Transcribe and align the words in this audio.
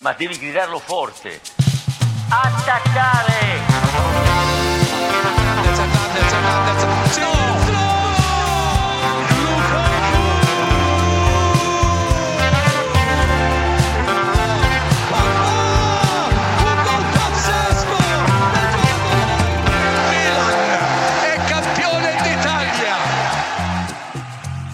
ma 0.00 0.12
devi 0.12 0.38
gridarlo 0.38 0.78
forte. 0.78 1.40
Attaccare! 2.28 3.36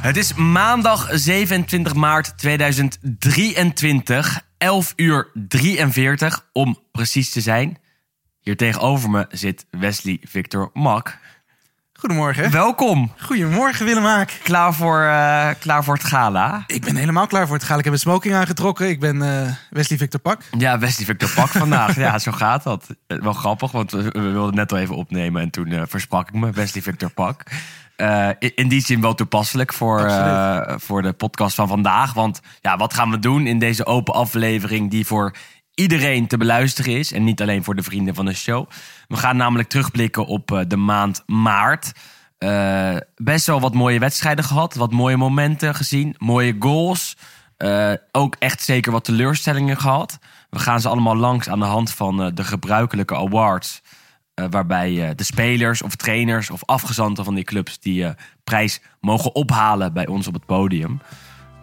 Het 0.00 0.16
is 0.16 0.34
maandag 0.34 1.08
27 1.10 1.94
maart 1.94 2.38
2023, 2.38 4.40
11 4.64 4.92
uur 4.96 5.30
43 5.34 6.46
om 6.52 6.78
precies 6.92 7.30
te 7.30 7.40
zijn. 7.40 7.78
Hier 8.40 8.56
tegenover 8.56 9.10
me 9.10 9.26
zit 9.30 9.66
Wesley 9.70 10.18
Victor 10.22 10.70
Mak. 10.72 11.18
Goedemorgen. 11.92 12.50
Welkom. 12.50 13.12
Goedemorgen 13.18 13.86
Willemaak. 13.86 14.40
Klaar 14.42 14.74
voor, 14.74 15.02
eh, 15.02 15.48
klaar 15.58 15.84
voor 15.84 15.94
het 15.94 16.04
gala? 16.04 16.64
Ik 16.66 16.84
ben 16.84 16.96
helemaal 16.96 17.26
klaar 17.26 17.46
voor 17.46 17.56
het 17.56 17.64
gala. 17.64 17.78
Ik 17.78 17.84
heb 17.84 17.92
een 17.92 17.98
smoking 17.98 18.34
aangetrokken. 18.34 18.88
Ik 18.88 19.00
ben 19.00 19.22
eh, 19.22 19.52
Wesley 19.70 19.98
Victor 19.98 20.20
Pak. 20.20 20.42
Ja, 20.58 20.78
Wesley 20.78 21.06
Victor 21.06 21.30
Pak 21.34 21.48
vandaag. 21.48 21.96
ja, 21.96 22.18
zo 22.18 22.32
gaat 22.32 22.62
dat. 22.62 22.86
Eh, 23.06 23.18
Wel 23.18 23.32
grappig, 23.32 23.72
want 23.72 23.90
we, 23.90 24.10
wilden 24.20 24.54
net 24.54 24.72
al 24.72 24.78
even 24.78 24.96
opnemen 24.96 25.42
en 25.42 25.50
toen 25.50 25.66
eh, 25.72 25.82
versprak 25.86 26.28
ik 26.28 26.34
me. 26.34 26.50
Wesley 26.50 26.82
Victor 26.82 27.10
Pak. 27.10 27.42
Eh, 27.96 28.28
in, 28.38 28.68
die 28.68 28.84
zin 28.84 29.00
wel 29.00 29.14
toepasselijk 29.14 29.72
voor, 29.72 30.04
eh, 30.04 30.74
voor 30.76 31.02
de 31.02 31.12
podcast 31.12 31.54
van 31.54 31.68
vandaag. 31.68 32.12
Want 32.12 32.40
ja, 32.60 32.76
wat 32.76 32.94
gaan 32.94 33.10
we 33.10 33.18
doen 33.18 33.46
in 33.46 33.58
deze 33.58 33.86
open 33.86 34.14
aflevering 34.14 34.90
die 34.90 35.06
voor 35.06 35.34
iedereen 35.74 36.26
te 36.26 36.36
beluisteren 36.36 36.98
is. 36.98 37.12
En 37.12 37.24
niet 37.24 37.42
alleen 37.42 37.64
voor 37.64 37.74
de 37.74 37.82
vrienden 37.82 38.14
van 38.14 38.24
de 38.24 38.34
show. 38.34 38.68
We 39.08 39.16
gaan 39.16 39.36
namelijk 39.36 39.68
terugblikken 39.68 40.26
op 40.26 40.52
eh, 40.52 40.60
de 40.68 40.76
maand 40.76 41.22
maart. 41.26 41.92
Best 43.16 43.46
wel 43.46 43.60
wat 43.60 43.74
mooie 43.74 43.98
wedstrijden 43.98 44.44
gehad. 44.44 44.74
Wat 44.74 44.92
mooie 44.92 45.16
momenten 45.16 45.74
gezien. 45.74 46.14
Mooie 46.18 46.56
goals. 46.58 47.16
Ook 48.12 48.36
echt 48.38 48.62
zeker 48.62 48.92
wat 48.92 49.04
teleurstellingen 49.04 49.76
gehad. 49.76 50.18
We 50.50 50.58
gaan 50.58 50.80
ze 50.80 50.88
allemaal 50.88 51.16
langs 51.16 51.48
aan 51.48 51.58
de 51.58 51.64
hand 51.64 51.90
van 51.92 52.34
de 52.34 52.44
gebruikelijke 52.44 53.16
awards. 53.16 53.82
Eh, 54.34 54.44
waarbij 54.50 55.08
eh, 55.08 55.10
de 55.16 55.24
spelers 55.24 55.82
of 55.82 55.96
trainers 55.96 56.50
of 56.50 56.64
afgezanten 56.64 57.24
van 57.24 57.34
die 57.34 57.44
clubs 57.44 57.78
die 57.78 58.04
eh, 58.04 58.10
prijs 58.44 58.80
mogen 59.00 59.34
ophalen 59.34 59.92
bij 59.92 60.06
ons 60.06 60.26
op 60.26 60.34
het 60.34 60.46
podium. 60.46 61.00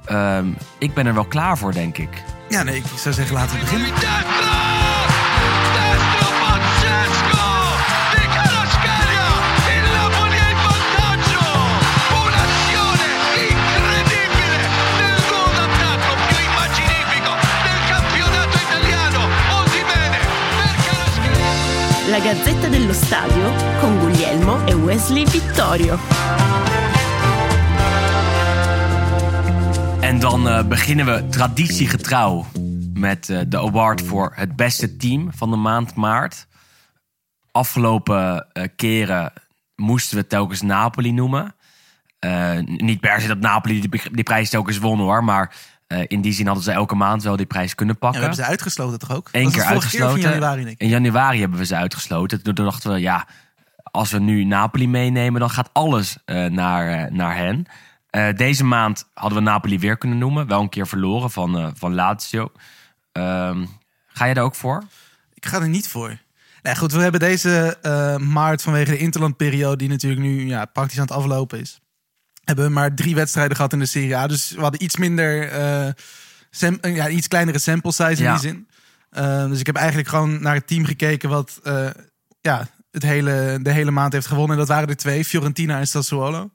Ehm, 0.05 0.47
ik 0.77 0.93
ben 0.93 1.05
er 1.05 1.13
wel 1.13 1.25
klaar 1.25 1.57
voor, 1.57 1.73
denk 1.73 1.97
ik. 1.97 2.23
Ja, 2.49 2.63
nee, 2.63 2.75
ik 2.75 2.83
zou 2.97 3.15
zeggen 3.15 3.35
laten 3.35 3.55
we 3.55 3.61
beginnen. 3.61 4.70
Gazzetta 22.23 22.67
dello 22.67 22.93
Stadio 22.93 23.51
con 23.79 23.99
Guglielmo 23.99 24.65
e 24.65 24.75
Wesley 24.75 25.25
Vittorio. 25.27 25.97
En 30.01 30.19
dan 30.19 30.47
eh, 30.47 30.67
beginnen 30.67 31.05
we 31.05 31.27
traditiegetrouw 31.29 32.45
met 32.93 33.29
eh, 33.29 33.39
de 33.47 33.57
award 33.57 34.01
voor 34.01 34.31
het 34.35 34.55
beste 34.55 34.97
team 34.97 35.29
van 35.33 35.49
de 35.49 35.55
maand 35.55 35.95
maart. 35.95 36.47
Afgelopen 37.51 38.47
eh, 38.53 38.67
keren 38.75 39.33
moesten 39.75 40.17
we 40.17 40.27
telkens 40.27 40.61
Napoli 40.61 41.11
noemen. 41.11 41.55
Niet 42.65 42.99
per 42.99 43.21
se 43.21 43.27
dat 43.27 43.39
Napoli 43.39 43.81
die, 43.81 44.01
die 44.11 44.23
prijs 44.23 44.49
telkens 44.49 44.77
won 44.77 44.99
hoor, 44.99 45.23
maar 45.23 45.55
eh, 45.91 46.03
in 46.07 46.21
die 46.21 46.33
zin 46.33 46.45
hadden 46.45 46.63
ze 46.63 46.71
elke 46.71 46.95
maand 46.95 47.23
wel 47.23 47.35
die 47.35 47.45
prijs 47.45 47.75
kunnen 47.75 47.95
Ja, 47.95 48.01
we 48.01 48.05
pakken. 48.05 48.21
hebben 48.27 48.45
ze 48.45 48.49
uitgesloten 48.51 48.99
toch 48.99 49.15
ook? 49.15 49.29
Eén 49.31 49.51
keer 49.51 49.63
uitgesloten. 49.63 50.15
in 50.23 50.29
januari. 50.29 50.73
In 50.77 50.87
januari 50.87 51.39
hebben 51.39 51.57
we 51.57 51.65
ze 51.65 51.75
uitgesloten. 51.75 52.43
Toen 52.43 52.53
dachten 52.53 52.91
we, 52.91 52.99
ja, 52.99 53.27
als 53.83 54.11
we 54.11 54.19
nu 54.19 54.43
Napoli 54.43 54.87
meenemen, 54.87 55.39
dan 55.39 55.49
gaat 55.49 55.69
alles 55.73 56.17
eh, 56.25 56.45
naar, 56.45 57.05
eh, 57.05 57.11
naar 57.11 57.35
hen. 57.35 57.65
Deze 58.35 58.63
maand 58.63 59.09
hadden 59.13 59.37
we 59.37 59.43
Napoli 59.43 59.79
weer 59.79 59.97
kunnen 59.97 60.17
noemen. 60.17 60.47
Wel 60.47 60.61
een 60.61 60.69
keer 60.69 60.87
verloren 60.87 61.31
van, 61.31 61.73
van 61.77 61.93
Lazio. 61.93 62.51
Ehm, 63.11 63.65
ga 64.07 64.25
je 64.25 64.33
daar 64.33 64.43
ook 64.43 64.55
voor? 64.55 64.83
Ik 65.33 65.45
ga 65.45 65.61
er 65.61 65.69
niet 65.69 65.87
voor. 65.87 66.17
Nee, 66.61 66.75
goed, 66.75 66.91
we 66.91 67.01
hebben 67.01 67.19
deze 67.19 67.77
maart 68.21 68.61
vanwege 68.61 68.91
de 68.91 68.97
interlandperiode... 68.97 69.75
die 69.75 69.89
natuurlijk 69.89 70.21
nu 70.21 70.47
ja, 70.47 70.65
praktisch 70.65 70.99
aan 70.99 71.05
het 71.05 71.15
aflopen 71.15 71.59
is... 71.59 71.81
hebben 72.51 72.71
maar 72.73 72.95
drie 72.95 73.15
wedstrijden 73.15 73.55
gehad 73.55 73.73
in 73.73 73.79
de 73.79 73.85
Serie 73.85 74.15
A. 74.17 74.27
Dus 74.27 74.51
we 74.51 74.61
hadden 74.61 74.83
iets 74.83 74.97
minder... 74.97 75.49
sam- 76.49 76.77
eh, 76.81 76.95
ja, 76.95 77.09
iets 77.09 77.27
kleinere 77.27 77.59
sample 77.59 77.91
size 77.91 78.09
in 78.09 78.23
Ja. 78.23 78.31
die 78.31 78.39
zin. 78.41 78.67
Eh, 79.09 79.47
dus 79.47 79.59
ik 79.59 79.65
heb 79.65 79.75
eigenlijk 79.75 80.07
gewoon 80.07 80.41
naar 80.41 80.55
het 80.55 80.67
team 80.67 80.85
gekeken... 80.85 81.29
wat 81.29 81.59
ja, 82.41 82.67
het 82.91 83.03
hele, 83.03 83.59
de 83.61 83.71
hele 83.71 83.91
maand 83.91 84.13
heeft 84.13 84.27
gewonnen. 84.27 84.51
En 84.51 84.57
dat 84.57 84.67
waren 84.67 84.89
er 84.89 84.95
twee, 84.95 85.25
Fiorentina 85.25 85.79
en 85.79 85.87
Sassuolo. 85.87 86.51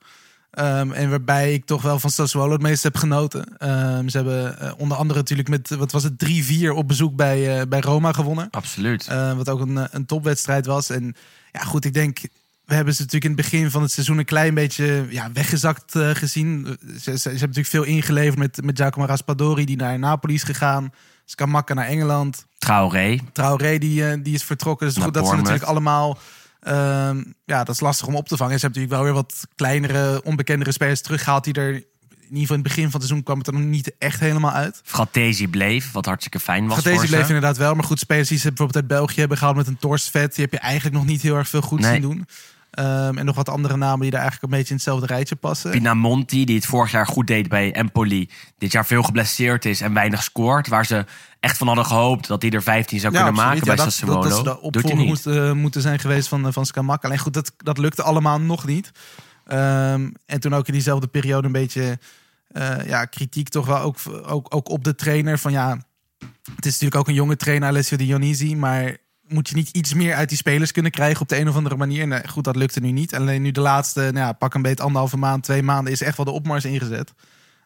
Ehm, 0.51 0.93
en 0.93 1.11
waarbij 1.11 1.53
ik 1.53 1.65
toch 1.65 1.83
wel 1.83 1.99
van 1.99 2.11
Sassuolo 2.11 2.53
het 2.53 2.63
meest 2.63 2.83
heb 2.83 2.97
genoten. 2.97 3.59
Ehm, 3.59 4.09
ze 4.09 4.17
hebben 4.17 4.75
onder 4.79 4.97
andere 4.97 5.19
natuurlijk 5.19 5.49
met, 5.49 5.69
wat 5.71 5.93
was 5.93 6.03
het, 6.03 6.19
3-4 6.19 6.73
op 6.75 6.89
bezoek 6.89 7.17
bij, 7.17 7.69
bij 7.69 7.81
Roma 7.81 8.13
gewonnen. 8.13 8.51
Absoluut. 8.51 9.07
Wat 9.37 9.49
ook 9.49 9.61
een, 9.61 9.89
een 9.91 10.07
topwedstrijd 10.07 10.67
was. 10.67 10.91
En 10.91 11.15
ja, 11.53 11.61
goed, 11.61 11.85
ik 11.85 11.95
denk. 11.95 12.19
We 12.67 12.75
hebben 12.75 12.95
ze 12.95 13.03
natuurlijk 13.03 13.31
in 13.31 13.37
het 13.37 13.51
begin 13.51 13.71
van 13.71 13.83
het 13.83 13.91
seizoen 13.93 14.19
een 14.19 14.25
klein 14.25 14.55
beetje 14.55 15.07
ja, 15.11 15.33
weggezakt 15.33 15.95
eh, 15.95 16.11
gezien. 16.11 16.77
Ze, 16.81 16.99
ze, 17.01 17.19
ze 17.19 17.23
hebben 17.29 17.41
natuurlijk 17.41 17.67
veel 17.67 17.83
ingeleverd 17.85 18.39
met, 18.39 18.65
met 18.65 18.79
Giacomo 18.79 19.07
Raspadori, 19.07 19.65
die 19.65 19.77
naar 19.77 19.99
Napoli 19.99 20.35
is 20.35 20.43
gegaan. 20.43 20.91
Scamacca 21.25 21.75
naar 21.75 21.87
Engeland. 21.87 22.47
Traoré. 22.59 23.19
Traoré, 23.33 23.79
die, 23.79 24.09
eh, 24.09 24.19
die 24.23 24.35
is 24.35 24.43
vertrokken. 24.43 24.87
Dus 24.87 24.97
goed, 25.05 25.15
dat 25.15 25.27
ze 25.29 25.35
natuurlijk 25.37 25.63
allemaal... 25.65 26.19
ehm, 26.61 27.23
ja, 27.45 27.65
dat 27.65 27.75
is 27.75 27.81
lastig 27.81 28.07
om 28.07 28.15
op 28.17 28.29
te 28.29 28.37
vangen. 28.37 28.59
Ze 28.59 28.67
hebben 28.67 28.83
natuurlijk 28.83 29.05
wel 29.07 29.15
weer 29.15 29.23
wat 29.23 29.47
kleinere, 29.55 30.23
onbekendere 30.25 30.73
spelers 30.73 31.01
teruggehaald... 31.01 31.45
die 31.45 31.55
er 31.55 31.69
in 32.29 32.33
ieder 32.33 32.41
geval 32.41 32.57
in 32.57 32.63
het 32.63 32.75
begin 32.75 32.91
van 32.91 32.93
het 32.93 33.03
seizoen 33.03 33.23
kwam 33.23 33.39
het 33.39 33.47
er 33.47 33.53
nog 33.53 33.63
niet 33.63 33.93
echt 33.99 34.21
helemaal 34.21 34.53
uit. 34.53 34.81
Fratesi 34.85 35.49
bleef, 35.49 35.93
wat 35.93 36.07
hartstikke 36.07 36.41
fijn 36.41 36.67
was 36.67 36.75
voor 36.83 36.93
bleef 36.93 37.09
ze. 37.09 37.17
inderdaad 37.27 37.57
wel. 37.57 37.75
Maar 37.75 37.85
goed, 37.85 37.99
spelers 37.99 38.29
die 38.29 38.39
ze 38.39 38.49
bijvoorbeeld 38.49 38.77
uit 38.79 38.99
België 38.99 39.21
hebben 39.21 39.39
gehaald 39.39 39.57
met 39.57 39.67
een 39.67 39.79
Torstvet... 39.79 40.35
die 40.35 40.45
heb 40.45 40.53
je 40.53 40.59
eigenlijk 40.59 40.97
nog 40.97 41.07
niet 41.07 41.23
heel 41.23 41.37
erg 41.37 41.49
veel 41.49 41.61
goed 41.61 41.81
Nee. 41.81 41.93
zien 41.93 42.01
doen. 42.01 42.27
Ehm, 42.77 43.19
en 43.19 43.25
nog 43.25 43.37
wat 43.37 43.49
andere 43.49 43.77
namen 43.77 44.01
die 44.01 44.11
daar 44.11 44.21
eigenlijk 44.21 44.53
een 44.53 44.59
beetje 44.59 44.71
in 44.71 44.81
hetzelfde 44.81 45.07
rijtje 45.07 45.37
passen. 45.37 45.71
Pinamonti, 45.71 46.45
die 46.45 46.57
het 46.57 46.67
vorig 46.67 46.91
jaar 46.91 47.07
goed 47.07 47.27
deed 47.27 47.49
bij 47.49 47.73
Empoli. 47.73 48.31
Dit 48.59 48.73
jaar 48.73 48.87
veel 48.87 49.03
geblesseerd 49.03 49.65
is 49.65 49.81
en 49.81 49.95
weinig 49.95 50.23
scoort. 50.23 50.69
Waar 50.69 50.87
ze 50.87 51.05
echt 51.41 51.57
van 51.57 51.67
hadden 51.67 51.87
gehoopt 51.87 52.27
dat 52.27 52.43
hij 52.43 52.51
er 52.51 52.63
15 52.63 53.01
zou 53.01 53.13
kunnen 53.13 53.31
absoluut. 53.31 53.51
maken 53.51 53.69
Ja, 53.69 53.75
bij 53.75 53.85
dat, 53.85 53.93
Sassuolo. 53.93 54.23
Dat, 54.23 54.31
dat 54.31 54.39
ze 54.39 54.45
de 54.45 54.61
opvolger 54.61 54.97
niet. 54.97 55.07
moeten, 55.07 55.57
moeten 55.57 55.81
zijn 55.81 55.99
geweest 55.99 56.29
van, 56.29 56.47
eh, 56.47 56.53
van 56.53 56.67
Skamak. 56.67 57.05
Alleen 57.05 57.19
goed, 57.19 57.35
dat, 57.35 57.53
dat 57.57 57.79
lukte 57.79 58.03
allemaal 58.03 58.41
nog 58.41 58.67
niet. 58.67 58.91
Ehm, 59.47 60.11
en 60.27 60.41
toen 60.41 60.55
ook 60.55 60.67
in 60.67 60.73
diezelfde 60.73 61.07
periode 61.07 61.47
een 61.47 61.53
beetje 61.53 61.99
eh, 62.49 62.87
ja, 62.87 63.05
kritiek 63.05 63.49
toch 63.49 63.67
wel 63.67 63.79
ook, 63.79 63.97
ook, 64.27 64.55
ook 64.55 64.69
op 64.69 64.85
de 64.85 64.95
trainer. 64.95 65.39
Van 65.39 65.53
ja, 65.53 65.79
het 66.57 66.67
is 66.67 66.73
natuurlijk 66.73 66.97
ook 66.97 67.09
een 67.09 67.15
jonge 67.15 67.37
trainer, 67.37 67.69
Alessio 67.69 67.97
Dionisi. 67.97 68.57
Maar 68.57 68.97
moet 69.29 69.49
je 69.49 69.55
niet 69.55 69.69
iets 69.71 69.95
meer 69.95 70.15
uit 70.15 70.29
die 70.29 70.39
spelers 70.39 70.73
kunnen 70.73 70.91
krijgen 70.93 71.21
op 71.21 71.29
de 71.29 71.39
een 71.39 71.49
of 71.49 71.57
andere 71.57 71.77
manier? 71.77 72.07
Nee, 72.07 72.29
goed, 72.29 72.45
dat 72.45 72.57
lukte 72.57 72.81
nu 72.81 72.91
niet. 72.91 73.15
Alleen 73.15 73.43
nu 73.43 73.51
de 73.51 73.61
laatste, 73.61 74.01
nou 74.01 74.17
ja, 74.27 74.33
pak 74.33 74.55
een 74.55 74.63
beetje 74.63 74.85
anderhalve 74.85 75.17
maand, 75.17 75.43
twee 75.43 75.63
maanden... 75.63 75.93
is 75.93 76.01
echt 76.03 76.17
wel 76.17 76.27
de 76.27 76.33
opmars 76.33 76.65
ingezet. 76.65 77.13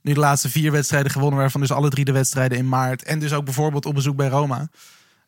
Nu 0.02 0.12
de 0.12 0.20
laatste 0.20 0.50
vier 0.50 0.72
wedstrijden 0.72 1.10
gewonnen, 1.10 1.38
waarvan 1.38 1.60
dus 1.60 1.70
alle 1.72 1.88
drie 1.90 2.04
de 2.04 2.12
wedstrijden 2.12 2.58
in 2.58 2.68
maart. 2.68 3.02
En 3.02 3.18
dus 3.18 3.32
ook 3.32 3.44
bijvoorbeeld 3.44 3.86
op 3.86 3.94
bezoek 3.94 4.16
bij 4.16 4.28
Roma. 4.28 4.68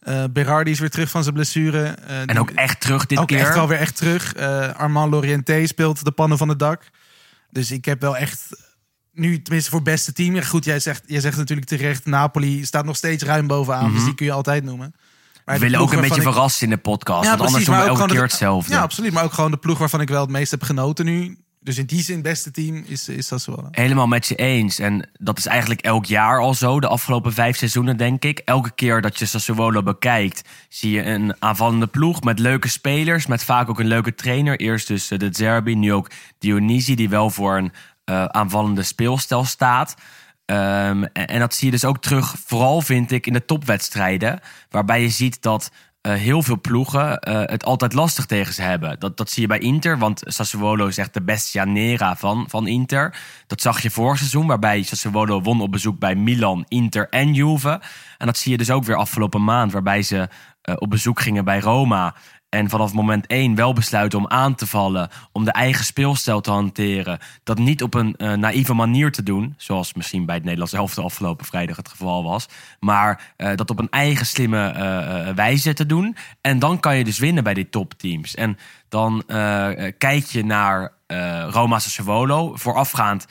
Eh 0.01 0.25
Berardi 0.31 0.71
is 0.71 0.79
weer 0.79 0.91
terug 0.91 1.11
van 1.11 1.23
zijn 1.23 1.35
blessure. 1.35 1.83
Eh, 1.85 2.21
En 2.27 2.39
ook 2.39 2.51
echt 2.51 2.81
terug 2.81 3.07
dit 3.07 3.19
ook 3.19 3.27
keer. 3.29 3.39
echt 3.39 3.55
wel 3.55 3.69
weer 3.69 3.79
echt 3.79 3.97
terug. 3.97 4.35
Eh, 4.35 4.75
Armand 4.75 5.11
Lorienté 5.13 5.67
speelt 5.67 6.05
de 6.05 6.11
pannen 6.11 6.39
van 6.39 6.49
het 6.49 6.59
dak. 6.59 6.83
Dus 7.51 7.71
ik 7.71 7.85
heb 7.85 8.01
wel 8.01 8.17
echt 8.17 8.49
nu, 9.13 9.43
tenminste 9.43 9.71
voor 9.71 9.83
beste 9.83 10.13
team. 10.13 10.43
Goed, 10.43 10.65
jij 10.65 10.81
zegt, 10.81 11.03
jij 11.07 11.21
zegt 11.21 11.37
natuurlijk 11.37 11.69
terecht, 11.69 12.07
Napoli 12.07 12.65
staat 12.65 12.85
nog 12.85 12.97
steeds 12.97 13.23
ruim 13.23 13.47
bovenaan. 13.47 13.93
Dus 13.93 14.05
die 14.05 14.15
kun 14.15 14.27
je 14.27 14.33
altijd 14.33 14.65
noemen. 14.65 14.95
We 15.45 15.59
willen 15.59 15.81
ook 15.81 15.93
een 15.93 16.01
beetje 16.01 16.23
verrassen 16.23 16.65
in 16.65 16.71
de 16.75 16.81
podcast. 16.81 17.23
Ja, 17.23 17.29
want 17.37 17.41
anders 17.41 17.65
precies, 17.65 17.67
doen 17.67 17.77
we 17.77 18.01
elke 18.01 18.07
keer 18.07 18.17
de- 18.17 18.23
hetzelfde. 18.23 18.73
Ja, 18.73 18.81
absoluut. 18.81 19.13
Maar 19.13 19.25
ook 19.25 19.33
gewoon 19.33 19.51
de 19.51 19.57
ploeg 19.57 19.79
waarvan 19.79 20.01
ik 20.01 20.09
wel 20.09 20.21
het 20.21 20.31
meest 20.31 20.51
heb 20.51 20.63
genoten 20.63 21.05
nu. 21.05 21.37
Dus 21.61 21.79
in 21.79 21.87
die 21.87 22.03
zin, 22.03 22.15
het 22.15 22.25
beste 22.25 22.51
team 22.51 22.85
is, 22.87 23.09
is 23.09 23.27
Sassuolo. 23.27 23.69
Helemaal 23.71 24.07
met 24.07 24.27
je 24.27 24.35
eens. 24.35 24.79
En 24.79 25.11
dat 25.13 25.39
is 25.39 25.47
eigenlijk 25.47 25.81
elk 25.81 26.05
jaar 26.05 26.41
al 26.41 26.55
zo. 26.55 26.81
De 26.81 26.87
afgelopen 26.87 27.33
vijf 27.33 27.57
seizoenen, 27.57 27.97
denk 27.97 28.25
ik. 28.25 28.39
Elke 28.39 28.71
keer 28.75 29.01
dat 29.01 29.19
je 29.19 29.27
Sassuolo 29.27 29.83
bekijkt, 29.83 30.49
zie 30.69 30.91
je 30.91 31.05
een 31.05 31.35
aanvallende 31.39 31.87
ploeg 31.87 32.23
met 32.23 32.39
leuke 32.39 32.69
spelers. 32.69 33.27
Met 33.27 33.45
vaak 33.45 33.69
ook 33.69 33.79
een 33.81 33.87
leuke 33.87 34.15
trainer. 34.15 34.61
Eerst 34.61 34.89
dus 34.89 35.11
eh, 35.11 35.19
de 35.19 35.29
Zerbi, 35.33 35.75
nu 35.75 35.93
ook 35.93 36.11
Dionisi, 36.39 36.95
die 36.95 37.09
wel 37.09 37.31
voor 37.31 37.57
een 37.57 37.73
eh, 38.05 38.25
aanvallende 38.25 38.83
speelstijl 38.83 39.45
staat. 39.45 39.95
Ehm, 40.53 41.03
en, 41.13 41.39
dat 41.39 41.55
zie 41.55 41.67
je 41.67 41.73
dus 41.73 41.85
ook 41.85 41.99
terug, 41.99 42.35
vooral 42.45 42.81
vind 42.81 43.11
ik, 43.11 43.27
in 43.27 43.33
de 43.33 43.45
topwedstrijden. 43.45 44.41
Waarbij 44.71 45.03
je 45.03 45.09
ziet 45.09 45.43
dat 45.43 45.71
eh, 46.01 46.13
heel 46.13 46.43
veel 46.43 46.61
ploegen 46.61 47.19
eh, 47.19 47.41
het 47.45 47.65
altijd 47.65 47.93
lastig 47.93 48.27
tegen 48.27 48.55
ze 48.55 48.63
hebben. 48.63 49.01
Dat, 49.01 49.17
dat 49.17 49.31
zie 49.31 49.43
je 49.43 49.49
bij 49.49 49.59
Inter, 49.59 49.99
want 49.99 50.23
Sassuolo 50.25 50.87
is 50.87 50.99
echt 50.99 51.15
de 51.15 51.23
bestianera 51.23 52.17
van, 52.17 52.45
van 52.49 52.67
Inter. 52.67 53.17
Dat 53.47 53.61
zag 53.61 53.83
je 53.83 53.91
vorig 53.91 54.19
seizoen, 54.19 54.47
waarbij 54.47 54.83
Sassuolo 54.83 55.41
won 55.41 55.61
op 55.61 55.71
bezoek 55.71 55.99
bij 55.99 56.15
Milan, 56.15 56.65
Inter 56.69 57.09
en 57.09 57.35
Juve. 57.35 57.81
En 58.19 58.27
dat 58.27 58.37
zie 58.39 58.53
je 58.53 58.59
dus 58.59 58.71
ook 58.71 58.85
weer 58.85 58.97
afgelopen 58.97 59.45
maand, 59.45 59.73
waarbij 59.73 60.03
ze 60.03 60.29
eh, 60.63 60.75
op 60.79 60.91
bezoek 60.91 61.21
gingen 61.21 61.45
bij 61.45 61.61
Roma. 61.61 62.15
En 62.53 62.69
vanaf 62.69 62.93
moment 62.93 63.27
één 63.27 63.55
wel 63.55 63.73
besluiten 63.73 64.19
om 64.19 64.29
aan 64.29 64.55
te 64.55 64.67
vallen. 64.67 65.09
Om 65.33 65.45
de 65.45 65.53
eigen 65.53 65.85
speelstijl 65.85 66.41
te 66.41 66.51
hanteren. 66.51 67.19
Dat 67.43 67.59
niet 67.59 67.83
op 67.83 67.95
een 67.95 68.17
eh, 68.17 68.33
naïeve 68.33 68.75
manier 68.75 69.13
te 69.13 69.23
doen. 69.23 69.55
Zoals 69.57 69.95
misschien 69.95 70.27
bij 70.27 70.35
het 70.35 70.45
Nederlands 70.45 70.73
elftal 70.73 71.05
afgelopen 71.05 71.47
vrijdag 71.47 71.77
het 71.77 71.89
geval 71.89 72.25
was. 72.25 72.49
Maar 72.81 73.33
eh, 73.37 73.57
dat 73.57 73.71
op 73.71 73.79
een 73.79 73.91
eigen 73.91 74.27
slimme 74.27 74.67
eh, 74.67 75.35
wijze 75.35 75.73
te 75.73 75.87
doen. 75.87 76.17
En 76.41 76.59
dan 76.59 76.81
kan 76.81 76.97
je 76.97 77.05
dus 77.05 77.19
winnen 77.19 77.45
bij 77.45 77.55
die 77.55 77.69
topteams. 77.69 78.35
En 78.35 78.59
dan 78.89 79.25
kijk 79.99 80.25
je 80.25 80.45
naar 80.45 80.93
Roma 81.51 81.79
Sassuolo. 81.79 82.57
Voorafgaand 82.57 83.27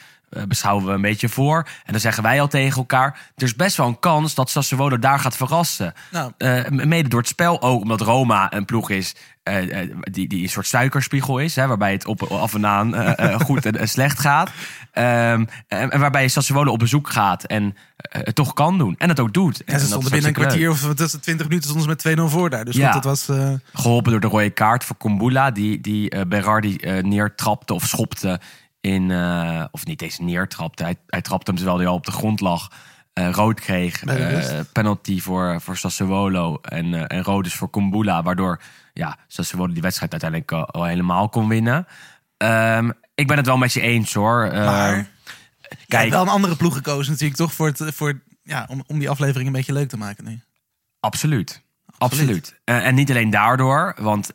beschouwen 0.48 0.86
we 0.86 0.92
een 0.92 1.02
beetje 1.02 1.30
voor. 1.30 1.68
En 1.86 1.92
dan 1.92 2.02
zeggen 2.02 2.24
wij 2.24 2.42
al 2.42 2.48
tegen 2.48 2.78
elkaar... 2.78 3.20
er 3.36 3.44
is 3.44 3.56
best 3.56 3.78
wel 3.78 3.88
een 3.88 4.00
kans 4.00 4.36
dat 4.36 4.50
Sassuolo 4.50 5.00
daar 5.00 5.20
gaat 5.20 5.38
verrassen. 5.38 5.94
Nou. 6.12 6.32
Eh, 6.38 6.68
mede 6.70 7.10
door 7.10 7.20
het 7.20 7.30
spel 7.30 7.62
ook, 7.62 7.82
omdat 7.82 8.02
Roma 8.02 8.54
een 8.54 8.66
ploeg 8.66 8.90
is... 8.90 9.16
eh, 9.44 9.82
eh, 9.82 9.90
die, 10.02 10.28
die 10.28 10.44
een 10.44 10.50
soort 10.50 10.68
suikerspiegel 10.68 11.40
is, 11.40 11.56
hè, 11.56 11.68
waarbij 11.68 11.92
het 11.92 12.06
op, 12.06 12.24
af 12.24 12.54
en 12.54 12.66
aan 12.66 12.96
eh, 12.96 13.34
eh, 13.34 13.40
goed 13.48 13.66
en, 13.66 13.78
en 13.80 13.90
slecht 13.90 14.20
gaat. 14.20 14.50
Ehm, 14.92 15.46
en, 15.68 15.92
en 15.92 16.00
waarbij 16.00 16.28
Sassuolo 16.28 16.72
op 16.72 16.80
bezoek 16.80 17.10
gaat 17.10 17.44
en 17.44 17.76
eh, 17.98 18.22
het 18.24 18.36
toch 18.36 18.54
kan 18.54 18.78
doen. 18.78 18.96
En 18.98 19.10
het 19.10 19.20
ook 19.20 19.34
doet. 19.34 19.64
En 19.64 19.74
ze 19.76 19.82
is 19.82 19.88
stonden 19.88 20.12
binnen 20.12 20.28
een 20.30 20.36
kwartier 20.36 20.70
of 20.70 20.94
tussen 20.96 21.22
20 21.22 21.48
minuten 21.48 21.70
stonden 21.70 21.98
ze 22.02 22.10
met 22.16 22.20
2-0 22.20 22.24
voor 22.34 22.50
daar. 22.50 22.66
Dus 22.66 22.76
Ja. 22.76 22.92
dat 22.94 23.04
was... 23.04 23.30
eh, 23.30 23.54
geholpen 23.74 24.12
door 24.12 24.22
de 24.22 24.28
rode 24.28 24.50
kaart 24.50 24.84
voor 24.84 24.96
Kumbula, 24.98 25.52
die, 25.52 25.82
die 25.82 26.10
eh, 26.10 26.22
Berardi 26.28 26.76
eh, 26.76 27.04
neertrapte 27.04 27.74
of 27.74 27.86
schopte 27.88 28.40
in, 28.82 29.12
eh, 29.12 29.64
of 29.72 29.86
niet 29.86 30.02
eens 30.02 30.20
neertrapte, 30.20 30.84
hij, 30.84 30.96
hij 31.08 31.22
trapte 31.22 31.50
hem 31.52 31.56
terwijl 31.56 31.78
hij 31.78 31.88
al 31.88 31.96
op 31.96 32.06
de 32.06 32.12
grond 32.12 32.40
lag, 32.40 32.72
eh, 33.14 33.30
rood 33.30 33.60
kreeg, 33.60 34.04
eh, 34.04 34.60
penalty 34.72 35.20
voor, 35.20 35.62
voor 35.62 35.78
Sassuolo 35.78 36.58
en, 36.62 37.08
en 37.08 37.24
rood 37.24 37.44
dus 37.44 37.54
voor 37.54 37.70
Kumbula, 37.70 38.24
waardoor 38.24 38.62
ja, 38.94 39.18
Sassuolo 39.28 39.74
die 39.74 39.82
wedstrijd 39.82 40.12
uiteindelijk 40.12 40.52
al, 40.52 40.66
al 40.66 40.86
helemaal 40.86 41.30
kon 41.30 41.48
winnen. 41.48 41.88
Ehm, 42.38 42.90
ik 43.16 43.28
ben 43.28 43.38
het 43.38 43.46
wel 43.46 43.58
met 43.58 43.74
je 43.74 43.82
eens 43.82 44.14
hoor. 44.14 44.44
Ehm, 44.44 44.66
maar 44.66 45.10
kijk, 45.88 46.10
wel 46.10 46.22
een 46.22 46.28
andere 46.28 46.56
ploeg 46.56 46.76
gekozen 46.76 47.12
natuurlijk 47.12 47.40
toch 47.40 47.54
voor 47.54 47.68
het, 47.68 47.84
voor, 47.96 48.22
ja, 48.44 48.66
om, 48.70 48.84
om 48.88 49.00
die 49.00 49.10
aflevering 49.10 49.48
een 49.48 49.54
beetje 49.54 49.74
leuk 49.74 49.90
te 49.90 49.98
maken 49.98 50.26
nu. 50.26 50.40
Absoluut. 51.00 51.62
Absoluut. 51.98 52.60
En 52.64 52.96
niet 52.96 53.10
alleen 53.10 53.30
daardoor, 53.30 53.96
want 54.00 54.30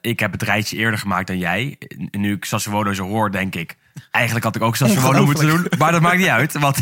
ik 0.00 0.20
heb 0.20 0.32
het 0.32 0.42
rijtje 0.42 0.76
eerder 0.76 0.98
gemaakt 0.98 1.26
dan 1.26 1.38
jij. 1.38 1.78
Nu 2.10 2.32
ik 2.32 2.44
Sassuolo 2.44 2.92
zo 2.92 3.06
hoor, 3.06 3.30
denk 3.30 3.54
ik... 3.54 3.76
Eigenlijk 4.10 4.44
had 4.44 4.56
ik 4.56 4.62
ook 4.62 4.76
Sassuolo 4.76 5.24
moeten 5.24 5.46
doen, 5.46 5.66
maar 5.78 5.92
dat 5.92 6.00
maakt 6.00 6.18
niet 6.18 6.26
uit. 6.28 6.52
Want 6.58 6.78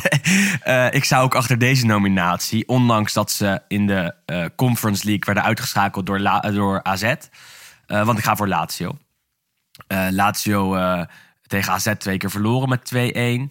eh, 0.61 0.93
ik 0.93 1.05
zou 1.05 1.25
ook 1.25 1.35
achter 1.35 1.59
deze 1.59 1.87
nominatie... 1.87 2.69
ondanks 2.69 3.13
dat 3.13 3.31
ze 3.31 3.63
in 3.69 3.87
de 3.87 4.15
eh, 4.27 4.45
Conference 4.57 5.05
League 5.05 5.25
werden 5.25 5.43
uitgeschakeld 5.45 6.07
door, 6.07 6.19
La- 6.21 6.43
eh, 6.43 6.55
door 6.55 6.83
AZ... 6.83 7.03
eh, 7.03 7.17
want 8.05 8.19
ik 8.19 8.25
ga 8.25 8.37
voor 8.37 8.49
Lazio. 8.49 8.99
Eh, 9.87 10.07
Lazio 10.11 10.75
eh, 10.75 11.03
tegen 11.47 11.73
AZ 11.73 11.93
twee 11.99 12.17
keer 12.17 12.31
verloren 12.31 12.69
met 12.69 12.93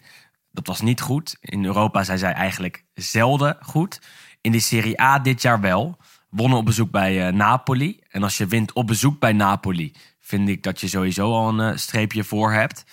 2-1. 0.01 0.06
Dat 0.51 0.67
was 0.67 0.81
niet 0.81 1.01
goed. 1.01 1.35
In 1.41 1.65
Europa 1.65 2.03
zijn 2.03 2.17
zij 2.17 2.33
eigenlijk 2.33 2.83
zelden 2.94 3.57
goed. 3.61 4.01
In 4.41 4.51
de 4.51 4.59
Serie 4.59 5.01
A 5.01 5.19
dit 5.19 5.41
jaar 5.41 5.61
wel. 5.61 5.97
Wonnen 6.29 6.57
op 6.57 6.65
bezoek 6.65 6.91
bij 6.91 7.27
eh, 7.27 7.33
Napoli. 7.33 8.00
En 8.09 8.23
als 8.23 8.38
je 8.38 8.45
wint 8.47 8.73
op 8.73 8.88
bezoek 8.88 9.19
bij 9.19 9.33
Napoli, 9.33 9.94
vind 10.19 10.50
ik 10.50 10.63
dat 10.63 10.79
je 10.81 10.88
sowieso 10.88 11.31
al 11.33 11.50
een 11.50 11.71
eh, 11.71 11.77
streepje 11.77 12.23
voor 12.23 12.51
hebt. 12.53 12.83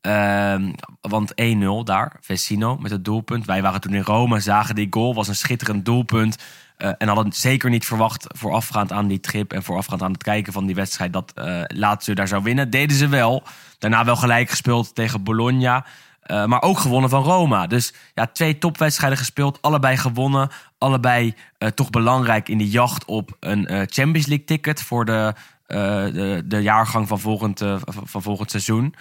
Ehm, 0.00 0.72
want 1.00 1.32
1-0 1.34 1.84
daar, 1.84 2.16
Vecino 2.20 2.76
met 2.76 2.90
het 2.90 3.04
doelpunt. 3.04 3.46
Wij 3.46 3.62
waren 3.62 3.80
toen 3.80 3.94
in 3.94 4.02
Rome, 4.02 4.40
zagen 4.40 4.74
die 4.74 4.86
goal, 4.90 5.14
was 5.14 5.28
een 5.28 5.36
schitterend 5.36 5.84
doelpunt. 5.84 6.36
Eh, 6.76 6.90
en 6.98 7.08
hadden 7.08 7.32
zeker 7.32 7.70
niet 7.70 7.84
verwacht 7.84 8.26
voorafgaand 8.28 8.92
aan 8.92 9.06
die 9.06 9.20
trip 9.20 9.52
en 9.52 9.62
voorafgaand 9.62 10.02
aan 10.02 10.12
het 10.12 10.22
kijken 10.22 10.52
van 10.52 10.66
die 10.66 10.74
wedstrijd 10.74 11.12
dat 11.12 11.32
eh 11.34 11.60
Lazio 11.66 12.14
daar 12.14 12.28
zou 12.28 12.42
winnen. 12.42 12.70
Deden 12.70 12.96
ze 12.96 13.08
wel. 13.08 13.42
Daarna 13.78 14.04
wel 14.04 14.16
gelijk 14.16 14.50
gespeeld 14.50 14.94
tegen 14.94 15.22
Bologna. 15.22 15.86
Eh, 16.22 16.44
maar 16.44 16.62
ook 16.62 16.78
gewonnen 16.78 17.10
van 17.10 17.22
Roma. 17.22 17.66
Dus 17.66 17.94
ja, 18.14 18.26
twee 18.26 18.58
topwedstrijden 18.58 19.18
gespeeld. 19.18 19.62
Allebei 19.62 19.96
gewonnen. 19.96 20.48
Allebei 20.78 21.34
toch 21.74 21.90
belangrijk 21.90 22.48
in 22.48 22.58
de 22.58 22.68
jacht 22.68 23.04
op 23.04 23.36
een 23.40 23.66
Champions 23.66 24.26
League 24.26 24.44
ticket 24.44 24.82
voor 24.82 25.04
de, 25.04 25.34
de, 25.66 26.42
de 26.44 26.62
jaargang 26.62 27.08
van 27.08 27.18
volgend, 27.18 27.62
van 27.84 28.22
volgend 28.22 28.50
seizoen. 28.50 28.94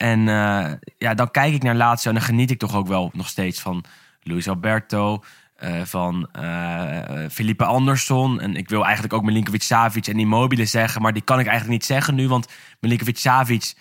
En 0.00 0.28
eh, 0.28 0.72
ja, 0.98 1.14
dan 1.14 1.30
kijk 1.30 1.54
ik 1.54 1.62
naar 1.62 1.74
Lazio 1.74 2.10
en 2.10 2.16
dan 2.16 2.26
geniet 2.26 2.50
ik 2.50 2.58
toch 2.58 2.74
ook 2.74 2.86
wel 2.86 3.10
nog 3.12 3.28
steeds 3.28 3.60
van 3.60 3.84
Luis 4.22 4.48
Alberto, 4.48 5.22
eh, 5.56 5.80
van 5.84 6.28
eh 6.32 7.28
Felipe 7.30 7.64
Anderson. 7.64 8.40
En 8.40 8.56
ik 8.56 8.68
wil 8.68 8.84
eigenlijk 8.84 9.12
ook 9.12 9.22
Milinkovic 9.22 9.62
Savic 9.62 10.06
en 10.06 10.18
Immobile 10.18 10.64
zeggen, 10.64 11.02
maar 11.02 11.12
die 11.12 11.22
kan 11.22 11.38
ik 11.38 11.46
eigenlijk 11.46 11.78
niet 11.78 11.88
zeggen 11.88 12.14
nu, 12.14 12.28
want 12.28 12.48
Milinkovic 12.80 13.18
Savic 13.18 13.74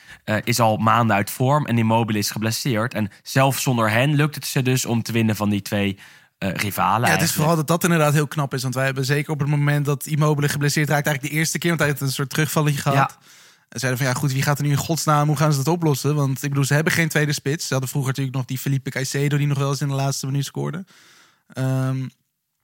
is 0.44 0.60
al 0.60 0.78
maanden 0.78 1.16
uit 1.16 1.30
vorm 1.30 1.66
en 1.66 1.78
Immobile 1.78 2.18
is 2.18 2.32
geblesseerd. 2.32 2.94
En 2.94 3.12
zelfs 3.24 3.62
zonder 3.62 3.92
hen 3.92 4.16
lukt 4.16 4.36
het 4.36 4.46
ze 4.46 4.62
dus 4.62 4.86
om 4.86 5.04
te 5.04 5.12
winnen 5.12 5.36
van 5.36 5.50
die 5.50 5.62
twee 5.62 5.98
eh, 6.40 6.54
rivalen. 6.54 7.08
Ja, 7.08 7.14
het 7.14 7.22
is 7.22 7.30
eigenlijk. 7.30 7.32
vooral 7.32 7.56
dat 7.56 7.68
dat 7.68 7.84
inderdaad 7.84 8.14
heel 8.14 8.28
knap 8.28 8.54
is. 8.54 8.62
Want 8.62 8.76
wij 8.76 8.86
hebben 8.86 9.06
zeker 9.06 9.32
op 9.32 9.40
het 9.40 9.48
moment 9.48 9.86
dat 9.86 10.06
Immobile 10.06 10.50
geblesseerd 10.50 10.90
raakt... 10.90 11.06
eigenlijk 11.06 11.34
de 11.34 11.40
eerste 11.40 11.58
keer, 11.58 11.70
want 11.70 11.82
hij 11.82 11.90
heeft 11.90 12.02
een 12.02 12.12
soort 12.12 12.30
terugvalletje 12.30 12.82
gehad. 12.82 13.18
Ja. 13.20 13.28
En 13.70 13.80
zeiden 13.80 14.02
van, 14.02 14.10
ja 14.10 14.14
goed, 14.20 14.32
wie 14.32 14.42
gaat 14.42 14.58
er 14.58 14.64
nu 14.64 14.70
in 14.70 14.78
godsnaam... 14.78 15.28
hoe 15.28 15.38
gaan 15.38 15.52
ze 15.52 15.58
dat 15.58 15.74
oplossen? 15.74 16.16
Want 16.16 16.44
ik 16.44 16.50
bedoel, 16.50 16.66
ze 16.66 16.74
hebben 16.74 16.94
geen 16.94 17.10
tweede 17.10 17.34
spits. 17.34 17.68
Ze 17.68 17.72
hadden 17.72 17.90
vroeger 17.90 18.12
natuurlijk 18.12 18.38
nog 18.38 18.46
die 18.46 18.58
Felipe 18.58 18.90
Caicedo... 18.90 19.38
die 19.38 19.48
nog 19.48 19.58
wel 19.58 19.70
eens 19.70 19.82
in 19.82 19.88
de 19.88 19.94
laatste 19.94 20.26
minuut 20.26 20.46
scoorde. 20.46 20.86
Ehm, 21.48 22.08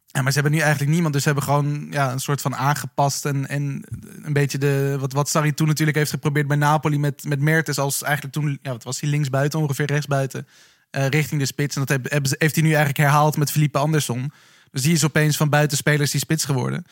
ja, 0.05 0.21
maar 0.21 0.31
ze 0.31 0.39
hebben 0.39 0.51
nu 0.51 0.59
eigenlijk 0.59 0.91
niemand. 0.91 1.13
Dus 1.13 1.23
ze 1.23 1.29
hebben 1.29 1.47
gewoon 1.47 1.87
ja, 1.91 2.11
een 2.11 2.19
soort 2.19 2.41
van 2.41 2.55
aangepast. 2.55 3.25
En, 3.25 3.47
en 3.47 3.83
een 4.23 4.33
beetje 4.33 4.57
de, 4.57 4.97
wat, 4.99 5.13
wat 5.13 5.29
Sarri 5.29 5.53
toen 5.53 5.67
natuurlijk 5.67 5.97
heeft 5.97 6.09
geprobeerd 6.09 6.47
bij 6.47 6.57
Napoli... 6.57 6.99
met, 6.99 7.23
met 7.23 7.39
Mertens 7.39 7.77
als 7.77 8.03
eigenlijk 8.03 8.33
toen... 8.33 8.59
Ja, 8.61 8.71
wat 8.71 8.83
was 8.83 8.99
hij 8.99 9.09
linksbuiten, 9.09 9.59
ongeveer 9.59 9.85
rechtsbuiten... 9.85 10.47
eh, 10.89 11.07
richting 11.07 11.39
de 11.39 11.47
spits. 11.47 11.75
En 11.75 11.85
dat 11.85 12.01
heb- 12.09 12.35
heeft 12.39 12.55
hij 12.55 12.63
nu 12.63 12.69
eigenlijk 12.69 12.97
herhaald 12.97 13.37
met 13.37 13.51
Felipe 13.51 13.77
Anderson. 13.77 14.31
Dus 14.71 14.81
die 14.81 14.93
is 14.93 15.03
opeens 15.03 15.37
van 15.37 15.49
buitenspelers 15.49 16.11
die 16.11 16.19
spits 16.19 16.45
geworden. 16.45 16.85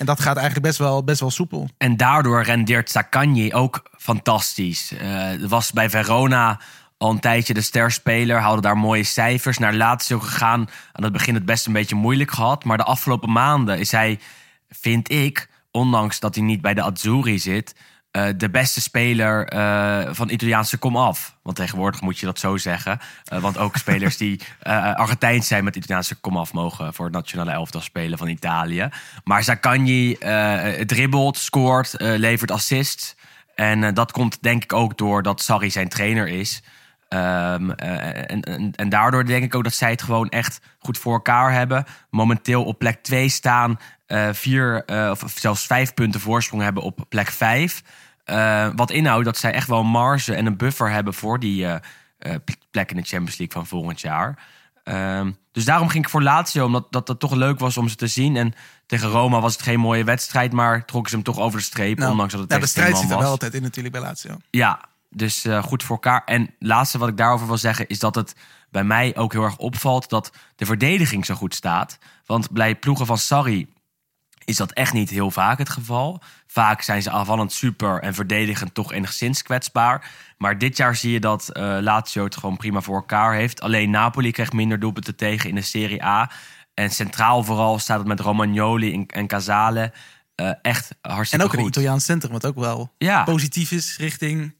En 0.00 0.06
dat 0.06 0.20
gaat 0.20 0.36
eigenlijk 0.36 0.66
best 0.66 0.78
wel, 0.78 1.04
best 1.04 1.20
wel 1.20 1.30
soepel. 1.30 1.68
En 1.78 1.96
daardoor 1.96 2.42
rendeert 2.42 2.90
Zaccagni 2.90 3.54
ook 3.54 3.82
fantastisch. 3.98 4.92
Eh 4.92 5.48
was 5.48 5.72
bij 5.72 5.90
Verona 5.90 6.60
al 6.96 7.10
een 7.10 7.20
tijdje 7.20 7.54
de 7.54 7.60
sterspeler. 7.60 8.38
Haalde 8.38 8.60
daar 8.60 8.78
mooie 8.78 9.04
cijfers. 9.04 9.58
Naar 9.58 9.74
Lazio 9.74 10.18
gegaan. 10.20 10.60
Aan 10.92 11.04
het 11.04 11.12
begin 11.12 11.34
het 11.34 11.44
best 11.44 11.66
een 11.66 11.72
beetje 11.72 11.94
moeilijk 11.94 12.30
gehad. 12.30 12.64
Maar 12.64 12.76
de 12.76 12.84
afgelopen 12.84 13.32
maanden 13.32 13.78
is 13.78 13.90
hij, 13.90 14.18
vind 14.70 15.10
ik... 15.10 15.48
ondanks 15.70 16.20
dat 16.20 16.34
hij 16.34 16.44
niet 16.44 16.60
bij 16.60 16.74
de 16.74 16.82
Azzurri 16.82 17.38
zit... 17.38 17.74
eh, 18.10 18.26
de 18.36 18.50
beste 18.50 18.80
speler 18.80 19.46
eh, 19.46 20.08
van 20.10 20.30
Italiaanse 20.30 20.78
komaf. 20.78 21.36
Want 21.42 21.56
tegenwoordig 21.56 22.00
moet 22.00 22.18
je 22.18 22.26
dat 22.26 22.38
zo 22.38 22.56
zeggen. 22.56 22.98
Eh, 23.24 23.38
want 23.38 23.58
ook 23.58 23.76
spelers 23.84 24.16
die 24.16 24.40
Argentijns 24.94 25.46
zijn 25.46 25.64
met 25.64 25.76
Italiaanse 25.76 26.14
komaf... 26.14 26.52
mogen 26.52 26.94
voor 26.94 27.04
het 27.04 27.14
nationale 27.14 27.50
elftal 27.50 27.80
spelen 27.80 28.18
van 28.18 28.28
Italië. 28.28 28.88
Maar 29.24 29.42
Zaccagni 29.42 30.16
dribbelt, 30.86 31.36
scoort, 31.36 31.94
levert 31.98 32.50
assists. 32.50 33.16
En 33.54 33.94
dat 33.94 34.12
komt 34.12 34.42
denk 34.42 34.62
ik 34.62 34.72
ook 34.72 34.98
door 34.98 35.22
dat 35.22 35.42
Sarri 35.42 35.70
zijn 35.70 35.88
trainer 35.88 36.28
is... 36.28 36.62
Ehm, 37.10 37.70
eh, 37.70 38.30
en, 38.30 38.40
en, 38.40 38.72
en 38.76 38.88
daardoor 38.88 39.24
denk 39.24 39.44
ik 39.44 39.54
ook 39.54 39.64
dat 39.64 39.74
zij 39.74 39.90
het 39.90 40.02
gewoon 40.02 40.28
echt 40.28 40.60
goed 40.78 40.98
voor 40.98 41.12
elkaar 41.12 41.52
hebben. 41.52 41.84
Momenteel 42.10 42.64
op 42.64 42.78
plek 42.78 43.02
2 43.02 43.28
staan, 43.28 43.78
eh, 44.10 44.28
vier 44.32 44.84
eh, 44.84 45.10
of 45.10 45.32
zelfs 45.34 45.66
vijf 45.66 45.94
punten 45.94 46.20
voorsprong 46.20 46.62
hebben 46.62 46.82
op 46.82 47.04
plek 47.08 47.30
5. 47.30 47.82
wat 48.76 48.90
inhoudt 48.90 49.24
dat 49.24 49.36
zij 49.36 49.52
echt 49.52 49.68
wel 49.68 49.84
marge 49.84 50.34
en 50.34 50.46
een 50.46 50.56
buffer 50.56 50.90
hebben 50.90 51.14
voor 51.14 51.38
die 51.38 51.66
eh, 51.66 51.76
eh, 52.20 52.54
plek 52.70 52.90
in 52.90 52.96
de 52.96 53.02
Champions 53.02 53.38
League 53.38 53.56
van 53.56 53.66
volgend 53.66 54.00
jaar. 54.00 54.38
Ehm, 54.84 55.30
dus 55.52 55.64
daarom 55.64 55.88
ging 55.88 56.04
ik 56.04 56.10
voor 56.10 56.22
Lazio, 56.22 56.64
omdat 56.64 56.86
dat, 56.92 57.06
dat 57.06 57.20
toch 57.20 57.34
leuk 57.34 57.58
was 57.58 57.76
om 57.76 57.88
ze 57.88 57.96
te 57.96 58.06
zien. 58.06 58.36
En 58.36 58.54
tegen 58.86 59.08
Roma 59.08 59.40
was 59.40 59.52
het 59.52 59.62
geen 59.62 59.80
mooie 59.80 60.04
wedstrijd, 60.04 60.52
maar 60.52 60.84
trokken 60.84 61.10
ze 61.10 61.16
hem 61.16 61.24
toch 61.24 61.38
over 61.38 61.58
de 61.58 61.64
streep. 61.64 62.00
ondanks 62.00 62.32
dat 62.32 62.42
het 62.42 62.52
ja, 62.52 62.58
de 62.58 62.66
strijd 62.66 62.96
zit 62.96 63.10
er 63.10 63.18
wel 63.18 63.28
altijd 63.28 63.54
in 63.54 63.62
natuurlijk 63.62 63.94
bij 63.94 64.02
Lazio. 64.02 64.36
Ja, 64.50 64.80
dus 65.08 65.44
eh, 65.44 65.62
goed 65.62 65.82
voor 65.82 65.96
elkaar. 65.96 66.22
En 66.24 66.54
laatste 66.58 66.98
wat 66.98 67.08
ik 67.08 67.16
daarover 67.16 67.46
wil 67.46 67.58
zeggen 67.58 67.88
is 67.88 67.98
dat 67.98 68.14
het 68.14 68.34
bij 68.70 68.84
mij 68.84 69.16
ook 69.16 69.32
heel 69.32 69.44
erg 69.44 69.56
opvalt 69.56 70.08
dat 70.08 70.32
de 70.56 70.66
verdediging 70.66 71.26
zo 71.26 71.34
goed 71.34 71.54
staat. 71.54 71.98
Want 72.26 72.50
bij 72.50 72.76
ploegen 72.76 73.06
van 73.06 73.18
Sarri 73.18 73.68
is 74.44 74.56
dat 74.56 74.72
echt 74.72 74.92
niet 74.92 75.10
heel 75.10 75.30
vaak 75.30 75.58
het 75.58 75.68
geval. 75.68 76.22
Vaak 76.46 76.82
zijn 76.82 77.02
ze 77.02 77.10
aanvallend 77.10 77.52
super 77.52 78.00
en 78.02 78.14
verdedigend 78.14 78.74
toch 78.74 78.92
enigszins 78.92 79.42
kwetsbaar. 79.42 80.10
Maar 80.38 80.58
dit 80.58 80.76
jaar 80.76 80.96
zie 80.96 81.12
je 81.12 81.20
dat 81.20 81.48
eh 81.48 81.76
Lazio 81.80 82.24
het 82.24 82.36
gewoon 82.36 82.56
prima 82.56 82.80
voor 82.80 82.96
elkaar 82.96 83.34
heeft. 83.34 83.60
Alleen 83.60 83.90
Napoli 83.90 84.30
krijgt 84.30 84.52
minder 84.52 84.78
doelpunten 84.80 85.16
tegen 85.16 85.48
in 85.48 85.54
de 85.54 85.62
Serie 85.62 86.04
A. 86.04 86.30
En 86.74 86.90
centraal 86.90 87.44
vooral 87.44 87.78
staat 87.78 87.98
het 87.98 88.06
met 88.08 88.20
Romagnoli 88.20 88.92
en, 88.92 89.06
en 89.06 89.26
Casale 89.26 89.92
eh, 90.34 90.50
echt 90.62 90.94
En 91.00 91.10
hartstikke 91.10 91.44
ook 91.44 91.52
een 91.52 91.58
goed. 91.58 91.68
Italiaans 91.68 92.04
centrum, 92.04 92.32
wat 92.32 92.46
ook 92.46 92.58
wel 92.58 92.94
Ja. 92.98 93.22
positief 93.24 93.70
is 93.72 93.96
richting 93.96 94.54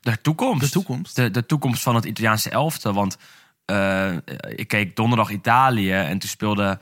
De 0.00 0.20
toekomst. 0.20 0.60
de 0.60 0.70
toekomst. 0.70 1.16
De, 1.16 1.30
de 1.30 1.46
toekomst 1.46 1.82
van 1.82 1.94
het 1.94 2.04
Italiaanse 2.04 2.50
elftal. 2.50 2.92
Want 2.92 3.16
eh, 3.64 4.12
ik 4.48 4.68
keek 4.68 4.96
donderdag 4.96 5.30
Italië 5.30 5.92
en 5.92 6.18
toen 6.18 6.28
speelde 6.30 6.78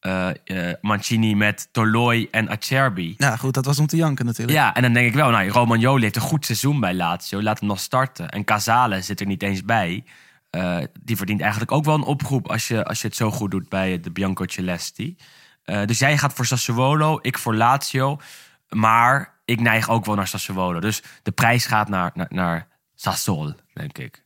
eh, 0.00 0.28
eh, 0.44 0.74
Mancini 0.80 1.34
met 1.34 1.68
Toloi 1.72 2.28
en 2.30 2.48
Acerbi. 2.48 3.14
Ja, 3.18 3.36
goed, 3.36 3.54
dat 3.54 3.64
was 3.64 3.78
om 3.78 3.86
te 3.86 3.96
janken 3.96 4.26
natuurlijk. 4.26 4.58
Ja, 4.58 4.74
en 4.74 4.82
dan 4.82 4.92
denk 4.92 5.06
ik 5.06 5.14
wel, 5.14 5.30
nou, 5.30 5.48
Romagnoli 5.48 6.02
heeft 6.02 6.16
een 6.16 6.22
goed 6.22 6.44
seizoen 6.44 6.80
bij 6.80 6.94
Lazio. 6.94 7.42
Laat 7.42 7.58
hem 7.58 7.68
nog 7.68 7.80
starten. 7.80 8.28
En 8.28 8.44
Casale 8.44 9.02
zit 9.02 9.20
er 9.20 9.26
niet 9.26 9.42
eens 9.42 9.64
bij. 9.64 10.04
Eh, 10.50 10.78
die 11.02 11.16
verdient 11.16 11.40
eigenlijk 11.40 11.72
ook 11.72 11.84
wel 11.84 11.94
een 11.94 12.02
oproep 12.02 12.50
als 12.50 12.68
je, 12.68 12.84
als 12.84 13.00
je 13.00 13.06
het 13.06 13.16
zo 13.16 13.30
goed 13.30 13.50
doet 13.50 13.68
bij 13.68 14.00
de 14.00 14.10
Bianco 14.10 14.46
Celesti. 14.46 15.16
Dus 15.84 15.98
jij 15.98 16.18
gaat 16.18 16.32
voor 16.32 16.46
Sassuolo, 16.46 17.18
ik 17.22 17.38
voor 17.38 17.54
Lazio. 17.54 18.20
Maar 18.68 19.34
ik 19.44 19.60
neig 19.60 19.88
ook 19.88 20.04
wel 20.04 20.14
naar 20.14 20.26
Sassuolo. 20.26 20.80
Dus 20.80 21.02
de 21.22 21.30
prijs 21.30 21.66
gaat 21.66 21.88
naar, 21.88 22.10
naar, 22.14 22.26
naar 22.30 22.68
Sassol, 22.94 23.52
denk 23.72 23.98
ik. 23.98 24.25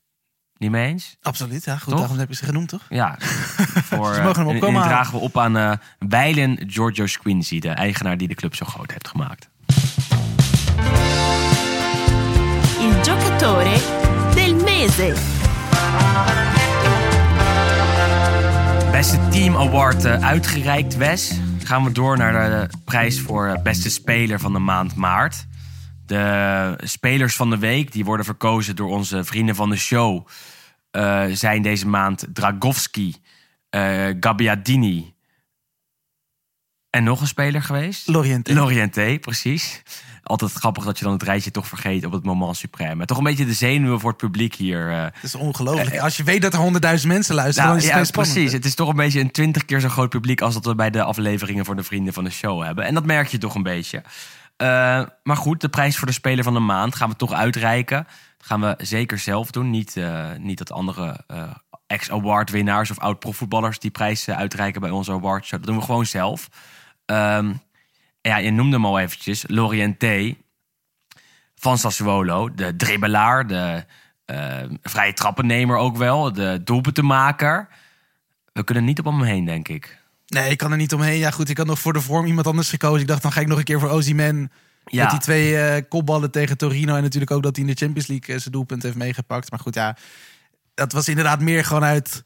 Niet 0.61 0.71
mee 0.71 0.87
eens? 0.87 1.17
Absoluut, 1.23 1.64
ja. 1.64 1.76
Goed, 1.76 1.88
Toch? 1.88 1.99
daarom 1.99 2.19
heb 2.19 2.29
je 2.29 2.35
ze 2.35 2.45
genoemd, 2.45 2.69
toch? 2.69 2.83
Ja. 2.88 3.17
voor, 3.90 4.14
Ze 4.14 4.23
mogen 4.23 4.47
hem 4.47 4.62
eh, 4.62 4.69
en- 4.69 4.83
dragen 4.83 5.12
we 5.14 5.21
op 5.21 5.38
aan 5.38 5.57
eh 5.57 5.73
Weilen 5.99 6.59
Giorgio 6.67 7.07
Squinzi, 7.07 7.61
de 7.61 7.69
eigenaar 7.69 8.17
die 8.17 8.29
de 8.29 8.35
club 8.35 8.55
zo 8.55 8.67
groot 8.67 8.90
heeft 8.90 9.09
gemaakt. 9.09 9.49
Il 12.81 12.93
giocatore 13.02 13.76
del 14.35 14.55
mese. 14.55 15.14
Beste 18.90 19.19
Team 19.31 19.57
Award 19.57 20.05
eh, 20.05 20.25
uitgereikt, 20.25 20.97
Wes. 20.97 21.33
Gaan 21.64 21.85
we 21.85 21.93
door 21.93 22.17
naar 22.17 22.50
de 22.50 22.69
prijs 22.85 23.21
voor 23.21 23.61
beste 23.62 23.90
speler 23.90 24.40
van 24.40 24.52
de 24.52 24.59
maand 24.59 24.95
maart. 24.95 25.47
De 26.11 26.75
spelers 26.85 27.37
van 27.37 27.50
de 27.50 27.59
week, 27.59 27.93
die 27.93 28.05
worden 28.05 28.25
verkozen 28.26 28.76
door 28.76 28.90
onze 28.90 29.25
vrienden 29.25 29.55
van 29.55 29.71
de 29.71 29.76
show, 29.76 30.26
eh, 30.90 31.25
zijn 31.33 31.62
deze 31.62 31.88
maand 31.88 32.26
Dragowski, 32.33 33.17
eh 33.71 34.07
Gabbiadini 34.21 35.14
en 36.90 37.05
nog 37.05 37.21
een 37.21 37.26
speler 37.26 37.62
geweest. 37.62 38.09
Loriente. 38.09 38.55
Lorienté, 38.55 39.19
precies. 39.19 39.83
Altijd 40.23 40.52
grappig 40.52 40.85
dat 40.85 40.99
je 40.99 41.05
dan 41.05 41.12
het 41.12 41.23
rijtje 41.23 41.50
toch 41.50 41.69
vergeet 41.69 42.05
op 42.05 42.12
het 42.12 42.25
moment 42.25 42.62
suprême. 42.67 43.05
Toch 43.05 43.19
een 43.19 43.25
beetje 43.25 43.47
de 43.47 43.52
zenuwen 43.52 44.00
voor 44.00 44.11
het 44.11 44.19
publiek 44.19 44.55
hier. 44.55 44.90
eh, 44.90 45.02
Het 45.02 45.23
is 45.23 45.35
ongelooflijk. 45.35 45.99
Als 45.99 46.17
je 46.17 46.23
weet 46.23 46.43
dat 46.43 46.52
er 46.52 46.59
honderdduizend 46.59 47.12
mensen 47.12 47.35
luisteren, 47.35 47.69
nou, 47.69 47.81
dan 47.81 47.88
is 47.88 47.95
het 47.95 48.00
ja, 48.00 48.11
spannend. 48.12 48.35
precies. 48.35 48.52
Het 48.52 48.64
is 48.64 48.75
toch 48.75 48.88
een 48.88 48.97
beetje 48.97 49.21
een 49.21 49.31
twintig 49.31 49.64
keer 49.64 49.81
zo 49.81 49.88
groot 49.88 50.09
publiek 50.11 50.40
als 50.40 50.55
dat 50.55 50.64
we 50.64 50.75
bij 50.75 50.90
de 50.90 51.02
afleveringen 51.02 51.64
voor 51.64 51.76
de 51.76 51.83
vrienden 51.83 52.12
van 52.12 52.25
de 52.25 52.31
show 52.31 52.62
hebben. 52.64 52.85
En 52.85 52.95
dat 52.95 53.07
merk 53.07 53.29
je 53.29 53.38
toch 53.38 53.55
een 53.55 53.62
beetje. 53.62 54.02
Eh, 54.61 55.02
maar 55.23 55.37
goed, 55.37 55.61
de 55.61 55.69
prijs 55.69 55.97
voor 55.97 56.07
de 56.07 56.12
speler 56.12 56.45
van 56.45 56.55
de 56.55 56.61
maand 56.61 56.95
gaan 56.95 57.09
we 57.09 57.17
toch 57.17 57.33
uitreiken. 57.33 58.07
Dat 58.38 58.47
gaan 58.47 58.61
we 58.61 58.75
zeker 58.79 59.19
zelf 59.19 59.50
doen. 59.50 59.71
Niet, 59.71 59.97
eh, 59.97 60.31
niet 60.38 60.59
dat 60.59 60.73
andere 60.73 61.25
eh, 61.26 61.50
ex-award 61.87 62.50
winnaars 62.50 62.90
of 62.90 62.99
oud-profvoetballers 62.99 63.79
die 63.79 63.90
prijs 63.90 64.26
eh, 64.26 64.37
uitreiken 64.37 64.81
bij 64.81 64.90
onze 64.90 65.12
awardshow. 65.12 65.59
Dat 65.59 65.69
doen 65.69 65.79
we 65.79 65.85
gewoon 65.85 66.07
zelf. 66.07 66.49
Ehm, 67.05 67.52
ja, 68.21 68.37
je 68.37 68.50
noemde 68.50 68.76
hem 68.76 68.85
al 68.85 68.99
eventjes. 68.99 69.45
Lorienté 69.47 70.37
van 71.55 71.79
Sassuolo. 71.79 72.55
De 72.55 72.76
dribbelaar, 72.76 73.47
de 73.47 73.85
vrije 74.83 75.12
trappennemer 75.12 75.76
ook 75.76 75.97
wel. 75.97 76.33
De 76.33 76.61
doelpuntenmaker. 76.64 77.69
We 78.52 78.64
kunnen 78.64 78.85
niet 78.85 78.99
op 78.99 79.05
hem 79.05 79.23
heen, 79.23 79.45
denk 79.45 79.69
ik. 79.69 80.00
Nee, 80.31 80.51
ik 80.51 80.59
kan 80.59 80.71
er 80.71 80.77
niet 80.77 80.95
omheen. 80.95 81.19
Ja, 81.19 81.31
goed, 81.31 81.49
ik 81.49 81.59
had 81.59 81.67
nog 81.67 81.79
voor 81.79 81.93
de 81.93 82.01
vorm 82.01 82.27
iemand 82.27 82.47
anders 82.47 82.69
gekozen. 82.69 83.01
Ik 83.01 83.07
dacht, 83.07 83.23
dan 83.23 83.33
ga 83.33 83.41
ik 83.41 83.47
nog 83.47 83.59
een 83.59 83.65
keer 83.65 83.81
voor 83.81 83.89
Ozyman. 83.89 84.51
Ja. 84.85 85.03
Met 85.03 85.11
die 85.11 85.21
twee 85.21 85.59
eh, 85.59 85.83
kopballen 85.89 86.31
tegen 86.31 86.57
Torino. 86.57 86.97
En 86.97 87.03
natuurlijk 87.03 87.31
ook 87.31 87.43
dat 87.43 87.57
hij 87.57 87.65
in 87.65 87.71
de 87.71 87.79
Champions 87.79 88.09
League 88.09 88.35
eh, 88.35 88.41
zijn 88.41 88.53
doelpunt 88.53 88.83
heeft 88.83 88.97
meegepakt. 88.97 89.51
Maar 89.51 89.61
goed, 89.61 89.75
ja, 89.75 89.97
dat 90.75 90.93
was 90.93 91.09
inderdaad 91.09 91.41
meer 91.41 91.65
gewoon 91.65 91.85
uit... 91.85 92.25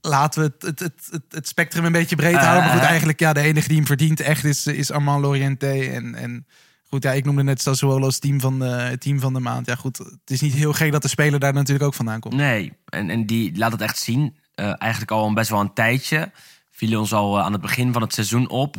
Laten 0.00 0.42
we 0.42 0.52
het, 0.58 0.78
het, 0.80 1.10
het, 1.10 1.22
het, 1.28 1.48
spectrum 1.48 1.84
een 1.84 1.92
beetje 1.92 2.16
breed 2.16 2.36
houden. 2.36 2.62
Maar 2.62 2.72
goed, 2.72 2.80
Eh. 2.80 2.88
eigenlijk 2.88 3.20
ja, 3.20 3.32
de 3.32 3.40
enige 3.40 3.68
die 3.68 3.76
hem 3.76 3.86
verdient 3.86 4.20
echt 4.20 4.44
is, 4.44 4.66
is 4.66 4.90
Armand 4.90 5.22
Lorienté. 5.22 5.72
En, 5.72 6.14
en 6.14 6.46
goed, 6.88 7.02
ja, 7.02 7.12
ik 7.12 7.24
noemde 7.24 7.42
net 7.42 7.62
Sassuolo's 7.62 8.18
team 8.18 8.40
van, 8.40 8.58
de, 8.58 8.96
team 8.98 9.20
van 9.20 9.32
de 9.32 9.40
maand. 9.40 9.66
Ja 9.66 9.74
goed, 9.74 9.98
het 9.98 10.30
is 10.30 10.40
niet 10.40 10.54
heel 10.54 10.72
gek 10.72 10.92
dat 10.92 11.02
de 11.02 11.08
speler 11.08 11.40
daar 11.40 11.52
natuurlijk 11.52 11.84
ook 11.86 11.94
vandaan 11.94 12.20
komt. 12.20 12.34
Nee, 12.34 12.72
en, 12.84 13.10
en 13.10 13.26
die 13.26 13.56
laat 13.56 13.72
het 13.72 13.80
echt 13.80 13.98
zien. 13.98 14.36
Eigenlijk 14.54 15.10
al 15.10 15.26
een 15.26 15.34
best 15.34 15.50
wel 15.50 15.60
een 15.60 15.74
tijdje. 15.74 16.30
Viel 16.76 16.98
ons 16.98 17.12
al 17.12 17.38
eh, 17.38 17.44
aan 17.44 17.52
het 17.52 17.60
begin 17.60 17.92
van 17.92 18.02
het 18.02 18.14
seizoen 18.14 18.48
op. 18.48 18.76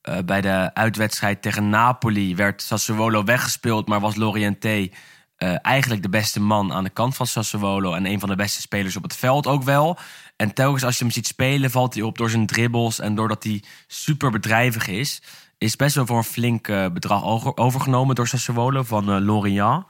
Eh, 0.00 0.18
bij 0.24 0.40
de 0.40 0.70
uitwedstrijd 0.74 1.42
tegen 1.42 1.68
Napoli 1.68 2.36
werd 2.36 2.62
Sassuolo 2.62 3.24
weggespeeld, 3.24 3.88
maar 3.88 4.00
was 4.00 4.16
Lorienté 4.16 4.88
eh, 5.36 5.54
eigenlijk 5.62 6.02
de 6.02 6.08
beste 6.08 6.40
man 6.40 6.72
aan 6.72 6.84
de 6.84 6.90
kant 6.90 7.16
van 7.16 7.26
Sassuolo 7.26 7.94
en 7.94 8.06
een 8.06 8.20
van 8.20 8.28
de 8.28 8.36
beste 8.36 8.60
spelers 8.60 8.96
op 8.96 9.02
het 9.02 9.16
veld 9.16 9.46
ook 9.46 9.62
wel. 9.62 9.98
En 10.36 10.54
telkens 10.54 10.84
als 10.84 10.98
je 10.98 11.04
hem 11.04 11.12
ziet 11.12 11.26
spelen, 11.26 11.70
valt 11.70 11.94
hij 11.94 12.02
op 12.02 12.18
door 12.18 12.30
zijn 12.30 12.46
dribbles 12.46 12.98
en 12.98 13.14
doordat 13.14 13.44
hij 13.44 13.62
super 13.86 14.30
bedrijvig 14.30 14.88
is. 14.88 15.22
Is 15.58 15.76
best 15.76 15.94
wel 15.94 16.06
voor 16.06 16.16
een 16.16 16.24
flink 16.24 16.66
bedrag 16.92 17.24
over- 17.24 17.56
overgenomen 17.56 18.14
door 18.14 18.28
Sassuolo 18.28 18.82
van 18.82 19.24
Lorient 19.24 19.84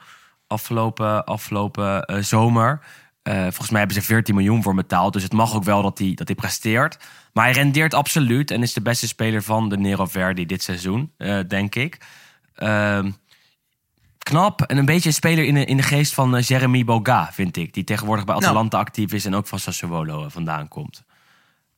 afgelopen, 0.46 1.24
afgelopen 1.24 2.24
zomer. 2.24 2.80
Eh, 3.22 3.40
volgens 3.40 3.70
mij 3.70 3.78
hebben 3.78 3.96
ze 3.96 4.02
14 4.02 4.34
miljoen 4.34 4.62
voor 4.62 4.74
betaald. 4.74 5.12
Dus 5.12 5.22
het 5.22 5.32
mag 5.32 5.54
ook 5.54 5.64
wel 5.64 5.82
dat 5.82 5.98
hij, 5.98 6.14
dat 6.14 6.26
hij 6.26 6.36
presteert. 6.36 6.98
Maar 7.32 7.44
hij 7.44 7.52
rendeert 7.52 7.94
absoluut 7.94 8.50
en 8.50 8.62
is 8.62 8.72
de 8.72 8.82
beste 8.82 9.06
speler 9.06 9.42
van 9.42 9.68
de 9.68 9.78
Nero 9.78 10.06
Verdi 10.06 10.46
dit 10.46 10.62
seizoen, 10.62 11.12
eh, 11.16 11.38
denk 11.48 11.74
ik. 11.74 11.98
Ehm, 12.54 13.10
knap 14.18 14.62
en 14.62 14.76
een 14.76 14.84
beetje 14.84 15.08
een 15.08 15.14
speler 15.14 15.44
in 15.44 15.54
de, 15.54 15.64
in 15.64 15.76
de 15.76 15.82
geest 15.82 16.14
van 16.14 16.36
eh, 16.36 16.42
Jeremy 16.42 16.84
Boga, 16.84 17.32
vind 17.32 17.56
ik. 17.56 17.74
Die 17.74 17.84
tegenwoordig 17.84 18.24
bij 18.24 18.34
Atalanta 18.34 18.78
actief 18.78 19.12
is 19.12 19.24
en 19.24 19.34
ook 19.34 19.46
van 19.46 19.58
Sassuolo 19.58 20.28
vandaan 20.28 20.68
komt. 20.68 21.02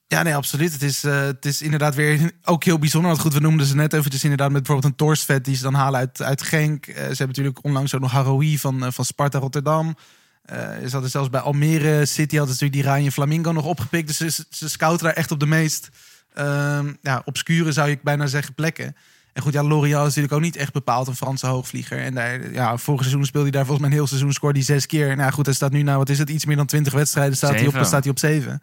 Ja, 0.07 0.23
nee, 0.23 0.37
absoluut. 0.37 0.73
Het 0.73 0.83
is, 0.83 1.03
het 1.03 1.45
is 1.45 1.63
inderdaad 1.63 1.95
weer 1.95 2.33
ook 2.45 2.65
heel 2.65 2.79
bijzonder. 2.79 3.11
Want 3.11 3.23
goed, 3.23 3.35
we 3.35 3.41
noemden 3.41 3.67
ze 3.67 3.75
net 3.75 3.93
eventjes 3.93 4.23
inderdaad 4.23 4.51
met 4.51 4.63
bijvoorbeeld 4.63 4.93
een 4.93 5.07
Torsvet 5.07 5.45
die 5.45 5.57
ze 5.57 5.63
dan 5.63 5.75
halen 5.75 6.01
uit, 6.01 6.23
uit 6.23 6.43
Genk. 6.43 6.85
Ze 6.85 6.93
hebben 6.93 7.27
natuurlijk 7.27 7.65
onlangs 7.65 7.95
ook 7.95 8.01
nog 8.01 8.13
Haroui 8.13 8.59
van, 8.59 8.93
van 8.93 9.05
Sparta 9.05 9.39
Rotterdam. 9.39 9.97
Eh 10.43 10.69
ze 10.85 10.91
hadden 10.91 11.11
zelfs 11.11 11.31
bij 11.31 11.41
Almere 11.41 12.07
City 12.07 12.37
hadden 12.37 12.57
ze 12.57 12.71
die 12.71 12.83
Ryan 12.83 13.13
Flamingo 13.13 13.53
nog 13.53 13.65
opgepikt. 13.65 14.07
Dus 14.07 14.37
ze, 14.37 14.45
ze 14.51 14.69
scouten 14.69 15.07
daar 15.07 15.15
echt 15.15 15.31
op 15.31 15.41
de 15.41 15.47
meest 15.47 15.89
ehm, 16.35 16.93
ja, 17.03 17.23
obscure, 17.25 17.73
zou 17.73 17.91
ik 17.91 18.03
bijna 18.03 18.27
zeggen, 18.27 18.55
plekken. 18.55 18.97
En 19.33 19.43
goed, 19.43 19.53
ja, 19.53 19.63
L'Oreal 19.63 20.01
is 20.01 20.07
natuurlijk 20.07 20.33
ook 20.33 20.41
niet 20.41 20.57
echt 20.57 20.73
bepaald 20.73 21.09
een 21.09 21.17
Franse 21.17 21.47
hoogvlieger. 21.47 21.99
En 21.99 22.15
daar, 22.15 22.53
ja, 22.53 22.77
vorig 22.77 23.01
seizoen 23.01 23.25
speelde 23.25 23.49
hij 23.49 23.57
daar 23.57 23.67
volgens 23.67 23.81
mij 23.81 23.91
een 23.91 24.01
heel 24.03 24.07
seizoen, 24.07 24.33
scoorde 24.33 24.59
hij 24.59 24.67
zes 24.67 24.87
keer. 24.87 25.17
Nou 25.17 25.33
goed, 25.33 25.47
hij 25.47 25.55
staat 25.55 25.73
nu, 25.73 25.83
nou 25.83 25.99
wat 25.99 26.09
is 26.09 26.19
het, 26.19 26.31
iets 26.31 26.45
meer 26.45 26.57
dan 26.57 26.67
twintig 26.67 26.93
wedstrijden, 26.93 27.37
staat 27.37 27.55
hij 27.55 27.67
op, 27.67 27.79
staat 27.83 28.03
hij 28.03 28.11
op 28.11 28.19
zeven. 28.19 28.63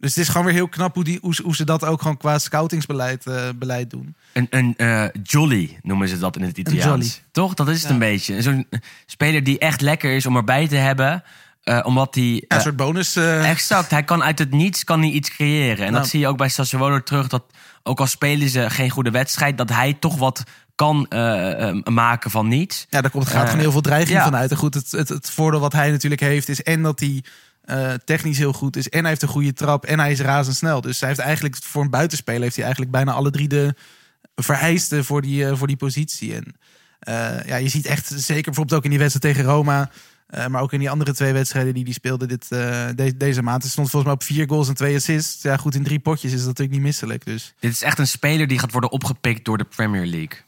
Dus 0.00 0.14
het 0.14 0.18
is 0.24 0.28
gewoon 0.28 0.46
weer 0.46 0.54
heel 0.54 0.68
knap 0.68 0.94
hoe, 0.94 1.04
die, 1.04 1.18
hoe, 1.22 1.34
ze- 1.34 1.42
hoe 1.42 1.56
ze 1.56 1.64
dat 1.64 1.84
ook 1.84 2.02
gewoon 2.02 2.16
qua 2.16 2.38
scoutingsbeleid 2.38 3.26
eh, 3.26 3.48
beleid 3.56 3.90
doen. 3.90 4.14
Een, 4.32 4.46
een 4.50 4.74
eh, 4.76 5.04
jolly 5.22 5.78
noemen 5.82 6.08
ze 6.08 6.18
dat 6.18 6.36
in 6.36 6.42
het. 6.42 6.58
Italiaans. 6.58 7.22
Toch? 7.32 7.54
Dat 7.54 7.68
is 7.68 7.74
het 7.78 7.86
Ja. 7.86 7.90
een 7.92 7.98
beetje. 7.98 8.42
Zo'n 8.42 8.66
speler 9.06 9.44
die 9.44 9.58
echt 9.58 9.80
lekker 9.80 10.16
is 10.16 10.26
om 10.26 10.36
erbij 10.36 10.68
te 10.68 10.76
hebben. 10.76 11.22
eh, 11.62 11.80
omdat 11.84 12.14
hij... 12.14 12.24
Ja, 12.24 12.38
eh, 12.48 12.56
een 12.56 12.60
soort 12.60 12.76
bonus. 12.76 13.16
eh, 13.16 13.50
Exact, 13.50 13.90
hij 13.90 14.04
kan 14.04 14.22
uit 14.22 14.38
het 14.38 14.50
niets 14.50 14.84
kan 14.84 15.00
hij 15.00 15.10
iets 15.10 15.30
creëren. 15.30 15.84
En 15.86 15.90
Nou. 15.92 16.02
dat 16.02 16.08
zie 16.10 16.20
je 16.20 16.28
ook 16.28 16.36
bij 16.36 16.48
Sassuolo 16.48 17.02
terug. 17.02 17.28
Dat 17.28 17.42
ook 17.82 18.00
al 18.00 18.06
spelen 18.06 18.48
ze 18.48 18.70
geen 18.70 18.90
goede 18.90 19.10
wedstrijd, 19.10 19.58
dat 19.58 19.68
hij 19.70 19.92
toch 20.00 20.16
wat 20.16 20.42
kan 20.74 21.06
eh, 21.08 21.68
eh, 21.68 21.76
maken 21.84 22.30
van 22.30 22.48
niets. 22.48 22.86
Ja, 22.90 23.00
daar 23.00 23.10
komt, 23.10 23.26
gaat 23.26 23.34
Eh, 23.34 23.44
gewoon 23.44 23.58
heel 23.60 23.70
veel 23.72 23.80
dreiging 23.80 24.18
ja. 24.18 24.24
van 24.24 24.36
uit. 24.36 24.50
En 24.50 24.56
goed, 24.56 24.74
het, 24.74 24.90
het, 24.90 25.08
het 25.08 25.30
voordeel 25.30 25.60
wat 25.60 25.72
hij 25.72 25.90
natuurlijk 25.90 26.20
heeft 26.20 26.48
is 26.48 26.62
en 26.62 26.82
dat 26.82 27.00
hij 27.00 27.24
eh, 27.66 27.92
technisch 28.04 28.38
heel 28.38 28.52
goed 28.52 28.76
is 28.76 28.88
en 28.88 29.00
hij 29.00 29.08
heeft 29.08 29.22
een 29.22 29.28
goede 29.28 29.52
trap 29.52 29.84
en 29.84 29.98
hij 29.98 30.10
is 30.10 30.20
razendsnel. 30.20 30.80
Dus 30.80 31.00
hij 31.00 31.08
heeft 31.08 31.20
eigenlijk 31.20 31.56
voor 31.62 31.82
een 31.82 31.90
buitenspeler 31.90 32.42
heeft 32.42 32.54
hij 32.54 32.64
eigenlijk 32.64 32.94
bijna 32.94 33.12
alle 33.12 33.30
drie 33.30 33.48
de 33.48 33.74
vereisten 34.34 35.04
voor 35.04 35.22
die, 35.22 35.46
eh, 35.46 35.56
voor 35.56 35.66
die 35.66 35.76
positie. 35.76 36.34
En 36.34 36.54
eh, 36.98 37.46
ja, 37.46 37.56
je 37.56 37.68
ziet 37.68 37.86
echt 37.86 38.06
zeker 38.16 38.42
bijvoorbeeld 38.44 38.78
ook 38.78 38.84
in 38.84 38.90
die 38.90 38.98
wedstrijd 38.98 39.34
tegen 39.36 39.50
Roma. 39.52 39.90
maar 40.48 40.62
ook 40.62 40.72
in 40.72 40.78
die 40.78 40.90
andere 40.90 41.12
twee 41.14 41.32
wedstrijden 41.32 41.74
die 41.74 41.84
hij 41.84 41.92
speelde 41.92 42.26
dit, 42.26 42.48
de- 42.48 43.14
deze 43.16 43.42
maand. 43.42 43.62
Hij 43.62 43.70
stond 43.70 43.90
volgens 43.90 44.12
mij 44.12 44.20
op 44.22 44.22
vier 44.36 44.48
goals 44.48 44.68
en 44.68 44.74
twee 44.74 44.96
assists. 44.96 45.42
Ja, 45.42 45.56
goed, 45.56 45.74
in 45.74 45.82
drie 45.84 45.98
potjes 45.98 46.32
is 46.32 46.38
dat 46.38 46.46
natuurlijk 46.46 46.76
niet 46.76 46.86
misselijk. 46.86 47.24
Dus 47.24 47.54
Dit 47.60 47.72
is 47.72 47.82
echt 47.82 47.98
een 47.98 48.06
speler 48.06 48.46
die 48.46 48.58
gaat 48.58 48.72
worden 48.72 48.90
opgepikt 48.90 49.44
door 49.44 49.58
de 49.58 49.64
Premier 49.64 50.06
League. 50.06 50.38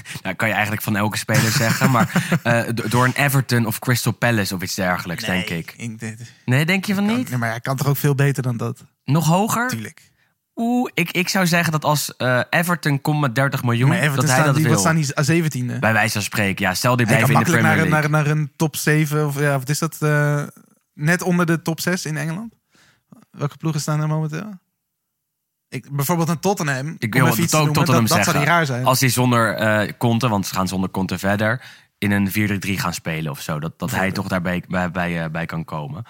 nou, 0.22 0.34
kan 0.34 0.48
je 0.48 0.54
eigenlijk 0.54 0.82
van 0.84 0.96
elke 0.96 1.18
speler 1.18 1.50
zeggen. 1.50 1.90
Maar 1.90 2.24
eh, 2.42 2.62
do- 2.74 2.88
door 2.88 3.04
een 3.04 3.12
Everton 3.14 3.66
of 3.66 3.78
Crystal 3.78 4.12
Palace 4.12 4.54
of 4.54 4.62
iets 4.62 4.74
dergelijks, 4.74 5.24
denk 5.24 5.44
ik. 5.48 5.74
ik. 5.76 6.18
Nee, 6.44 6.66
denk 6.66 6.84
je 6.84 6.94
van 6.94 7.06
niet? 7.06 7.28
Nee, 7.30 7.38
maar 7.38 7.50
hij 7.50 7.60
kan 7.60 7.76
toch 7.76 7.86
ook 7.86 7.96
veel 7.96 8.14
beter 8.14 8.42
dan 8.42 8.56
dat? 8.56 8.84
Nog 9.04 9.26
hoger? 9.26 9.68
Tuurlijk. 9.68 10.10
Oeh, 10.54 10.90
ik, 10.94 11.10
ik 11.10 11.28
zou 11.28 11.46
zeggen 11.46 11.72
dat 11.72 11.84
als 11.84 12.16
eh, 12.16 12.40
Everton 12.50 13.00
komt 13.00 13.20
met 13.20 13.34
30 13.34 13.62
miljoen, 13.62 13.88
Maar 13.88 13.98
Everton 13.98 14.26
dat 14.26 14.36
hij 14.36 14.44
dat 14.44 14.56
wil. 14.56 14.78
staan 14.78 14.94
die 14.96 15.42
17e? 15.74 15.78
Bij 15.78 15.92
wijze 15.92 16.12
van 16.12 16.22
spreken, 16.22 16.64
ja. 16.64 16.74
Stel 16.74 16.96
die 16.96 17.06
blijven 17.06 17.28
in 17.34 17.38
de 17.38 17.44
Premier 17.44 17.62
naar, 17.62 17.76
League. 17.76 17.90
naar, 17.90 18.10
naar 18.10 18.26
een 18.26 18.52
top 18.56 18.76
7 18.76 19.26
of 19.26 19.38
ja, 19.40 19.58
wat 19.58 19.68
is 19.68 19.78
dat? 19.78 19.96
eh, 20.00 20.42
net 20.94 21.22
onder 21.22 21.46
de 21.46 21.62
top 21.62 21.80
6 21.80 22.04
in 22.04 22.16
Engeland. 22.16 22.54
Welke 23.30 23.56
ploegen 23.56 23.80
staan 23.80 24.00
er 24.00 24.08
momenteel? 24.08 24.58
Ik, 25.72 25.90
bijvoorbeeld 25.90 26.28
een 26.28 26.38
Tottenham. 26.38 26.96
Ik 26.98 27.14
wil 27.14 27.24
te 27.24 27.42
ook 27.42 27.50
noemen, 27.52 27.72
Tottenham 27.72 28.06
dat, 28.06 28.08
dat 28.08 28.08
zou 28.08 28.22
zeggen. 28.24 28.40
niet 28.40 28.48
raar 28.48 28.66
zijn. 28.66 28.84
Als 28.84 29.00
hij 29.00 29.08
zonder 29.08 29.96
Conte, 29.96 30.28
want 30.28 30.46
ze 30.46 30.54
gaan 30.54 30.68
zonder 30.68 30.90
Conte 30.90 31.18
verder, 31.18 31.60
in 32.02 32.10
een 32.10 32.28
4-3-3 32.28 32.80
gaan 32.80 32.94
spelen 32.94 33.30
of 33.30 33.40
zo. 33.40 33.58
Dat, 33.58 33.78
dat 33.78 33.90
hij 33.90 34.12
toch 34.12 34.28
daarbij 34.28 34.62
bij, 34.68 34.90
bij, 34.90 35.22
eh, 35.22 35.30
bij 35.30 35.46
kan 35.46 35.64
komen. 35.64 36.04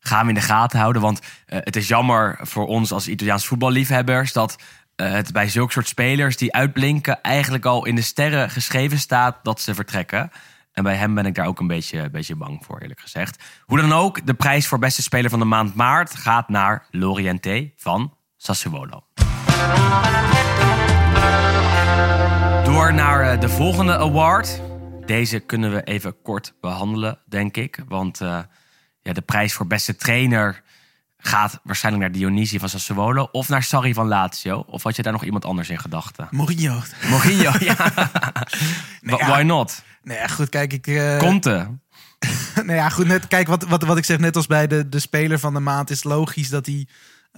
Gaan 0.00 0.22
we 0.22 0.28
in 0.28 0.34
de 0.34 0.40
gaten 0.40 0.78
houden, 0.78 1.02
want 1.02 1.20
eh, 1.46 1.58
het 1.62 1.76
is 1.76 1.88
jammer 1.88 2.38
voor 2.40 2.66
ons 2.66 2.92
als 2.92 3.08
Italiaans 3.08 3.46
voetballiefhebbers 3.46 4.32
dat 4.32 4.56
het 4.96 5.32
bij 5.32 5.48
zulke 5.48 5.72
soort 5.72 5.88
spelers 5.88 6.36
die 6.36 6.54
uitblinken 6.54 7.22
eigenlijk 7.22 7.64
al 7.64 7.86
in 7.86 7.94
de 7.94 8.02
sterren 8.02 8.50
geschreven 8.50 8.98
staat 8.98 9.36
dat 9.42 9.60
ze 9.60 9.74
vertrekken. 9.74 10.30
En 10.72 10.82
bij 10.82 10.94
hem 10.94 11.14
ben 11.14 11.26
ik 11.26 11.34
daar 11.34 11.46
ook 11.46 11.60
een 11.60 11.66
beetje, 11.66 11.98
een 11.98 12.10
beetje 12.10 12.36
bang 12.36 12.64
voor, 12.64 12.78
eerlijk 12.78 13.00
gezegd. 13.00 13.42
Hoe 13.64 13.80
dan 13.80 13.92
ook, 13.92 14.26
de 14.26 14.34
prijs 14.34 14.66
voor 14.66 14.78
beste 14.78 15.02
speler 15.02 15.30
van 15.30 15.38
de 15.38 15.44
maand 15.44 15.74
maart 15.74 16.14
gaat 16.14 16.48
naar 16.48 16.86
Loriente 16.90 17.72
van 17.76 18.14
Sassuolo. 18.36 19.04
Door 22.64 22.94
naar 22.94 23.32
eh, 23.32 23.40
de 23.40 23.48
volgende 23.48 23.96
award. 23.98 24.60
Deze 25.06 25.38
kunnen 25.38 25.72
we 25.72 25.82
even 25.82 26.22
kort 26.22 26.54
behandelen, 26.60 27.18
denk 27.26 27.56
ik. 27.56 27.82
Want 27.88 28.20
eh, 28.20 28.38
ja, 29.02 29.12
de 29.12 29.20
prijs 29.20 29.52
voor 29.52 29.66
beste 29.66 29.96
trainer 29.96 30.62
gaat 31.18 31.60
waarschijnlijk 31.64 32.04
naar 32.04 32.14
Dionisi 32.14 32.58
van 32.58 32.68
Sassuolo... 32.68 33.28
of 33.32 33.48
naar 33.48 33.62
Sarri 33.62 33.94
van 33.94 34.08
Lazio. 34.08 34.64
Of 34.66 34.82
had 34.82 34.96
je 34.96 35.02
daar 35.02 35.12
nog 35.12 35.24
iemand 35.24 35.44
anders 35.44 35.70
in 35.70 35.78
gedachten? 35.78 36.28
Mourinho. 36.30 36.80
Mourinho, 37.08 37.52
ja. 37.58 37.76
Nee, 39.00 39.16
Wa- 39.16 39.26
ja. 39.26 39.28
Why 39.28 39.42
not? 39.42 39.82
Nee, 40.02 40.28
goed, 40.28 40.48
kijk, 40.48 40.72
ik... 40.72 40.86
eh, 40.86 41.18
Conte. 41.18 41.78
nou 42.54 42.72
ja, 42.72 42.88
goed, 42.88 43.06
net, 43.06 43.28
kijk, 43.28 43.46
wat, 43.48 43.62
wat, 43.64 43.82
wat 43.82 43.96
ik 43.96 44.04
zeg, 44.04 44.18
net 44.18 44.36
als 44.36 44.46
bij 44.46 44.66
de, 44.66 44.88
de 44.88 44.98
speler 44.98 45.38
van 45.38 45.54
de 45.54 45.60
maand... 45.60 45.90
is 45.90 46.04
logisch 46.04 46.48
dat 46.48 46.66
hij 46.66 46.86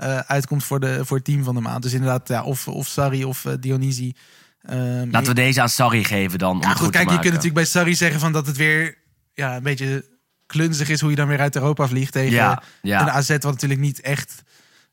eh, 0.00 0.18
uitkomt 0.18 0.64
voor, 0.64 0.80
de, 0.80 1.04
voor 1.04 1.16
het 1.16 1.26
team 1.26 1.44
van 1.44 1.54
de 1.54 1.60
maand. 1.60 1.82
Dus 1.82 1.92
inderdaad, 1.92 2.28
ja, 2.28 2.42
of, 2.42 2.68
of 2.68 2.86
Sarri 2.86 3.24
of 3.24 3.44
eh, 3.44 3.52
Dionisi. 3.60 4.14
Ehm, 4.62 5.10
Laten 5.10 5.28
we 5.28 5.34
deze 5.34 5.60
aan 5.60 5.68
Sarri 5.68 6.04
geven 6.04 6.38
dan, 6.38 6.50
om 6.56 6.60
Ja, 6.62 6.68
het 6.68 6.76
goed, 6.76 6.84
goed 6.86 6.94
kijk, 6.94 7.04
je 7.08 7.12
kunt 7.14 7.24
natuurlijk 7.24 7.54
bij 7.54 7.64
Sarri 7.64 7.94
zeggen 7.94 8.20
van 8.20 8.32
dat 8.32 8.46
het 8.46 8.56
weer 8.56 8.94
ja, 9.34 9.56
een 9.56 9.62
beetje 9.62 10.04
klunzig 10.46 10.88
is 10.88 11.00
hoe 11.00 11.10
je 11.10 11.16
dan 11.16 11.28
weer 11.28 11.40
uit 11.40 11.54
Europa 11.56 11.86
vliegt 11.88 12.12
tegen 12.12 12.32
Ja, 12.32 12.62
ja. 12.82 13.00
een 13.00 13.10
AZ 13.10 13.28
wat 13.28 13.42
natuurlijk 13.42 13.80
niet 13.80 14.00
echt 14.00 14.42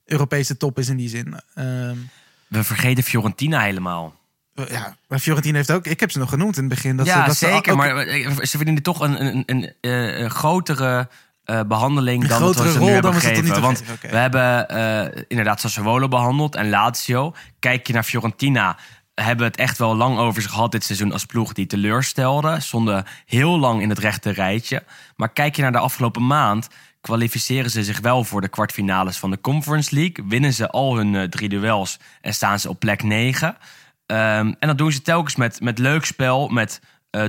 Europese 0.05 0.57
top 0.57 0.79
is 0.79 0.89
in 0.89 0.97
die 0.97 1.09
zin. 1.09 1.39
Ehm, 1.53 1.95
We 2.47 2.63
vergeten 2.63 3.03
Fiorentina 3.03 3.61
helemaal. 3.61 4.15
ja, 4.69 4.95
maar 5.07 5.19
Fiorentina 5.19 5.55
heeft 5.57 5.71
ook, 5.71 5.85
ik 5.85 5.99
heb 5.99 6.11
ze 6.11 6.19
nog 6.19 6.29
genoemd 6.29 6.55
in 6.57 6.63
het 6.63 6.73
begin. 6.73 6.97
Dat 6.97 7.05
ja, 7.05 7.19
ze, 7.21 7.27
dat 7.27 7.37
ze 7.37 7.45
zeker. 7.45 7.71
ook- 7.71 7.77
maar 7.77 7.97
eh, 7.97 8.31
ze 8.41 8.57
verdienen 8.57 8.83
toch 8.83 8.99
een, 8.99 9.25
een, 9.25 9.43
een, 9.45 9.73
eh, 9.81 10.19
een 10.19 10.29
grotere 10.29 11.09
eh, 11.47 11.59
behandeling 11.67 12.27
dan 12.27 12.41
dat 12.41 12.55
we 12.55 12.71
ze 12.71 12.79
nu 12.79 12.89
hebben 12.89 13.13
gegeven. 13.13 13.61
Want 13.61 13.83
we 14.01 14.17
hebben 14.17 14.69
eh, 14.69 15.23
inderdaad 15.27 15.59
Sassuolo 15.59 16.07
behandeld 16.07 16.55
en 16.55 16.69
Lazio. 16.69 17.33
Kijk 17.59 17.87
je 17.87 17.93
naar 17.93 18.03
Fiorentina, 18.03 18.77
hebben 19.13 19.37
we 19.37 19.51
het 19.51 19.55
echt 19.55 19.77
wel 19.77 19.95
lang 19.95 20.17
over 20.17 20.41
zich 20.41 20.51
gehad 20.51 20.71
dit 20.71 20.83
seizoen 20.83 21.11
als 21.11 21.25
ploeg 21.25 21.53
die 21.53 21.65
teleurstelde. 21.65 22.59
Stonden 22.59 23.05
heel 23.25 23.59
lang 23.59 23.81
in 23.81 23.89
het 23.89 23.99
rechte 23.99 24.29
rijtje. 24.29 24.83
Maar 25.15 25.29
kijk 25.29 25.55
je 25.55 25.61
naar 25.61 25.71
de 25.71 25.77
afgelopen 25.77 26.27
maand, 26.27 26.67
kwalificeren 27.01 27.71
ze 27.71 27.83
zich 27.83 27.99
wel 27.99 28.23
voor 28.23 28.41
de 28.41 28.47
kwartfinales 28.47 29.17
van 29.17 29.31
de 29.31 29.41
Conference 29.41 29.95
League. 29.95 30.25
Winnen 30.27 30.53
ze 30.53 30.69
al 30.69 30.97
hun 30.97 31.15
eh, 31.15 31.23
drie 31.23 31.49
duels 31.49 31.99
en 32.21 32.33
staan 32.33 32.59
ze 32.59 32.69
op 32.69 32.79
plek 32.79 33.03
9. 33.03 33.57
Ehm, 34.05 34.53
en 34.59 34.67
dat 34.67 34.77
doen 34.77 34.91
ze 34.91 35.01
telkens 35.01 35.35
met, 35.35 35.61
met 35.61 35.79
leuk 35.79 36.05
spel, 36.05 36.47
met 36.47 36.81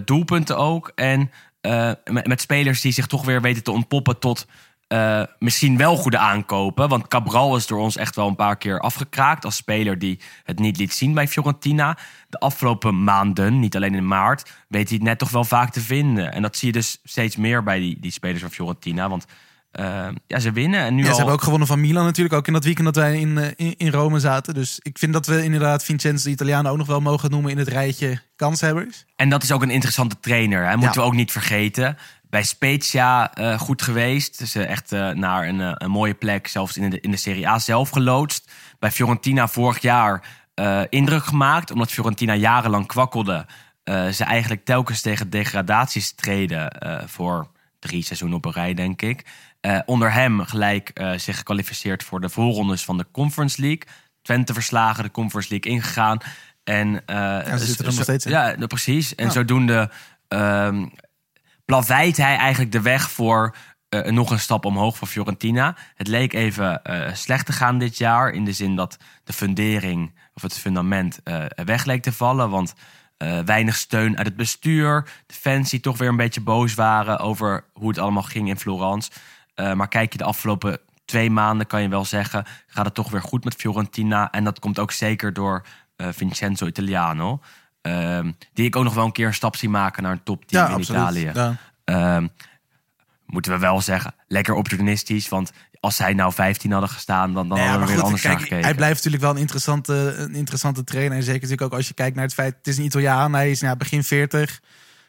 doelpunten 0.05 0.57
ook. 0.57 0.93
En 0.95 1.31
eh, 1.61 1.93
met, 2.05 2.41
spelers 2.41 2.81
die 2.81 2.93
zich 2.93 3.07
toch 3.07 3.25
weer 3.25 3.41
weten 3.41 3.63
te 3.63 3.71
ontpoppen 3.71 4.19
tot 4.19 4.47
eh, 4.89 5.23
misschien 5.39 5.77
wel 5.77 5.97
goede 5.97 6.19
aankopen. 6.19 6.89
Want 6.89 7.09
Cabral 7.09 7.57
is 7.57 7.67
door 7.67 7.81
ons 7.81 7.97
echt 7.97 8.17
wel 8.17 8.29
een 8.29 8.37
paar 8.37 8.57
keer 8.57 8.81
afgekraakt 8.81 9.45
als 9.45 9.57
speler 9.57 9.99
die 9.99 10.21
het 10.45 10.59
niet 10.59 10.77
liet 10.77 10.93
zien 10.93 11.15
bij 11.15 11.29
Fiorentina. 11.29 11.99
De 12.29 12.39
afgelopen 12.39 13.05
maanden, 13.05 13.61
niet 13.61 13.77
alleen 13.77 13.95
in 13.95 14.07
maart, 14.07 14.53
weet 14.69 14.89
hij 14.89 14.97
het 14.97 15.07
net 15.07 15.19
toch 15.19 15.31
wel 15.31 15.45
vaak 15.45 15.73
te 15.73 15.81
vinden. 15.81 16.33
En 16.33 16.43
dat 16.43 16.57
zie 16.57 16.67
je 16.67 16.73
dus 16.73 17.01
steeds 17.05 17.37
meer 17.37 17.63
bij 17.63 17.79
die, 17.79 18.01
die 18.01 18.11
spelers 18.11 18.41
van 18.41 18.51
Fiorentina. 18.51 19.09
Want 19.09 19.27
eh, 19.79 20.09
ja, 20.27 20.39
ze 20.39 20.53
winnen. 20.53 20.81
En 20.81 20.95
nu 20.95 21.03
Ja, 21.03 21.07
al... 21.07 21.11
ze 21.13 21.17
hebben 21.19 21.35
ook 21.35 21.43
gewonnen 21.43 21.69
van 21.69 21.81
Milan 21.81 22.05
natuurlijk, 22.05 22.35
ook 22.35 22.47
in 22.47 22.53
dat 22.53 22.65
weekend 22.65 22.87
dat 22.87 22.97
wij 22.97 23.21
in, 23.21 23.39
eh, 23.39 23.51
in, 23.57 23.75
in 23.77 23.91
Rome 23.91 24.21
zaten. 24.21 24.55
Dus 24.55 24.79
ik 24.83 24.99
vind 24.99 25.13
dat 25.13 25.27
we 25.27 25.45
inderdaad 25.45 25.85
Vincenzo 25.85 26.25
de 26.25 26.31
Italiano 26.31 26.71
ook 26.71 26.77
nog 26.77 26.87
wel 26.87 27.01
mogen 27.01 27.31
noemen 27.31 27.51
in 27.51 27.59
het 27.59 27.69
rijtje 27.69 28.21
kanshebbers. 28.37 29.05
En 29.17 29.29
dat 29.29 29.43
is 29.43 29.53
ook 29.53 29.63
een 29.63 29.71
interessante 29.71 30.21
trainer. 30.21 30.65
Hè? 30.67 30.77
Moeten 30.77 30.89
Ja. 30.95 31.01
we 31.01 31.07
ook 31.07 31.15
niet 31.15 31.33
vergeten. 31.33 31.97
Bij 32.31 32.43
Spezia 32.43 33.35
eh, 33.35 33.59
goed 33.59 33.83
geweest. 33.83 34.37
Ze 34.37 34.65
echt 34.65 34.91
naar 35.15 35.49
een, 35.49 35.83
een 35.85 35.91
mooie 35.91 36.15
plek, 36.15 36.47
zelfs 36.49 36.77
in 36.77 36.91
de, 36.91 37.01
in 37.01 37.11
de 37.11 37.17
Serie 37.17 37.49
A 37.49 37.59
zelf 37.59 37.91
geloodst. 37.91 38.51
Bij 38.79 38.91
Fiorentina 38.91 39.49
vorig 39.49 39.79
jaar 39.79 40.23
indruk 40.89 41.25
gemaakt. 41.25 41.71
Omdat 41.71 41.91
Fiorentina 41.91 42.35
jarenlang 42.35 42.87
kwakkelde. 42.87 43.47
ze 44.13 44.25
eigenlijk 44.25 44.65
telkens 44.65 45.01
tegen 45.01 45.31
degradaties 45.31 46.13
treden 46.15 46.73
voor 47.07 47.49
drie 47.79 48.03
seizoenen 48.03 48.37
op 48.37 48.45
een 48.45 48.53
rij, 48.53 48.75
denk 48.75 49.03
ik. 49.03 49.25
Eh, 49.61 49.79
onder 49.87 50.13
hem 50.13 50.45
gelijk 50.45 50.89
eh, 50.89 51.13
zich 51.17 51.37
gekwalificeerd 51.37 52.05
voor 52.05 52.21
de 52.21 52.29
voorrondes 52.29 52.85
van 52.85 52.99
de 52.99 53.07
Conference 53.13 53.61
League. 53.61 53.83
Twente 54.23 54.53
verslagen, 54.55 55.05
de 55.05 55.11
Conference 55.11 55.51
League 55.51 55.73
ingegaan. 55.73 56.19
En, 56.65 57.07
eh, 57.07 57.57
ze 57.57 57.65
zitten 57.67 57.87
er 57.87 57.95
nog 57.95 58.03
steeds 58.03 58.25
in. 58.25 58.31
Ja, 58.31 58.45
nou, 58.47 58.67
precies. 58.67 59.15
En 59.15 59.25
Ja. 59.25 59.31
zodoende 59.31 59.91
plaveit 61.65 62.17
hij 62.17 62.37
eigenlijk 62.37 62.73
de 62.73 62.81
weg 62.81 63.11
voor 63.11 63.57
nog 63.91 64.31
een 64.31 64.41
stap 64.41 64.65
omhoog 64.65 64.97
voor 64.97 65.09
Fiorentina. 65.09 65.77
Het 65.95 66.09
leek 66.09 66.33
even 66.33 66.81
slecht 67.13 67.47
te 67.47 67.53
gaan 67.53 67.79
dit 67.79 67.99
jaar. 67.99 68.31
In 68.31 68.45
de 68.45 68.53
zin 68.53 68.77
dat 68.77 68.97
de 69.25 69.33
fundering 69.33 70.13
of 70.35 70.43
het 70.43 70.59
fundament 70.59 71.21
eh, 71.25 71.45
weg 71.65 71.85
leek 71.85 72.03
te 72.03 72.13
vallen. 72.13 72.51
Want 72.51 72.75
weinig 73.45 73.77
steun 73.77 74.17
uit 74.17 74.27
het 74.27 74.37
bestuur. 74.37 75.09
De 75.27 75.35
fans 75.35 75.71
die 75.71 75.81
toch 75.81 75.99
weer 75.99 76.09
een 76.09 76.17
beetje 76.17 76.41
boos 76.41 76.75
waren 76.75 77.19
over 77.19 77.65
hoe 77.73 77.89
het 77.89 77.99
allemaal 77.99 78.23
ging 78.23 78.49
in 78.49 78.59
Florence. 78.59 79.11
Eh, 79.59 79.73
maar 79.73 79.89
kijk 79.89 80.13
je 80.13 80.19
de 80.19 80.25
afgelopen 80.25 80.79
twee 81.05 81.31
maanden, 81.31 81.67
kan 81.67 81.83
je 81.83 81.89
wel 81.89 82.05
zeggen, 82.05 82.45
gaat 82.67 82.85
het 82.85 82.95
toch 82.95 83.11
weer 83.11 83.23
goed 83.23 83.45
met 83.45 83.55
Fiorentina. 83.55 84.31
En 84.31 84.45
dat 84.45 84.59
komt 84.59 84.79
ook 84.79 84.93
zeker 84.93 85.33
door 85.33 85.67
eh, 85.97 86.09
Vincenzo 86.11 86.67
Italiano. 86.67 87.41
Ehm, 87.83 88.33
die 88.53 88.67
ik 88.67 88.77
ook 88.77 88.85
nog 88.85 88.95
wel 88.95 89.05
een 89.05 89.13
keer 89.13 89.27
een 89.27 89.35
stap 89.35 89.57
zie 89.57 89.69
maken 89.69 90.03
naar 90.03 90.13
een 90.13 90.23
topteam 90.23 90.73
in 90.73 90.81
Italië. 90.81 91.31
Ja. 91.35 91.57
Ehm, 91.85 92.27
moeten 93.27 93.53
we 93.53 93.59
wel 93.59 93.81
zeggen, 93.81 94.15
lekker 94.29 94.55
opportunistisch. 94.55 95.29
Want 95.29 95.53
als 95.81 95.97
zij 95.97 96.13
nou 96.15 96.33
15 96.33 96.73
hadden 96.73 96.91
gestaan, 96.91 97.35
dan, 97.35 97.49
dan 97.49 97.59
Nou 97.59 97.61
ja, 97.61 97.69
hadden 97.69 97.89
we 97.89 97.95
weer 97.95 98.03
anders 98.03 98.23
kijk, 98.23 98.39
gekeken. 98.39 98.65
hij 98.65 98.75
blijft 98.75 98.97
natuurlijk 98.97 99.23
wel 99.23 99.33
een 99.33 99.41
interessante, 99.41 100.15
een 100.17 100.35
interessante 100.35 100.85
trainer. 100.85 101.17
En 101.17 101.23
zeker 101.23 101.41
natuurlijk 101.41 101.73
ook 101.73 101.79
als 101.79 101.89
je 101.89 101.95
kijkt 101.95 102.15
naar 102.15 102.25
het 102.25 102.35
feit... 102.35 102.55
het 102.57 102.67
is 102.67 102.79
een 102.79 102.85
Italiaan, 102.85 103.35
hij 103.35 103.51
is 103.51 103.61
ja, 103.61 103.77
begin 103.77 104.05
40. 104.05 104.61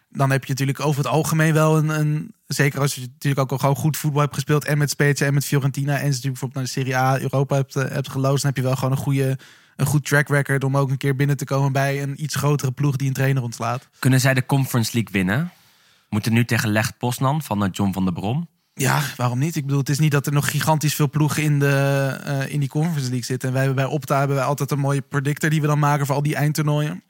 Dan 0.09 0.31
heb 0.31 0.43
je 0.43 0.49
natuurlijk 0.49 0.79
over 0.79 1.03
het 1.03 1.11
algemeen 1.11 1.53
wel 1.53 1.77
een... 1.77 1.89
een 1.89 2.33
zeker 2.47 2.79
als 2.79 2.95
je 2.95 3.01
natuurlijk 3.01 3.41
ook 3.41 3.51
al 3.51 3.57
gewoon 3.57 3.75
goed 3.75 3.97
voetbal 3.97 4.21
hebt 4.21 4.33
gespeeld... 4.33 4.65
en 4.65 4.77
met 4.77 4.89
Spezia 4.89 5.27
en 5.27 5.33
met 5.33 5.45
Fiorentina... 5.45 5.93
en 5.93 5.99
ze 5.99 6.05
natuurlijk 6.05 6.39
bijvoorbeeld 6.39 6.53
naar 6.53 6.63
de 6.63 6.69
Serie 6.69 6.97
A 6.97 7.19
Europa 7.19 7.55
hebt, 7.55 7.75
eh, 7.75 7.91
hebt 7.91 8.09
geloosd... 8.09 8.41
dan 8.41 8.51
heb 8.51 8.57
je 8.57 8.67
wel 8.67 8.75
gewoon 8.75 8.91
een 8.91 9.03
goede... 9.03 9.37
Een 9.75 9.85
goed 9.85 10.05
track 10.05 10.27
record 10.27 10.63
om 10.63 10.77
ook 10.77 10.89
een 10.89 10.97
keer 10.97 11.15
binnen 11.15 11.37
te 11.37 11.45
komen 11.45 11.71
bij 11.71 12.03
een 12.03 12.23
iets 12.23 12.35
grotere 12.35 12.71
ploeg 12.71 12.95
die 12.95 13.07
een 13.07 13.13
trainer 13.13 13.43
ontslaat. 13.43 13.89
Kunnen 13.99 14.19
zij 14.19 14.33
de 14.33 14.45
Conference 14.45 14.91
League 14.93 15.11
winnen? 15.13 15.51
Moeten 16.09 16.33
nu 16.33 16.45
tegen 16.45 16.69
Legt 16.69 16.97
Poznan 16.97 17.41
van 17.41 17.63
eh, 17.63 17.69
John 17.71 17.91
van 17.91 18.03
der 18.03 18.13
Brom. 18.13 18.47
Ja, 18.73 19.01
waarom 19.15 19.39
niet? 19.39 19.55
Ik 19.55 19.63
bedoel, 19.65 19.79
het 19.79 19.89
is 19.89 19.99
niet 19.99 20.11
dat 20.11 20.25
er 20.25 20.33
nog 20.33 20.51
gigantisch 20.51 20.95
veel 20.95 21.09
ploegen 21.09 21.43
in, 21.43 21.59
de, 21.59 22.17
eh, 22.23 22.53
in 22.53 22.59
die 22.59 22.69
Conference 22.69 23.09
League 23.09 23.25
zitten. 23.25 23.47
En 23.47 23.53
wij 23.53 23.63
hebben 23.63 23.83
bij 23.83 23.93
Opta 23.93 24.17
hebben 24.17 24.35
wij 24.35 24.45
altijd 24.45 24.71
een 24.71 24.79
mooie 24.79 25.01
predictor 25.01 25.49
die 25.49 25.61
we 25.61 25.67
dan 25.67 25.79
maken 25.79 26.05
voor 26.05 26.15
al 26.15 26.21
die 26.21 26.35
eindtoernooien. 26.35 27.03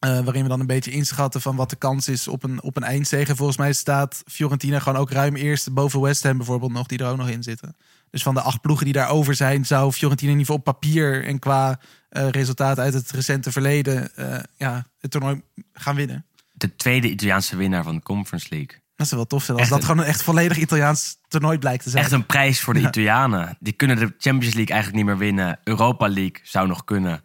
Eh, 0.00 0.20
waarin 0.20 0.42
we 0.42 0.48
dan 0.48 0.60
een 0.60 0.66
beetje 0.66 0.90
inschatten 0.90 1.40
van 1.40 1.56
wat 1.56 1.70
de 1.70 1.76
kans 1.76 2.08
is 2.08 2.28
op 2.28 2.42
een, 2.42 2.62
op 2.62 2.76
een 2.76 2.82
eindzege. 2.82 3.36
Volgens 3.36 3.58
mij 3.58 3.72
staat 3.72 4.22
Fiorentina 4.26 4.78
gewoon 4.78 4.98
ook 4.98 5.10
ruim 5.10 5.34
eerst 5.36 5.72
boven 5.74 6.00
West 6.00 6.22
Ham 6.22 6.36
bijvoorbeeld 6.36 6.72
nog, 6.72 6.86
die 6.86 6.98
er 6.98 7.06
ook 7.10 7.16
nog 7.16 7.28
in 7.28 7.42
zitten. 7.42 7.76
Dus 8.10 8.22
van 8.22 8.34
de 8.34 8.40
acht 8.40 8.60
ploegen 8.60 8.84
die 8.84 8.94
daarover 8.94 9.34
zijn, 9.34 9.66
zou 9.66 9.92
Fiorentina 9.92 10.30
in 10.32 10.38
ieder 10.38 10.54
geval 10.54 10.72
op 10.72 10.80
papier 10.80 11.24
en 11.26 11.38
qua 11.38 11.80
eh 12.08 12.28
resultaat 12.28 12.78
uit 12.78 12.94
het 12.94 13.10
recente 13.10 13.52
verleden 13.52 14.16
eh, 14.16 14.38
ja, 14.56 14.86
het 14.98 15.10
toernooi 15.10 15.42
gaan 15.72 15.94
winnen. 15.96 16.26
De 16.52 16.76
tweede 16.76 17.10
Italiaanse 17.10 17.56
winnaar 17.56 17.82
van 17.84 17.94
de 17.94 18.02
Conference 18.02 18.46
League. 18.50 18.78
Dat 18.96 19.06
zou 19.08 19.20
wel 19.20 19.30
tof 19.30 19.44
zijn 19.44 19.58
als 19.58 19.68
dat 19.68 19.78
een- 19.78 19.84
gewoon 19.84 20.00
een 20.02 20.08
echt 20.10 20.22
volledig 20.22 20.56
Italiaans 20.58 21.16
toernooi 21.28 21.58
blijkt 21.58 21.82
te 21.82 21.90
zijn. 21.90 22.02
Echt 22.02 22.12
een 22.12 22.26
prijs 22.26 22.60
voor 22.60 22.74
de 22.74 22.80
Ja. 22.80 22.88
Italianen. 22.88 23.56
Die 23.60 23.72
kunnen 23.72 23.96
de 23.96 24.14
Champions 24.18 24.54
League 24.54 24.74
eigenlijk 24.74 24.94
niet 25.04 25.04
meer 25.04 25.18
winnen. 25.26 25.58
Europa 25.64 26.08
League 26.08 26.40
zou 26.42 26.66
nog 26.68 26.84
kunnen. 26.84 27.22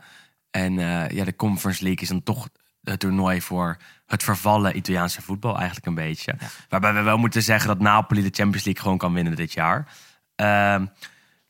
En 0.51 0.73
ja, 1.13 1.23
de 1.23 1.35
Conference 1.35 1.83
League 1.83 2.01
is 2.01 2.07
dan 2.09 2.23
toch 2.23 2.47
het 2.85 2.99
toernooi 2.99 3.41
voor 3.41 3.77
het 4.05 4.23
vervallen 4.23 4.77
Italiaanse 4.77 5.21
voetbal 5.21 5.55
eigenlijk 5.57 5.85
een 5.85 5.95
beetje. 5.95 6.35
Waarbij 6.69 6.93
we 6.93 7.01
wel 7.01 7.17
moeten 7.17 7.43
zeggen 7.43 7.67
dat 7.67 7.79
Napoli 7.79 8.21
de 8.21 8.29
Champions 8.31 8.65
League 8.65 8.81
gewoon 8.83 8.97
kan 8.97 9.13
winnen 9.13 9.35
dit 9.35 9.53
jaar. 9.53 9.87
Ehm, 10.35 10.85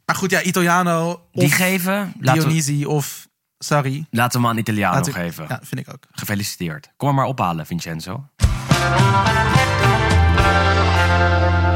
Maar 0.05 0.15
goed, 0.15 0.31
ja, 0.31 0.41
Italiano 0.41 1.09
of 1.11 1.41
Die 1.41 1.51
geven. 1.51 2.13
We, 2.19 2.31
Dionisi 2.31 2.85
of 2.85 3.27
Sarri. 3.57 4.05
laten 4.09 4.39
we 4.41 4.45
hem 4.47 4.55
aan 4.55 4.61
Italiano 4.61 5.01
we- 5.03 5.11
geven. 5.11 5.45
Ja, 5.49 5.59
vind 5.63 5.87
ik 5.87 5.93
ook. 5.93 6.03
Gefeliciteerd. 6.11 6.91
Kom 6.97 7.07
hem 7.07 7.17
maar 7.17 7.25
ophalen, 7.25 7.65
Vincenzo. 7.65 8.27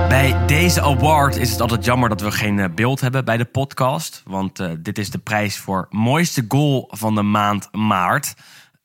Bij 0.10 0.46
deze 0.46 0.82
award 0.82 1.36
is 1.36 1.52
het 1.52 1.62
altijd 1.62 1.86
jammer 1.86 2.10
dat 2.10 2.22
we 2.22 2.32
geen 2.32 2.60
eh, 2.60 2.66
beeld 2.76 3.02
hebben 3.02 3.26
bij 3.26 3.38
de 3.38 3.46
podcast. 3.46 4.22
Want 4.26 4.60
eh, 4.60 4.72
dit 4.80 4.98
is 4.98 5.10
de 5.10 5.18
prijs 5.18 5.58
voor 5.58 5.88
mooiste 5.90 6.46
goal 6.48 6.88
van 6.92 7.16
de 7.16 7.22
maand 7.22 7.70
maart. 7.72 8.34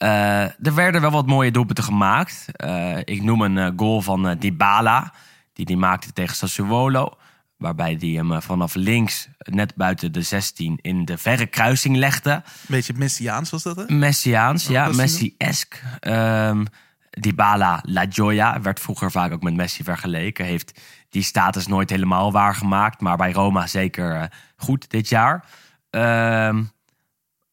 Eh, 0.05 0.43
er 0.43 0.75
werden 0.75 1.01
wel 1.01 1.11
wat 1.11 1.27
mooie 1.27 1.51
doelpunten 1.51 1.85
gemaakt. 1.85 2.47
Eh, 2.53 2.97
ik 3.05 3.23
noem 3.23 3.41
een 3.41 3.59
eh, 3.59 3.71
goal 3.77 4.01
van 4.01 4.37
Dybala. 4.39 5.13
Die 5.53 5.67
die 5.67 5.77
maakte 5.77 6.13
tegen 6.13 6.37
Sassuolo. 6.37 7.17
Waarbij 7.57 7.97
hij 8.01 8.09
hem 8.09 8.43
vanaf 8.43 8.75
links, 8.75 9.29
net 9.39 9.75
buiten 9.75 10.13
de 10.13 10.23
16, 10.23 10.79
in 10.83 11.05
de 11.05 11.19
verre 11.19 11.47
kruising 11.47 11.97
legde. 11.97 12.43
Beetje 12.67 12.93
Messiaans 12.97 13.51
was 13.51 13.63
dat, 13.63 13.77
hè? 13.77 13.95
Messiaans, 13.95 14.67
ja, 14.67 14.87
die 14.87 14.97
Messi-esk. 14.97 15.83
Ehm 16.01 16.65
Dybala 17.11 17.81
La 17.83 18.07
Gioia 18.09 18.61
werd 18.61 18.81
vroeger 18.81 19.11
vaak 19.11 19.33
ook 19.33 19.43
met 19.43 19.55
Messi 19.55 19.85
vergeleken. 19.85 20.45
Heeft 20.45 20.81
die 21.09 21.23
status 21.23 21.67
nooit 21.67 21.91
helemaal 21.91 22.33
waargemaakt, 22.33 23.01
maar 23.01 23.17
bij 23.17 23.33
Roma 23.33 23.67
zeker 23.67 24.33
goed 24.57 24.91
dit 24.91 25.09
jaar. 25.09 25.45
Ehm, 25.91 26.63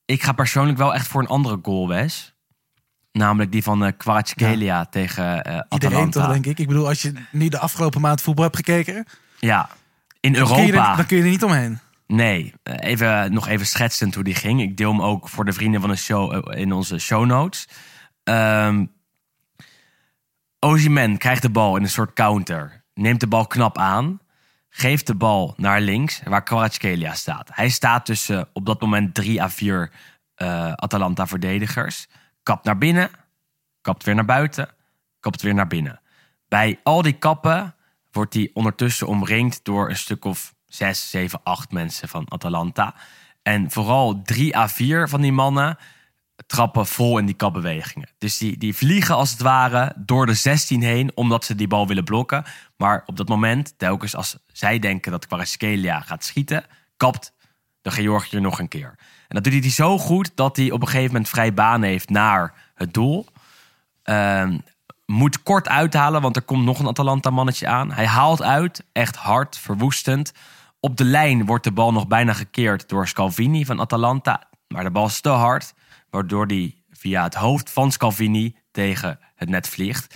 ik 0.05 0.23
ga 0.23 0.31
persoonlijk 0.31 0.77
wel 0.77 0.93
echt 0.93 1.07
voor 1.07 1.21
een 1.21 1.27
andere 1.27 1.59
goal, 1.61 1.87
Wes. 1.87 2.33
Namelijk 3.11 3.51
die 3.51 3.63
van 3.63 3.83
uh, 3.83 3.91
Kvaratskhelia 3.97 4.85
tegen 4.85 5.37
Atalanta. 5.37 5.75
Iedereen 5.75 6.09
toch, 6.09 6.27
denk 6.27 6.45
ik. 6.45 6.59
Ik 6.59 6.67
bedoel, 6.67 6.87
als 6.87 7.01
je 7.01 7.13
nu 7.31 7.49
de 7.49 7.59
afgelopen 7.59 8.01
maand 8.01 8.21
voetbal 8.21 8.43
hebt 8.43 8.55
gekeken... 8.55 9.05
Ja, 9.39 9.69
in 10.19 10.33
Dan 10.33 10.47
kun, 10.47 10.55
je 10.55 10.71
Europa. 10.71 10.91
er, 10.91 10.97
dan 10.97 11.05
kun 11.05 11.17
je 11.17 11.23
er 11.23 11.29
niet 11.29 11.43
omheen. 11.43 11.79
Nee, 12.07 12.53
eh, 12.63 12.89
even, 12.89 13.33
nog 13.33 13.47
even 13.47 13.65
schetsend 13.65 14.15
hoe 14.15 14.23
die 14.23 14.35
ging. 14.35 14.61
Ik 14.61 14.77
deel 14.77 14.91
hem 14.91 15.01
ook 15.01 15.29
voor 15.29 15.45
de 15.45 15.53
vrienden 15.53 15.81
van 15.81 15.89
de 15.89 15.95
show 15.95 16.53
in 16.57 16.71
onze 16.71 16.99
show 16.99 17.25
notes. 17.25 17.67
Ozyman 20.59 21.17
krijgt 21.17 21.41
de 21.41 21.49
bal 21.49 21.75
in 21.75 21.83
een 21.83 21.89
soort 21.89 22.13
counter. 22.13 22.83
Neemt 22.93 23.19
de 23.19 23.27
bal 23.27 23.47
knap 23.47 23.77
aan. 23.77 24.19
Geeft 24.69 25.07
de 25.07 25.15
bal 25.15 25.53
naar 25.57 25.81
links, 25.81 26.21
waar 26.25 26.43
Kvaratskhelia 26.43 27.13
staat. 27.13 27.49
Hij 27.53 27.69
staat 27.69 28.05
tussen 28.05 28.49
op 28.53 28.65
dat 28.65 28.81
moment 28.81 29.13
drie 29.13 29.41
à 29.41 29.49
vier 29.49 29.91
Atalanta-verdedigers. 30.75 32.07
Kapt 32.43 32.65
naar 32.65 32.77
binnen, 32.77 33.11
kapt 33.81 34.03
weer 34.03 34.15
naar 34.15 34.25
buiten, 34.25 34.69
kapt 35.19 35.41
weer 35.41 35.53
naar 35.53 35.67
binnen. 35.67 36.01
Bij 36.47 36.79
al 36.83 37.01
die 37.01 37.17
kappen 37.17 37.75
wordt 38.11 38.33
hij 38.33 38.49
ondertussen 38.53 39.07
omringd 39.07 39.59
door 39.63 39.89
een 39.89 39.97
stuk 39.97 40.25
of 40.25 40.53
zes, 40.65 41.09
zeven, 41.09 41.39
acht 41.43 41.71
mensen 41.71 42.09
van 42.09 42.31
Atalanta. 42.31 42.95
En 43.41 43.71
vooral 43.71 44.21
drie 44.21 44.57
à 44.57 44.67
vier 44.67 45.09
van 45.09 45.21
die 45.21 45.31
mannen 45.31 45.77
trappen 46.45 46.87
vol 46.87 47.17
in 47.17 47.25
die 47.25 47.35
kapbewegingen. 47.35 48.09
Dus 48.17 48.37
die, 48.37 48.57
die 48.57 48.75
vliegen 48.75 49.15
als 49.15 49.31
het 49.31 49.41
ware 49.41 49.93
door 49.95 50.25
de 50.25 50.33
16 50.33 50.81
heen 50.81 51.11
omdat 51.15 51.45
ze 51.45 51.55
die 51.55 51.67
bal 51.67 51.87
willen 51.87 52.03
blokken. 52.03 52.43
Maar 52.77 53.03
op 53.05 53.17
dat 53.17 53.27
moment, 53.27 53.73
telkens 53.77 54.15
als 54.15 54.37
zij 54.47 54.79
denken 54.79 55.11
dat 55.11 55.27
Kvaratskhelia 55.27 55.99
gaat 55.99 56.23
schieten, 56.23 56.65
kapt 56.97 57.33
de 57.81 57.91
Georgiër 57.91 58.41
nog 58.41 58.59
een 58.59 58.67
keer. 58.67 58.95
En 59.31 59.41
dat 59.41 59.51
doet 59.51 59.61
hij 59.61 59.71
zo 59.71 59.97
goed 59.97 60.31
dat 60.35 60.55
hij 60.55 60.71
op 60.71 60.81
een 60.81 60.87
gegeven 60.87 61.11
moment 61.11 61.29
vrij 61.29 61.53
baan 61.53 61.81
heeft 61.81 62.09
naar 62.09 62.53
het 62.75 62.93
doel. 62.93 63.25
Ehm, 64.03 64.57
moet 65.05 65.43
kort 65.43 65.67
uithalen, 65.67 66.21
want 66.21 66.35
er 66.35 66.41
komt 66.41 66.65
nog 66.65 66.79
een 66.79 66.87
Atalanta-mannetje 66.87 67.67
aan. 67.67 67.91
Hij 67.91 68.05
haalt 68.05 68.41
uit, 68.41 68.83
echt 68.91 69.15
hard, 69.15 69.57
verwoestend. 69.57 70.33
Op 70.79 70.97
de 70.97 71.03
lijn 71.03 71.45
wordt 71.45 71.63
de 71.63 71.71
bal 71.71 71.91
nog 71.91 72.07
bijna 72.07 72.33
gekeerd 72.33 72.89
door 72.89 73.07
Scalvini 73.07 73.65
van 73.65 73.79
Atalanta. 73.79 74.43
Maar 74.67 74.83
de 74.83 74.91
bal 74.91 75.05
is 75.05 75.21
te 75.21 75.29
hard, 75.29 75.73
waardoor 76.09 76.45
hij 76.45 76.75
via 76.91 77.23
het 77.23 77.35
hoofd 77.35 77.71
van 77.71 77.91
Scalvini 77.91 78.55
tegen 78.71 79.19
het 79.35 79.49
net 79.49 79.69
vliegt. 79.69 80.15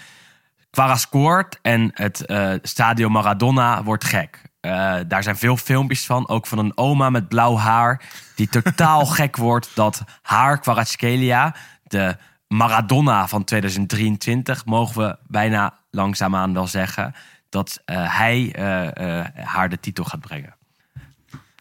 Quara 0.69 0.95
scoort 0.95 1.59
en 1.61 1.89
het 1.93 2.25
eh, 2.25 2.53
Stadio 2.61 3.09
Maradona 3.09 3.83
wordt 3.83 4.03
gek. 4.03 4.41
Eh, 4.65 4.95
daar 5.07 5.23
zijn 5.23 5.37
veel 5.37 5.57
filmpjes 5.57 6.05
van, 6.05 6.27
ook 6.27 6.47
van 6.47 6.57
een 6.57 6.77
oma 6.77 7.09
met 7.09 7.27
blauw 7.27 7.57
haar... 7.57 8.01
die 8.35 8.49
totaal 8.49 9.05
gek 9.19 9.37
wordt 9.37 9.71
dat 9.73 10.03
haar 10.21 10.59
Kvaratskhelia, 10.59 11.55
de 11.83 12.17
Maradona 12.47 13.27
van 13.27 13.43
2023... 13.43 14.65
mogen 14.65 15.01
we 15.01 15.17
bijna 15.27 15.73
langzaamaan 15.91 16.53
wel 16.53 16.67
zeggen... 16.67 17.15
dat 17.49 17.81
eh, 17.85 18.17
hij 18.17 18.53
eh, 18.53 19.19
eh, 19.19 19.25
haar 19.35 19.69
de 19.69 19.79
titel 19.79 20.03
gaat 20.03 20.19
brengen. 20.19 20.55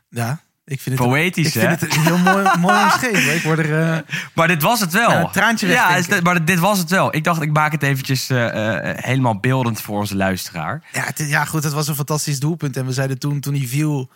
Ja, 0.08 0.40
ik 0.64 0.80
vind 0.80 0.98
het, 0.98 1.08
Poëtisch, 1.08 1.46
ik 1.46 1.62
hè? 1.62 1.68
vind 1.68 1.80
het 1.80 1.94
heel 1.94 2.18
mooi, 2.18 2.48
mooi 2.58 2.82
omschreven. 2.82 3.34
Ik 3.34 3.42
word 3.42 3.58
er... 3.58 3.92
eh, 3.92 3.98
Maar 4.34 4.48
dit 4.48 4.62
was 4.62 4.80
het 4.80 4.92
wel. 4.92 5.10
Ja, 5.10 5.20
een 5.20 5.30
traantje 5.30 5.66
Ja, 5.66 5.86
wegdenken. 5.88 6.16
is- 6.16 6.22
maar 6.22 6.44
dit 6.44 6.58
was 6.58 6.78
het 6.78 6.90
wel. 6.90 7.14
Ik 7.14 7.24
dacht, 7.24 7.42
ik 7.42 7.52
maak 7.52 7.72
het 7.72 7.82
eventjes 7.82 8.30
eh, 8.30 8.78
eh, 8.90 8.98
helemaal 9.04 9.40
beeldend 9.40 9.80
voor 9.80 9.98
onze 9.98 10.16
luisteraar. 10.16 10.82
Ja, 10.92 11.04
het, 11.04 11.18
ja, 11.28 11.44
goed, 11.44 11.64
het 11.64 11.72
was 11.72 11.88
een 11.88 11.94
fantastisch 11.94 12.40
doelpunt. 12.40 12.76
En 12.76 12.86
we 12.86 12.92
zeiden 12.92 13.18
toen, 13.18 13.40
toen 13.40 13.54
hij 13.54 13.66
viel, 13.66 14.10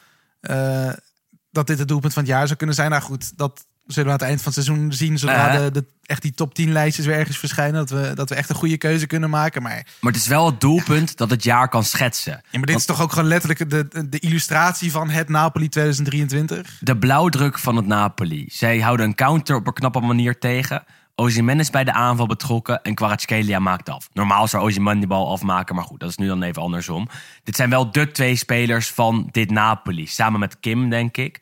dat 1.51 1.67
dit 1.67 1.79
het 1.79 1.89
doelpunt 1.89 2.13
van 2.13 2.23
het 2.23 2.33
jaar 2.33 2.47
zou 2.47 2.59
kunnen 2.59 2.75
zijn. 2.77 2.91
Nou 2.91 3.03
goed, 3.03 3.37
dat 3.39 3.67
zullen 3.89 4.05
we 4.09 4.13
aan 4.15 4.19
het 4.19 4.29
eind 4.29 4.43
van 4.43 4.53
het 4.55 4.65
seizoen 4.65 4.93
zien. 4.93 5.19
Zodra 5.19 5.49
Eh. 5.55 5.63
de, 5.63 5.71
de, 5.71 5.85
echt 6.03 6.23
die 6.23 6.33
top 6.35 6.55
10 6.55 6.73
lijstjes 6.73 7.07
weer 7.07 7.17
ergens 7.17 7.39
verschijnen. 7.39 7.75
Dat 7.87 7.91
we, 7.91 8.11
dat 8.15 8.29
we 8.29 8.35
echt 8.35 8.49
een 8.51 8.57
goede 8.57 8.77
keuze 8.79 9.07
kunnen 9.07 9.31
maken. 9.31 9.63
Maar, 9.63 9.87
Maar 10.01 10.13
het 10.13 10.21
is 10.21 10.27
wel 10.29 10.47
het 10.47 10.61
doelpunt 10.61 11.17
dat 11.17 11.31
het 11.31 11.43
jaar 11.45 11.69
kan 11.69 11.85
schetsen. 11.85 12.33
ja, 12.51 12.59
maar 12.59 12.67
dit 12.67 12.77
is 12.77 12.85
toch 12.85 13.03
ook 13.03 13.13
gewoon 13.13 13.29
letterlijk 13.29 13.71
de, 13.71 14.09
de 14.09 14.19
illustratie 14.19 14.91
van 14.91 15.11
het 15.11 15.29
Napoli 15.29 15.69
2023. 15.69 16.77
De 16.81 16.97
blauwdruk 16.99 17.59
van 17.59 17.77
het 17.77 17.87
Napoli. 17.87 18.47
Zij 18.51 18.79
houden 18.81 19.07
een 19.07 19.15
counter 19.15 19.57
op 19.57 19.67
een 19.67 19.73
knappe 19.73 20.01
manier 20.01 20.39
tegen. 20.39 20.85
Osimhen 21.15 21.59
is 21.61 21.71
bij 21.71 21.85
de 21.85 21.93
aanval 21.93 22.27
betrokken 22.27 22.83
en 22.83 22.95
Kvaratskhelia 22.95 23.59
maakt 23.59 23.89
af. 23.89 24.09
Normaal 24.13 24.49
zou 24.49 24.65
Osimhen 24.65 24.99
die 24.99 25.07
bal 25.09 25.31
afmaken, 25.31 25.75
maar 25.75 25.85
goed, 25.85 26.01
dat 26.01 26.09
is 26.09 26.17
nu 26.17 26.27
dan 26.27 26.43
even 26.43 26.63
andersom. 26.63 27.09
Dit 27.45 27.57
zijn 27.57 27.71
wel 27.71 27.91
de 27.91 28.11
twee 28.11 28.37
spelers 28.37 28.91
van 28.91 29.29
dit 29.31 29.51
Napoli. 29.51 30.07
Samen 30.07 30.41
met 30.41 30.61
Kim, 30.61 30.91
denk 30.91 31.17
ik, 31.17 31.41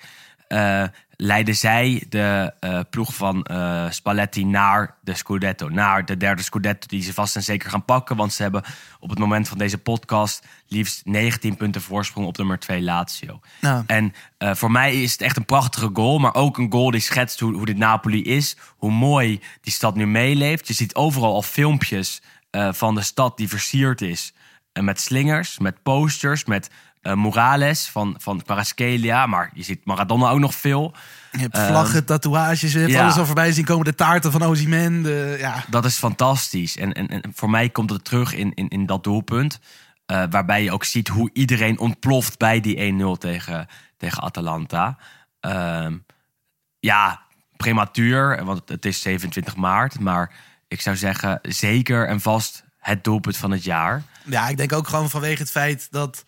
eh, 0.48 0.82
leiden 1.16 1.56
zij 1.56 2.04
de 2.08 2.52
eh, 2.60 2.80
ploeg 2.90 3.14
van 3.14 3.44
eh, 3.44 3.90
Spalletti 3.90 4.44
naar 4.44 4.96
de 5.00 5.14
Scudetto. 5.14 5.68
Naar 5.68 6.04
de 6.04 6.16
derde 6.16 6.42
Scudetto 6.42 6.86
die 6.86 7.02
ze 7.02 7.12
vast 7.12 7.36
en 7.36 7.42
zeker 7.42 7.70
gaan 7.70 7.84
pakken. 7.84 8.16
Want 8.16 8.32
ze 8.32 8.42
hebben 8.42 8.62
op 9.00 9.10
het 9.10 9.18
moment 9.18 9.48
van 9.48 9.58
deze 9.58 9.78
podcast 9.78 10.46
liefst 10.68 11.04
19 11.04 11.56
punten 11.56 11.82
voorsprong 11.82 12.26
op 12.26 12.36
nummer 12.36 12.58
2 12.58 12.82
Lazio. 12.82 13.40
Ja. 13.60 13.84
En 13.86 14.14
eh, 14.38 14.54
voor 14.54 14.70
mij 14.70 15.02
is 15.02 15.12
het 15.12 15.20
echt 15.20 15.36
een 15.36 15.44
prachtige 15.44 15.90
goal. 15.92 16.18
Maar 16.18 16.34
ook 16.34 16.58
een 16.58 16.72
goal 16.72 16.90
die 16.90 17.00
schetst 17.00 17.40
hoe, 17.40 17.54
hoe 17.54 17.66
dit 17.66 17.78
Napoli 17.78 18.22
is. 18.22 18.56
Hoe 18.76 18.92
mooi 18.92 19.40
die 19.60 19.72
stad 19.72 19.94
nu 19.94 20.06
meeleeft. 20.06 20.68
Je 20.68 20.74
ziet 20.74 20.94
overal 20.94 21.34
al 21.34 21.42
filmpjes 21.42 22.22
van 22.70 22.94
de 22.94 23.02
stad 23.02 23.36
die 23.36 23.48
versierd 23.48 24.00
is. 24.00 24.32
En 24.72 24.84
met 24.84 25.00
slingers, 25.00 25.58
met 25.58 25.82
posters, 25.82 26.44
met 26.44 26.70
eh 27.06 27.14
Morales 27.14 27.88
van, 27.88 28.14
van 28.18 28.42
Kvaratskhelia. 28.42 29.26
Maar 29.26 29.50
je 29.54 29.62
ziet 29.62 29.84
Maradona 29.84 30.30
ook 30.30 30.38
nog 30.38 30.54
veel. 30.54 30.94
Je 31.32 31.38
hebt 31.38 31.58
vlaggen, 31.58 32.04
tatoeages, 32.04 32.72
je 32.72 32.78
hebt 32.78 32.90
ja. 32.90 33.02
alles 33.02 33.16
al 33.16 33.26
voorbij 33.26 33.52
zien 33.52 33.64
komen. 33.64 33.84
De 33.84 33.94
taarten 33.94 34.32
van 34.32 34.42
Ozyman. 34.42 35.02
De, 35.02 35.36
ja. 35.38 35.64
Dat 35.68 35.84
is 35.84 35.96
fantastisch. 35.96 36.76
En, 36.76 36.92
en, 36.92 37.08
en 37.08 37.22
voor 37.34 37.50
mij 37.50 37.68
komt 37.68 37.90
het 37.90 38.04
terug 38.04 38.34
in, 38.34 38.54
in, 38.54 38.68
in 38.68 38.86
dat 38.86 39.04
doelpunt. 39.04 39.58
eh, 40.06 40.22
waarbij 40.30 40.62
je 40.62 40.72
ook 40.72 40.84
ziet 40.84 41.08
hoe 41.08 41.30
iedereen 41.32 41.78
ontploft 41.78 42.38
bij 42.38 42.60
die 42.60 42.94
1-0 43.16 43.18
tegen, 43.18 43.68
tegen 43.96 44.22
Atalanta. 44.22 44.98
Ehm, 45.40 45.96
ja, 46.80 47.20
prematuur, 47.56 48.44
want 48.44 48.68
het 48.68 48.84
is 48.84 49.00
27 49.00 49.56
maart. 49.56 50.00
Maar 50.00 50.32
ik 50.68 50.80
zou 50.80 50.96
zeggen, 50.96 51.38
zeker 51.42 52.08
en 52.08 52.20
vast 52.20 52.64
het 52.78 53.04
doelpunt 53.04 53.36
van 53.36 53.50
het 53.50 53.64
jaar. 53.64 54.02
Ja, 54.24 54.48
ik 54.48 54.56
denk 54.56 54.72
ook 54.72 54.88
gewoon 54.88 55.10
vanwege 55.10 55.42
het 55.42 55.50
feit 55.50 55.88
dat. 55.90 56.24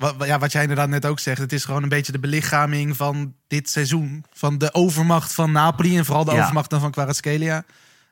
Wat, 0.00 0.14
ja, 0.26 0.38
wat 0.38 0.52
jij 0.52 0.62
inderdaad 0.62 0.88
net 0.88 1.06
ook 1.06 1.18
zegt. 1.18 1.38
Het 1.40 1.52
is 1.52 1.64
gewoon 1.64 1.82
een 1.82 1.88
beetje 1.88 2.12
de 2.12 2.18
belichaming 2.18 2.96
van 2.96 3.34
dit 3.46 3.70
seizoen. 3.70 4.24
Van 4.32 4.58
de 4.58 4.74
overmacht 4.74 5.34
van 5.34 5.52
Napoli. 5.52 5.98
En 5.98 6.04
vooral 6.04 6.24
de 6.24 6.32
Ja. 6.34 6.40
overmacht 6.40 6.70
dan 6.70 6.80
van 6.80 6.90
Kvaratskhelia. 6.90 7.64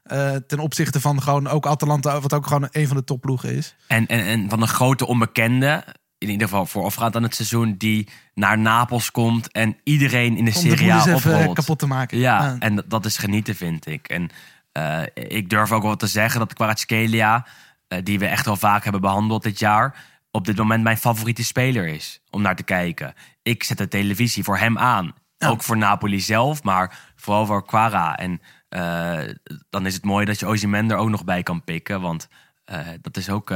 Eh, 0.03 0.35
ten 0.47 0.59
opzichte 0.59 1.01
van 1.01 1.23
gewoon 1.23 1.49
ook 1.49 1.67
Atalanta. 1.67 2.21
Wat 2.21 2.33
ook 2.33 2.47
gewoon 2.47 2.69
een 2.71 2.87
van 2.87 2.97
de 2.97 3.05
topploegen 3.05 3.55
is. 3.55 3.75
En, 3.87 4.07
en, 4.07 4.25
en 4.25 4.49
van 4.49 4.63
een 4.63 4.69
grote 4.69 5.07
onbekende, 5.07 5.85
in 6.19 6.31
ieder 6.31 6.49
geval 6.49 6.67
voorafgaand 6.67 7.17
aan 7.17 7.23
het 7.23 7.35
seizoen, 7.35 7.75
die 7.79 8.09
naar 8.35 8.59
Napels 8.59 9.11
komt 9.11 9.53
en 9.53 9.77
iedereen 9.85 10.37
in 10.37 10.45
de 10.45 10.55
Om 10.55 10.61
Serie 10.61 10.93
A 10.93 11.15
oprolt. 11.15 11.55
kapot 11.55 11.79
te 11.79 11.87
maken. 11.87 12.19
Ja, 12.19 12.57
en 12.59 12.75
dat- 12.75 12.91
dat 12.91 13.05
is 13.05 13.17
genieten, 13.19 13.55
vind 13.55 13.87
ik. 13.87 14.09
En 14.09 14.31
eh, 14.73 15.03
ik 15.15 15.51
durf 15.51 15.73
ook 15.73 15.83
wel 15.83 15.97
te 15.97 16.07
zeggen 16.07 16.39
dat 16.41 16.53
Kvaratskhelia, 16.55 17.47
eh 17.89 17.99
die 18.03 18.19
we 18.19 18.27
echt 18.27 18.45
wel 18.45 18.57
vaak 18.57 18.83
hebben 18.83 19.01
behandeld 19.01 19.43
dit 19.43 19.59
jaar, 19.59 19.95
op 20.39 20.45
dit 20.45 20.57
moment 20.57 20.83
mijn 20.83 20.97
favoriete 20.97 21.45
speler 21.45 21.87
is 21.87 22.21
om 22.31 22.43
naar 22.43 22.57
te 22.57 22.63
kijken. 22.63 23.15
Ik 23.43 23.63
zet 23.63 23.79
de 23.79 23.89
televisie 23.89 24.45
voor 24.45 24.59
hem 24.59 24.79
aan. 24.79 25.13
Ook 25.39 25.63
voor 25.63 25.77
Napoli 25.77 26.21
zelf, 26.21 26.63
maar 26.63 26.99
vooral 27.17 27.47
voor 27.47 27.67
Quara. 27.67 28.17
En 28.17 28.41
eh, 28.69 29.35
dan 29.71 29.87
is 29.87 29.95
het 29.95 30.05
mooi 30.05 30.25
dat 30.25 30.39
je 30.39 30.47
Ozyman 30.47 30.91
er 30.91 30.97
ook 30.97 31.09
nog 31.09 31.25
bij 31.25 31.43
kan 31.43 31.65
pikken, 31.65 32.01
want... 32.01 32.29
eh, 32.65 32.87
dat 33.01 33.17
is 33.17 33.29
ook 33.31 33.53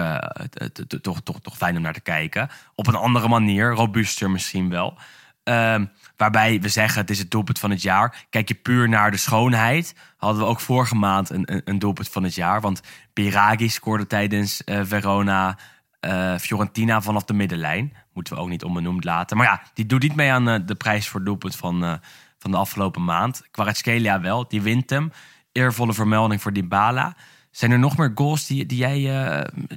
t- 0.51 1.03
toch, 1.03 1.21
toch, 1.23 1.41
toch 1.41 1.57
fijn 1.57 1.77
om 1.77 1.83
naar 1.83 1.93
te 1.93 2.01
kijken. 2.01 2.49
Op 2.75 2.87
een 2.87 2.95
andere 2.95 3.29
manier, 3.29 3.73
robuuster 3.73 4.31
misschien 4.31 4.69
wel. 4.69 4.99
Ehm, 5.43 5.87
waarbij 6.17 6.61
we 6.61 6.69
zeggen 6.69 7.01
het 7.01 7.11
is 7.11 7.19
het 7.19 7.31
doelpunt 7.31 7.59
van 7.59 7.71
het 7.71 7.83
jaar. 7.83 8.27
Kijk 8.31 8.49
je 8.49 8.55
puur 8.55 8.89
naar 8.89 9.11
de 9.11 9.17
schoonheid, 9.17 9.95
hadden 10.17 10.43
we 10.43 10.49
ook 10.49 10.61
vorige 10.61 10.95
maand 10.95 11.31
een, 11.31 11.53
een, 11.53 11.63
een 11.65 11.79
doelpunt 11.79 12.09
van 12.09 12.23
het 12.23 12.35
jaar. 12.35 12.61
Want 12.61 12.81
Biragi 13.13 13.69
scoorde 13.69 14.07
tijdens 14.07 14.63
Verona 14.65 15.59
eh, 16.03 16.39
Fiorentina 16.39 17.01
vanaf 17.01 17.25
de 17.25 17.33
middenlijn. 17.33 17.93
Moeten 18.13 18.35
we 18.35 18.41
ook 18.41 18.49
niet 18.49 18.65
onbenoemd 18.65 19.05
laten. 19.05 19.37
Maar 19.37 19.47
ja, 19.47 19.63
die 19.75 19.87
doet 19.87 20.03
niet 20.03 20.15
mee 20.15 20.33
aan 20.33 20.49
eh, 20.49 20.61
de 20.67 20.75
prijs 20.75 21.09
voor 21.09 21.25
doelpunt 21.25 21.57
van, 21.57 21.85
eh, 21.85 21.95
van 22.39 22.51
de 22.51 22.57
afgelopen 22.57 23.05
maand. 23.05 23.43
Kvaratskhelia 23.51 24.21
wel, 24.21 24.49
die 24.49 24.63
wint 24.63 24.91
hem. 24.91 25.13
Eervolle 25.53 25.93
vermelding 25.93 26.43
voor 26.43 26.53
Dybala. 26.53 27.17
Zijn 27.51 27.71
er 27.71 27.79
nog 27.79 27.97
meer 27.97 28.13
goals 28.15 28.47
die, 28.47 28.67
die 28.67 28.79
jij, 28.79 29.03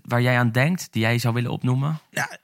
waar 0.04 0.22
jij 0.22 0.38
aan 0.38 0.52
denkt, 0.52 0.88
die 0.92 1.02
jij 1.02 1.18
zou 1.18 1.34
willen 1.34 1.52
opnoemen? 1.52 2.00
Ja, 2.10 2.38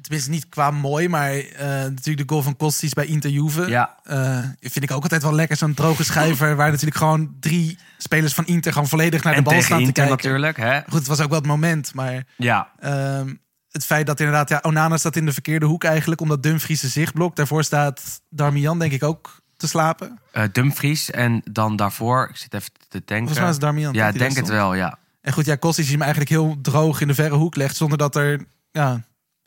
tenminste 0.00 0.30
niet 0.30 0.48
qua 0.48 0.70
mooi, 0.70 1.08
maar 1.08 1.34
eh, 1.34 1.66
natuurlijk 1.68 2.28
de 2.28 2.34
goal 2.34 2.42
van 2.42 2.56
Kostic 2.56 2.94
bij 2.94 3.06
Inter 3.06 3.30
Juve. 3.30 3.68
Ja. 3.68 3.96
Eh, 4.02 4.38
vind 4.60 4.82
ik 4.82 4.90
ook 4.90 5.02
altijd 5.02 5.22
wel 5.22 5.32
lekker, 5.34 5.56
zo'n 5.56 5.74
droge 5.74 6.04
schijver... 6.04 6.56
waar 6.56 6.70
natuurlijk 6.70 6.96
gewoon 6.96 7.36
drie 7.40 7.78
spelers 7.98 8.34
van 8.34 8.46
Inter 8.46 8.72
gewoon 8.72 8.88
volledig 8.88 9.22
naar 9.22 9.32
de 9.32 9.38
en 9.38 9.44
bal 9.44 9.62
staan 9.62 9.78
te 9.78 9.84
Inter 9.84 9.92
kijken. 10.04 10.16
natuurlijk. 10.16 10.56
Hè? 10.56 10.80
Goed, 10.80 10.98
het 10.98 11.06
was 11.06 11.20
ook 11.20 11.28
wel 11.28 11.38
het 11.38 11.48
moment, 11.48 11.94
maar 11.94 12.24
Ja, 12.36 12.68
ehm, 12.78 13.34
het 13.70 13.84
feit 13.86 14.06
dat 14.06 14.20
inderdaad... 14.20 14.48
Ja, 14.48 14.58
Onana 14.62 14.96
staat 14.96 15.16
in 15.16 15.26
de 15.26 15.32
verkeerde 15.32 15.66
hoek 15.66 15.84
eigenlijk, 15.84 16.20
omdat 16.20 16.42
Dumfries 16.42 16.80
zijn 16.80 16.92
zicht 16.92 17.12
blokt. 17.12 17.36
Daarvoor 17.36 17.64
staat 17.64 18.20
Darmian 18.30 18.78
denk 18.78 18.92
ik 18.92 19.02
ook 19.02 19.40
te 19.56 19.68
slapen. 19.68 20.18
eh, 20.32 20.42
Dumfries 20.52 21.10
en 21.10 21.42
dan 21.50 21.76
daarvoor, 21.76 22.28
ik 22.30 22.36
zit 22.36 22.54
even 22.54 22.70
te 22.88 23.02
denken. 23.04 23.16
Volgens 23.16 23.38
mij 23.38 23.48
is 23.48 23.58
Darmian. 23.58 23.92
ja, 23.94 24.12
denk 24.12 24.36
het 24.36 24.48
wel, 24.48 24.74
ja. 24.74 24.98
En 25.20 25.32
goed, 25.32 25.44
ja, 25.46 25.54
Kostic 25.56 25.84
die 25.84 25.92
hem 25.92 26.02
eigenlijk 26.02 26.30
heel 26.30 26.56
droog 26.62 27.00
in 27.00 27.08
de 27.08 27.14
verre 27.14 27.34
hoek 27.34 27.56
legt... 27.56 27.76
zonder 27.76 27.98
dat 27.98 28.16
er... 28.16 28.44
Ja, 28.70 29.00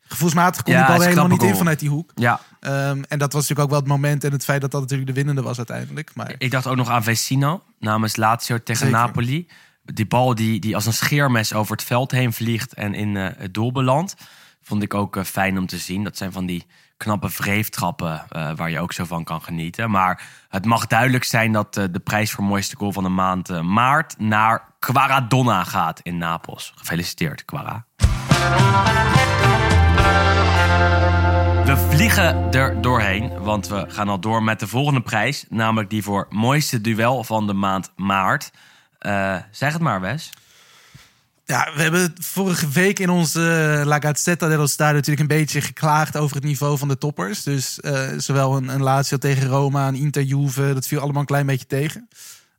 gevoelsmatig 0.10 0.64
kon 0.64 0.74
Ja, 0.74 0.88
die 0.88 0.96
bal 0.96 1.06
helemaal 1.06 1.28
niet 1.28 1.44
in 1.44 1.56
vanuit 1.56 1.80
die 1.80 1.90
hoek. 1.90 2.12
Ja, 2.16 2.40
Ehm, 2.60 3.02
en 3.08 3.20
dat 3.20 3.34
was 3.34 3.42
natuurlijk 3.42 3.60
ook 3.60 3.70
wel 3.70 3.80
het 3.80 3.88
moment 3.88 4.24
en 4.24 4.32
het 4.32 4.44
feit 4.44 4.62
dat 4.62 4.72
dat 4.72 4.82
natuurlijk 4.82 5.10
de 5.10 5.16
winnende 5.16 5.42
was 5.42 5.58
uiteindelijk. 5.58 6.12
Maar 6.16 6.36
ik 6.38 6.52
dacht 6.52 6.68
ook 6.68 6.76
nog 6.76 6.90
aan 6.90 7.04
Vecino 7.04 7.64
namens 7.80 8.16
Lazio 8.16 8.64
tegen 8.64 8.86
Zeker. 8.86 9.02
Napoli. 9.02 9.48
Die 9.84 10.08
bal 10.08 10.36
die, 10.36 10.60
die 10.60 10.76
als 10.76 10.86
een 10.86 10.94
scheermes 10.94 11.54
over 11.54 11.72
het 11.72 11.84
veld 11.84 12.12
heen 12.12 12.34
vliegt 12.34 12.74
en 12.74 12.94
in 12.94 13.18
eh, 13.18 13.28
het 13.38 13.54
doel 13.54 13.72
belandt. 13.72 14.16
Vond 14.62 14.84
ik 14.84 14.94
ook 14.94 15.16
eh, 15.16 15.24
fijn 15.24 15.58
om 15.58 15.66
te 15.66 15.78
zien. 15.78 16.04
Dat 16.04 16.18
zijn 16.18 16.32
van 16.32 16.46
die 16.46 16.66
knappe 16.98 17.30
wreeftrappen 17.38 18.26
eh, 18.30 18.52
waar 18.56 18.70
je 18.70 18.80
ook 18.80 18.94
zo 18.94 19.06
van 19.06 19.24
kan 19.24 19.42
genieten. 19.42 19.92
Maar 19.92 20.24
het 20.50 20.66
mag 20.66 20.88
duidelijk 20.88 21.24
zijn 21.24 21.52
dat 21.52 21.74
de 21.74 22.02
prijs 22.04 22.32
voor 22.32 22.44
mooiste 22.44 22.76
goal 22.76 22.92
van 22.92 23.04
de 23.04 23.10
maand 23.10 23.62
maart 23.62 24.16
naar 24.18 24.64
Quaradonna 24.80 25.64
gaat 25.64 26.00
in 26.04 26.18
Napels. 26.18 26.74
Gefeliciteerd, 26.76 27.46
Quara. 27.46 27.86
We 31.70 31.78
vliegen 31.78 32.52
er 32.52 32.82
doorheen, 32.82 33.40
want 33.40 33.68
we 33.68 33.86
gaan 33.88 34.10
al 34.10 34.20
door 34.20 34.44
met 34.44 34.60
de 34.60 34.68
volgende 34.68 35.02
prijs. 35.02 35.46
Namelijk 35.50 35.90
die 35.90 36.04
voor 36.04 36.28
mooiste 36.30 36.82
duel 36.82 37.24
van 37.24 37.48
de 37.48 37.54
maand 37.54 37.92
maart. 37.96 38.52
Eh, 39.00 39.36
zeg 39.52 39.74
het 39.74 39.82
maar, 39.82 40.02
Wes. 40.02 40.30
ja, 41.46 41.72
we 41.76 41.82
hebben 41.82 42.14
vorige 42.22 42.70
week 42.70 43.00
in 43.00 43.10
onze 43.10 43.76
eh, 43.80 43.86
La 43.86 44.00
Gazzetta 44.00 44.48
dello 44.48 44.66
Stadio 44.66 44.96
natuurlijk 44.96 45.32
een 45.32 45.38
beetje 45.38 45.62
geklaagd 45.62 46.18
over 46.18 46.36
het 46.36 46.46
niveau 46.46 46.78
van 46.78 46.88
de 46.88 46.98
toppers. 46.98 47.44
Dus 47.44 47.80
eh, 47.80 48.08
zowel 48.18 48.58
een, 48.58 48.68
een 48.68 48.84
Lazio 48.84 49.18
tegen 49.18 49.48
Roma, 49.48 49.88
een 49.88 49.96
Inter 49.96 50.24
Juve, 50.24 50.74
dat 50.74 50.88
viel 50.88 51.00
allemaal 51.00 51.22
een 51.22 51.28
klein 51.28 51.46
beetje 51.46 51.68
tegen. 51.68 52.08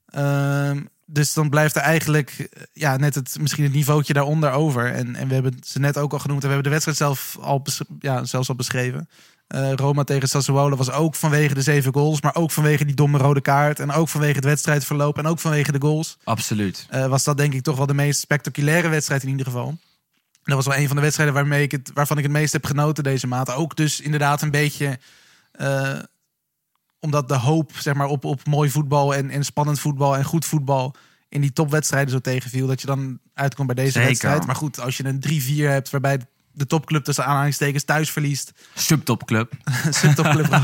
Ehm, 0.06 0.80
dus 1.12 1.32
dan 1.32 1.50
blijft 1.50 1.76
er 1.76 1.82
eigenlijk 1.82 2.30
eh, 2.38 2.62
ja, 2.72 2.96
net 2.96 3.14
het, 3.14 3.36
misschien 3.40 3.64
het 3.64 3.72
niveautje 3.72 4.12
daaronder 4.12 4.50
over. 4.50 4.92
En, 4.92 5.16
en 5.16 5.28
we 5.28 5.34
hebben 5.34 5.56
ze 5.62 5.78
net 5.78 5.98
ook 5.98 6.12
al 6.12 6.18
genoemd 6.18 6.42
en 6.42 6.48
we 6.48 6.54
hebben 6.54 6.72
de 6.72 6.78
wedstrijd 6.80 6.98
zelf 6.98 7.36
al, 7.40 7.66
ja, 7.98 8.24
zelfs 8.24 8.48
al 8.48 8.54
beschreven. 8.54 9.08
Eh, 9.46 9.72
Roma 9.72 10.04
tegen 10.04 10.28
Sassuolo 10.28 10.76
was 10.76 10.90
ook 10.90 11.14
vanwege 11.14 11.54
de 11.54 11.62
zeven 11.62 11.92
goals, 11.92 12.20
maar 12.20 12.34
ook 12.34 12.50
vanwege 12.50 12.84
die 12.84 12.94
domme 12.94 13.18
rode 13.18 13.40
kaart. 13.40 13.80
En 13.80 13.92
ook 13.92 14.08
vanwege 14.08 14.34
het 14.34 14.44
wedstrijdverloop 14.44 15.18
en 15.18 15.26
ook 15.26 15.38
vanwege 15.38 15.72
de 15.72 15.80
goals. 15.80 16.16
Absoluut. 16.24 16.86
eh, 16.90 17.06
was 17.06 17.24
dat 17.24 17.36
denk 17.36 17.54
ik 17.54 17.62
toch 17.62 17.76
wel 17.76 17.86
de 17.86 17.94
meest 17.94 18.20
spectaculaire 18.20 18.88
wedstrijd 18.88 19.22
in 19.22 19.28
ieder 19.28 19.46
geval. 19.46 19.68
En 19.68 20.56
dat 20.56 20.64
was 20.64 20.66
wel 20.66 20.76
een 20.76 20.86
van 20.86 20.96
de 20.96 21.02
wedstrijden 21.02 21.34
waarmee 21.34 21.62
ik 21.62 21.70
het, 21.70 21.90
waarvan 21.94 22.16
ik 22.16 22.22
het 22.22 22.32
meest 22.32 22.52
heb 22.52 22.64
genoten 22.64 23.04
deze 23.04 23.26
maand. 23.26 23.50
Ook 23.50 23.76
dus 23.76 24.00
inderdaad 24.00 24.42
een 24.42 24.50
beetje 24.50 24.98
omdat 27.00 27.28
de 27.28 27.36
hoop 27.36 27.72
zeg 27.74 27.94
maar, 27.94 28.06
op, 28.06 28.24
op 28.24 28.46
mooi 28.46 28.70
voetbal 28.70 29.14
en, 29.14 29.30
en 29.30 29.44
spannend 29.44 29.80
voetbal 29.80 30.16
en 30.16 30.24
goed 30.24 30.44
voetbal 30.44 30.94
in 31.28 31.40
die 31.40 31.52
topwedstrijden 31.52 32.10
zo 32.10 32.18
tegenviel. 32.18 32.66
Dat 32.66 32.80
je 32.80 32.86
dan 32.86 33.18
uitkomt 33.34 33.66
bij 33.66 33.76
deze 33.76 33.90
Zeker. 33.90 34.08
wedstrijd. 34.08 34.46
Maar 34.46 34.56
goed, 34.56 34.80
als 34.80 34.96
je 34.96 35.04
een 35.04 35.24
3-4 35.28 35.70
hebt 35.70 35.90
waarbij 35.90 36.20
de 36.52 36.66
topclub 36.66 37.04
tussen 37.04 37.24
aanhalingstekens 37.24 37.84
thuis 37.84 38.10
verliest. 38.10 38.52
Subtopclub. 38.74 39.52
Subtopclub. 39.90 40.46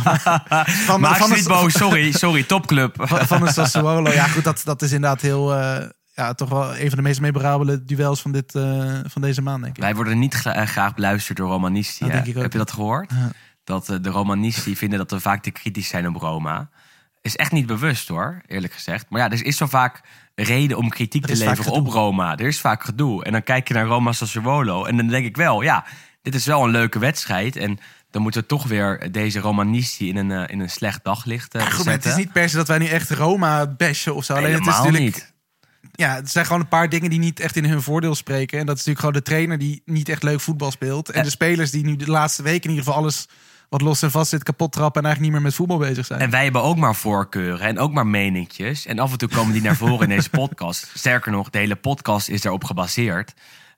van, 0.86 1.00
Maak 1.00 1.16
van, 1.16 1.30
niet 1.30 1.48
boos, 1.48 1.72
sorry. 1.72 2.12
Sorry, 2.12 2.42
topclub. 2.42 2.94
van, 3.08 3.26
van 3.26 3.46
een 3.46 3.52
Sassuolo. 3.52 4.10
Ja 4.10 4.26
goed, 4.26 4.44
dat, 4.44 4.62
dat 4.64 4.82
is 4.82 4.92
inderdaad 4.92 5.20
heel... 5.20 5.54
eh, 5.54 5.88
ja, 6.14 6.34
toch 6.34 6.48
wel 6.48 6.76
een 6.76 6.88
van 6.88 6.96
de 6.96 7.02
meest 7.02 7.20
memorabele 7.20 7.84
duels 7.84 8.20
van, 8.20 8.32
dit, 8.32 8.54
eh, 8.54 8.94
van 9.06 9.22
deze 9.22 9.42
maand, 9.42 9.62
denk 9.62 9.76
ik. 9.76 9.82
Wij 9.82 9.94
worden 9.94 10.18
niet 10.18 10.42
eh, 10.44 10.66
graag 10.66 10.94
beluisterd 10.94 11.38
door 11.38 11.48
Romanisti. 11.48 12.04
Heb 12.04 12.52
je 12.52 12.58
dat 12.58 12.72
gehoord? 12.72 13.10
Ja. 13.10 13.32
Dat 13.66 13.88
eh, 13.88 13.96
de 14.00 14.10
Romanisti 14.10 14.76
vinden 14.76 14.98
dat 14.98 15.10
we 15.10 15.20
vaak 15.20 15.42
te 15.42 15.50
kritisch 15.50 15.88
zijn 15.88 16.08
op 16.08 16.16
Roma. 16.16 16.68
Is 17.20 17.36
echt 17.36 17.52
niet 17.52 17.66
bewust 17.66 18.08
hoor, 18.08 18.42
eerlijk 18.46 18.72
gezegd. 18.72 19.06
Maar 19.08 19.20
ja, 19.20 19.30
er 19.30 19.44
is 19.44 19.56
zo 19.56 19.66
vaak 19.66 20.00
reden 20.34 20.76
om 20.76 20.88
kritiek 20.88 21.26
te 21.26 21.36
leveren 21.36 21.72
op. 21.72 21.86
Roma. 21.86 22.36
Er 22.36 22.46
is 22.46 22.60
vaak 22.60 22.84
gedoe. 22.84 23.24
En 23.24 23.32
dan 23.32 23.42
kijk 23.42 23.68
je 23.68 23.74
naar 23.74 23.86
Roma 23.86 24.12
Sassuolo. 24.12 24.84
En 24.84 24.96
dan 24.96 25.06
denk 25.06 25.26
ik 25.26 25.36
wel, 25.36 25.62
ja, 25.62 25.84
dit 26.22 26.34
is 26.34 26.46
wel 26.46 26.64
een 26.64 26.70
leuke 26.70 26.98
wedstrijd. 26.98 27.56
En 27.56 27.78
dan 28.10 28.22
moeten 28.22 28.40
we 28.40 28.46
toch 28.46 28.64
weer 28.64 29.12
deze 29.12 29.40
Romanisti 29.40 30.08
in 30.08 30.16
een, 30.16 30.30
eh, 30.30 30.52
in 30.54 30.60
een 30.60 30.70
slecht 30.70 31.04
daglicht 31.04 31.54
eh, 31.54 31.62
Ja, 31.62 31.70
goed, 31.70 31.84
maar 31.84 31.94
het 31.94 32.04
is 32.04 32.16
niet 32.16 32.32
per 32.32 32.48
se 32.48 32.56
dat 32.56 32.68
wij 32.68 32.78
nu 32.78 32.86
echt 32.86 33.10
Roma 33.10 33.66
bashen 33.66 34.14
of 34.14 34.24
zo. 34.24 34.34
Alleen 34.34 34.52
het 34.52 34.60
is 34.60 34.66
natuurlijk, 34.66 34.98
niet. 35.04 35.34
Ja, 35.92 36.14
het 36.14 36.30
zijn 36.30 36.46
gewoon 36.46 36.60
een 36.60 36.68
paar 36.68 36.88
dingen 36.88 37.10
die 37.10 37.18
niet 37.18 37.40
echt 37.40 37.56
in 37.56 37.64
hun 37.64 37.82
voordeel 37.82 38.14
spreken. 38.14 38.58
En 38.58 38.66
dat 38.66 38.76
is 38.78 38.84
natuurlijk 38.84 38.98
gewoon 38.98 39.14
de 39.24 39.30
trainer 39.30 39.58
die 39.58 39.82
niet 39.84 40.08
echt 40.08 40.22
leuk 40.22 40.40
voetbal 40.40 40.70
speelt. 40.70 41.10
En 41.10 41.18
Ja. 41.18 41.24
de 41.24 41.30
spelers 41.30 41.70
die 41.70 41.84
nu 41.84 41.96
de 41.96 42.10
laatste 42.10 42.42
weken 42.42 42.62
in 42.64 42.70
ieder 42.70 42.84
geval 42.84 43.00
alles 43.00 43.28
wat 43.68 43.80
los 43.80 44.02
en 44.02 44.10
vast 44.10 44.30
zit 44.30 44.42
kapot 44.42 44.72
trappen. 44.72 45.02
En 45.02 45.06
eigenlijk 45.06 45.34
niet 45.34 45.42
meer 45.42 45.50
met 45.50 45.58
voetbal 45.58 45.88
bezig 45.88 46.06
zijn. 46.06 46.20
En 46.20 46.30
wij 46.30 46.42
hebben 46.42 46.62
ook 46.62 46.76
maar 46.76 46.94
voorkeuren 46.94 47.66
en 47.66 47.78
ook 47.78 47.92
maar 47.92 48.06
meningjes. 48.06 48.86
En 48.86 48.98
af 48.98 49.12
en 49.12 49.18
toe 49.18 49.28
komen 49.28 49.52
die 49.52 49.62
naar 49.62 49.76
voren 49.76 50.10
in 50.10 50.16
deze 50.16 50.30
podcast. 50.30 50.90
Sterker 50.94 51.32
nog, 51.32 51.50
de 51.50 51.58
hele 51.58 51.76
podcast 51.76 52.28
is 52.28 52.42
daarop 52.42 52.64
gebaseerd. 52.64 53.34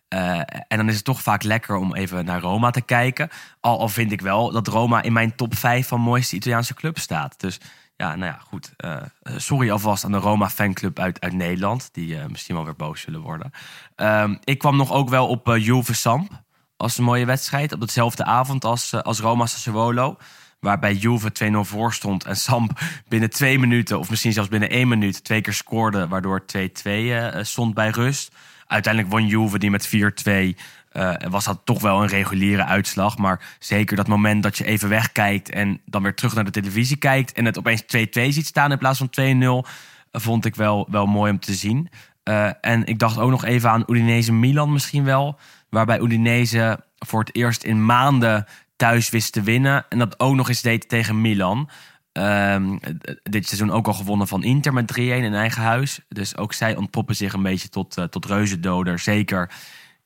Eh, 0.08 0.38
en 0.68 0.76
dan 0.76 0.88
is 0.88 0.94
het 0.94 1.04
toch 1.04 1.22
vaak 1.22 1.42
lekker 1.42 1.76
om 1.76 1.94
even 1.94 2.24
naar 2.24 2.40
Roma 2.40 2.70
te 2.70 2.80
kijken. 2.80 3.28
Al, 3.60 3.80
al 3.80 3.88
vind 3.88 4.12
ik 4.12 4.20
wel 4.20 4.52
dat 4.52 4.66
Roma 4.66 5.02
in 5.02 5.12
mijn 5.12 5.34
top 5.34 5.54
5 5.54 5.88
van 5.88 6.00
mooiste 6.00 6.36
Italiaanse 6.36 6.74
clubs 6.74 7.02
staat. 7.02 7.40
Dus 7.40 7.60
ja, 7.96 8.16
nou 8.16 8.32
ja, 8.32 8.38
goed. 8.46 8.72
Eh, 8.76 8.96
sorry 9.36 9.70
alvast 9.70 10.04
aan 10.04 10.12
de 10.12 10.18
Roma 10.18 10.50
fanclub 10.50 10.98
uit, 10.98 11.20
uit 11.20 11.32
Nederland. 11.32 11.88
Die 11.92 12.18
eh, 12.18 12.26
misschien 12.26 12.54
wel 12.54 12.64
weer 12.64 12.76
boos 12.76 13.00
zullen 13.00 13.20
worden. 13.20 13.50
Ehm, 13.94 14.36
ik 14.44 14.58
kwam 14.58 14.76
nog 14.76 14.92
ook 14.92 15.08
wel 15.08 15.28
op 15.28 15.56
Juve 15.56 15.94
Samp. 15.94 16.46
Als 16.78 16.98
een 16.98 17.04
mooie 17.04 17.24
wedstrijd. 17.24 17.72
Op 17.72 17.80
dezelfde 17.80 18.24
avond 18.24 18.64
als, 18.64 18.92
eh, 18.92 19.00
als 19.00 19.20
Roma 19.20 19.46
Sassuolo. 19.46 20.16
Waarbij 20.60 20.94
Juve 20.94 21.32
2-0 21.32 21.64
voor 21.64 21.92
stond. 21.94 22.24
En 22.24 22.36
Samp 22.36 22.80
binnen 23.08 23.30
twee 23.30 23.58
minuten, 23.58 23.98
of 23.98 24.10
misschien 24.10 24.32
zelfs 24.32 24.48
binnen 24.48 24.70
één 24.70 24.88
minuut, 24.88 25.24
twee 25.24 25.40
keer 25.40 25.52
scoorde. 25.52 26.08
Waardoor 26.08 26.34
het 26.34 26.46
2-2 26.46 27.12
eh, 27.12 27.44
stond 27.44 27.74
bij 27.74 27.88
rust. 27.90 28.32
Uiteindelijk 28.66 29.12
won 29.12 29.26
Juve 29.26 29.58
die 29.58 29.70
met 29.70 29.86
4-2. 29.86 30.56
eh, 30.88 31.14
was 31.30 31.44
dat 31.44 31.60
toch 31.64 31.80
wel 31.80 32.02
een 32.02 32.08
reguliere 32.08 32.64
uitslag. 32.64 33.18
Maar 33.18 33.56
zeker 33.58 33.96
dat 33.96 34.06
moment 34.08 34.42
dat 34.42 34.58
je 34.58 34.64
even 34.64 34.88
wegkijkt. 34.88 35.50
En 35.50 35.80
dan 35.84 36.02
weer 36.02 36.14
terug 36.14 36.34
naar 36.34 36.44
de 36.44 36.50
televisie 36.50 36.96
kijkt. 36.96 37.32
En 37.32 37.44
het 37.44 37.58
opeens 37.58 37.82
2-2 37.82 38.32
ziet 38.32 38.46
staan 38.46 38.72
in 38.72 38.78
plaats 38.78 38.98
van 38.98 39.10
2-0. 39.10 39.66
eh, 40.10 40.20
vond 40.20 40.44
ik 40.44 40.54
wel, 40.54 40.86
wel 40.90 41.06
mooi 41.06 41.30
om 41.32 41.38
te 41.40 41.54
zien. 41.54 41.88
Eh, 42.22 42.50
en 42.60 42.86
ik 42.86 42.98
dacht 42.98 43.18
ook 43.18 43.30
nog 43.30 43.44
even 43.44 43.70
aan 43.70 43.84
Udinese 43.86 44.32
Milan 44.32 44.72
misschien 44.72 45.04
wel. 45.04 45.38
Waarbij 45.70 46.00
Udinese 46.00 46.84
voor 46.98 47.20
het 47.20 47.34
eerst 47.34 47.62
in 47.62 47.84
maanden 47.84 48.46
thuis 48.76 49.10
wist 49.10 49.32
te 49.32 49.42
winnen. 49.42 49.84
En 49.88 49.98
dat 49.98 50.20
ook 50.20 50.34
nog 50.34 50.48
eens 50.48 50.62
deed 50.62 50.88
tegen 50.88 51.20
Milan. 51.20 51.68
Ehm, 52.12 52.76
dit 53.22 53.46
seizoen 53.46 53.70
ook 53.70 53.86
al 53.86 53.92
gewonnen 53.92 54.28
van 54.28 54.42
Inter 54.42 54.72
met 54.72 54.86
3-1 54.86 55.24
in 55.24 55.34
eigen 55.34 55.62
huis. 55.62 56.00
Dus 56.08 56.36
ook 56.36 56.52
zij 56.52 56.76
ontpoppen 56.76 57.16
zich 57.16 57.32
een 57.32 57.42
beetje 57.42 57.68
tot, 57.68 57.96
eh, 57.96 58.04
tot 58.04 58.24
reuzendoder. 58.24 58.98
Zeker 58.98 59.50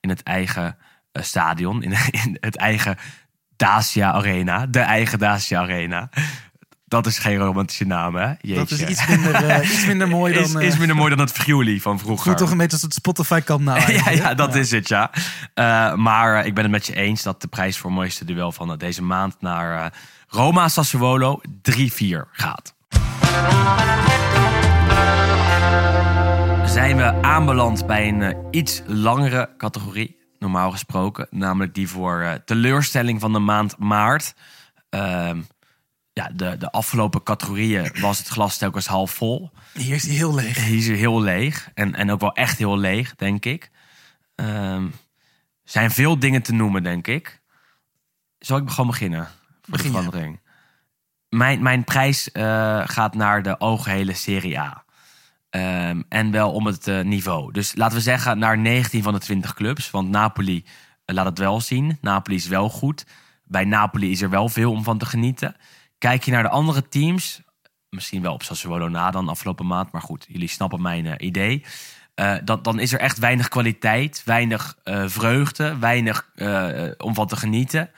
in 0.00 0.08
het 0.08 0.22
eigen 0.22 0.76
eh, 1.12 1.22
stadion. 1.22 1.82
In, 1.82 1.92
in 2.24 2.36
het 2.40 2.56
eigen 2.56 2.96
Dacia 3.56 4.12
Arena. 4.12 4.66
De 4.66 4.80
eigen 4.80 5.18
Dacia 5.18 5.60
Arena. 5.60 6.08
Dat 6.92 7.06
is 7.06 7.18
geen 7.18 7.36
romantische 7.36 7.84
naam, 7.84 8.14
hè? 8.14 8.26
Jeetje. 8.26 8.54
dat 8.54 8.70
is 8.70 8.80
iets 8.80 9.06
minder, 9.06 9.34
eh, 9.34 9.70
iets 9.72 9.86
minder 9.86 10.08
mooi 10.08 10.34
dan... 10.34 10.42
is, 10.42 10.54
eh, 10.54 10.62
is 10.62 10.76
minder 10.76 10.96
mooi 10.96 11.10
dan 11.10 11.18
het 11.18 11.32
Friuli 11.32 11.80
van 11.80 11.98
vroeger. 11.98 12.24
voelt 12.24 12.38
toch 12.38 12.50
een 12.50 12.56
beetje 12.56 12.72
als 12.72 12.82
het 12.82 12.94
Spotify 12.94 13.40
kan 13.40 13.62
nou. 13.68 13.92
ja, 14.14 14.34
dat 14.34 14.54
is 14.54 14.70
het, 14.70 14.88
ja. 14.88 15.10
Eh, 15.54 15.94
maar 15.94 16.46
ik 16.46 16.54
ben 16.54 16.62
het 16.62 16.72
met 16.72 16.86
je 16.86 16.94
eens 16.94 17.22
dat 17.22 17.40
de 17.40 17.48
prijs 17.48 17.78
voor 17.78 17.92
mooiste 17.92 18.24
duel 18.24 18.52
van 18.52 18.76
deze 18.78 19.02
maand 19.02 19.36
naar 19.40 19.92
Roma 20.28 20.68
Sassuolo 20.68 21.40
3-4 21.70 21.80
gaat. 22.32 22.74
Zijn 26.66 26.96
we 26.96 27.22
aanbeland 27.22 27.86
bij 27.86 28.08
een 28.08 28.36
iets 28.50 28.82
langere 28.86 29.50
categorie, 29.58 30.16
normaal 30.38 30.70
gesproken. 30.70 31.26
Namelijk 31.30 31.74
die 31.74 31.88
voor 31.88 32.42
teleurstelling 32.44 33.20
van 33.20 33.32
de 33.32 33.38
maand 33.38 33.78
maart. 33.78 34.34
Ehm, 34.90 35.38
ja, 36.12 36.30
de, 36.34 36.56
de 36.56 36.70
afgelopen 36.70 37.22
categorieën 37.22 37.90
was 38.00 38.18
het 38.18 38.28
glas 38.28 38.58
telkens 38.58 38.86
half 38.86 39.10
vol. 39.10 39.50
Hier 39.72 39.94
is 39.94 40.06
hij 40.06 40.14
heel 40.14 40.34
leeg. 40.34 40.64
Hier 40.64 40.78
is 40.78 40.86
hij 40.86 40.96
heel 40.96 41.20
leeg. 41.20 41.70
En, 41.74 41.94
en 41.94 42.10
ook 42.10 42.20
wel 42.20 42.34
echt 42.34 42.58
heel 42.58 42.78
leeg, 42.78 43.14
denk 43.14 43.44
ik. 43.44 43.70
Er 44.34 44.90
zijn 45.64 45.90
veel 45.90 46.18
dingen 46.18 46.42
te 46.42 46.52
noemen, 46.52 46.82
denk 46.82 47.06
ik. 47.06 47.40
Zal 48.38 48.56
ik 48.56 48.70
gewoon 48.70 48.86
beginnen? 48.86 49.24
Voor 49.24 49.32
Begin 49.66 49.92
de 49.92 49.96
verandering. 49.96 50.40
Mijn, 51.28 51.62
mijn 51.62 51.84
prijs 51.84 52.32
eh, 52.32 52.82
gaat 52.84 53.14
naar 53.14 53.42
de 53.42 53.58
algehele 53.58 54.14
Serie 54.14 54.58
A. 54.58 54.84
Ehm, 55.50 56.02
en 56.08 56.30
wel 56.30 56.52
om 56.52 56.66
het 56.66 56.88
eh, 56.88 57.00
niveau. 57.00 57.52
Dus 57.52 57.74
laten 57.74 57.96
we 57.96 58.02
zeggen 58.02 58.38
naar 58.38 58.58
19 58.58 59.02
van 59.02 59.12
de 59.12 59.18
20 59.18 59.54
clubs. 59.54 59.90
Want 59.90 60.08
Napoli 60.08 60.64
eh, 61.04 61.14
laat 61.14 61.24
het 61.24 61.38
wel 61.38 61.60
zien. 61.60 61.98
Napoli 62.00 62.36
is 62.36 62.46
wel 62.46 62.68
goed. 62.68 63.06
Bij 63.44 63.64
Napoli 63.64 64.10
is 64.10 64.22
er 64.22 64.30
wel 64.30 64.48
veel 64.48 64.70
om 64.70 64.82
van 64.82 64.98
te 64.98 65.06
genieten. 65.06 65.56
Kijk 66.02 66.22
je 66.24 66.30
naar 66.30 66.42
de 66.42 66.48
andere 66.48 66.88
teams. 66.88 67.42
Misschien 67.90 68.22
wel 68.22 68.32
op 68.32 68.42
Sassuolo 68.42 68.88
na 68.88 69.10
dan 69.10 69.28
afgelopen 69.28 69.66
maand. 69.66 69.92
Maar 69.92 70.00
goed, 70.02 70.24
jullie 70.28 70.48
snappen 70.48 70.82
mijn 70.82 71.06
eh, 71.06 71.26
idee. 71.26 71.64
Eh, 72.14 72.34
dan, 72.44 72.62
dan 72.62 72.78
is 72.78 72.92
er 72.92 72.98
echt 73.00 73.18
weinig 73.18 73.48
kwaliteit. 73.48 74.22
Weinig 74.24 74.76
eh, 74.84 75.02
vreugde. 75.06 75.78
Weinig 75.78 76.28
om 76.98 77.14
van 77.14 77.26
te 77.26 77.36
genieten. 77.36 77.90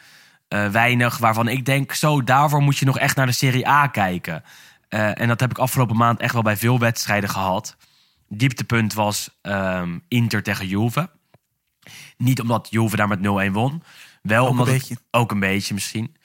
Weinig 0.48 1.18
waarvan 1.18 1.48
ik 1.48 1.64
denk, 1.64 1.92
zo, 1.92 2.22
daarvoor 2.24 2.62
moet 2.62 2.78
je 2.78 2.84
nog 2.84 2.98
echt 2.98 3.16
naar 3.16 3.26
de 3.26 3.32
Serie 3.32 3.68
A 3.68 3.86
kijken. 3.86 4.42
En 4.88 5.28
dat 5.28 5.40
heb 5.40 5.50
ik 5.50 5.58
afgelopen 5.58 5.96
maand 5.96 6.20
echt 6.20 6.32
wel 6.32 6.42
bij 6.42 6.56
veel 6.56 6.78
wedstrijden 6.78 7.30
gehad. 7.30 7.76
Dieptepunt 8.28 8.94
was 8.94 9.30
ehm, 9.42 9.98
Inter 10.08 10.42
tegen 10.42 10.66
Juve. 10.66 11.10
Niet 12.16 12.40
omdat 12.40 12.66
Juve 12.70 12.96
daar 12.96 13.08
met 13.08 13.18
0-1 13.18 13.52
won. 13.52 13.82
Wel 14.22 14.44
Ook 14.44 14.50
omdat 14.50 14.66
een 14.66 14.72
het- 14.72 14.88
beetje. 14.88 15.02
ook 15.10 15.30
een 15.30 15.40
beetje 15.40 15.74
misschien. 15.74 16.16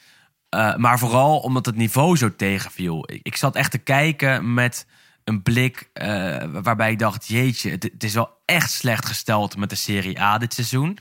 Eh, 0.50 0.76
maar 0.76 1.00
vooral 1.00 1.40
omdat 1.40 1.66
het 1.66 1.76
niveau 1.76 2.18
zo 2.18 2.36
tegenviel. 2.36 3.12
Ik, 3.12 3.20
ik 3.24 3.36
zat 3.36 3.56
echt 3.56 3.72
te 3.72 3.78
kijken 3.78 4.54
met 4.54 4.86
een 5.24 5.42
blik 5.44 5.90
eh, 5.94 6.44
waarbij 6.52 6.92
ik 6.92 7.00
dacht... 7.00 7.28
jeetje, 7.28 7.70
het, 7.70 7.84
het 7.84 8.04
is 8.04 8.14
wel 8.14 8.38
echt 8.46 8.72
slecht 8.72 9.06
gesteld 9.06 9.58
met 9.58 9.70
de 9.70 9.76
Serie 9.76 10.22
A 10.22 10.38
dit 10.38 10.54
seizoen. 10.54 10.98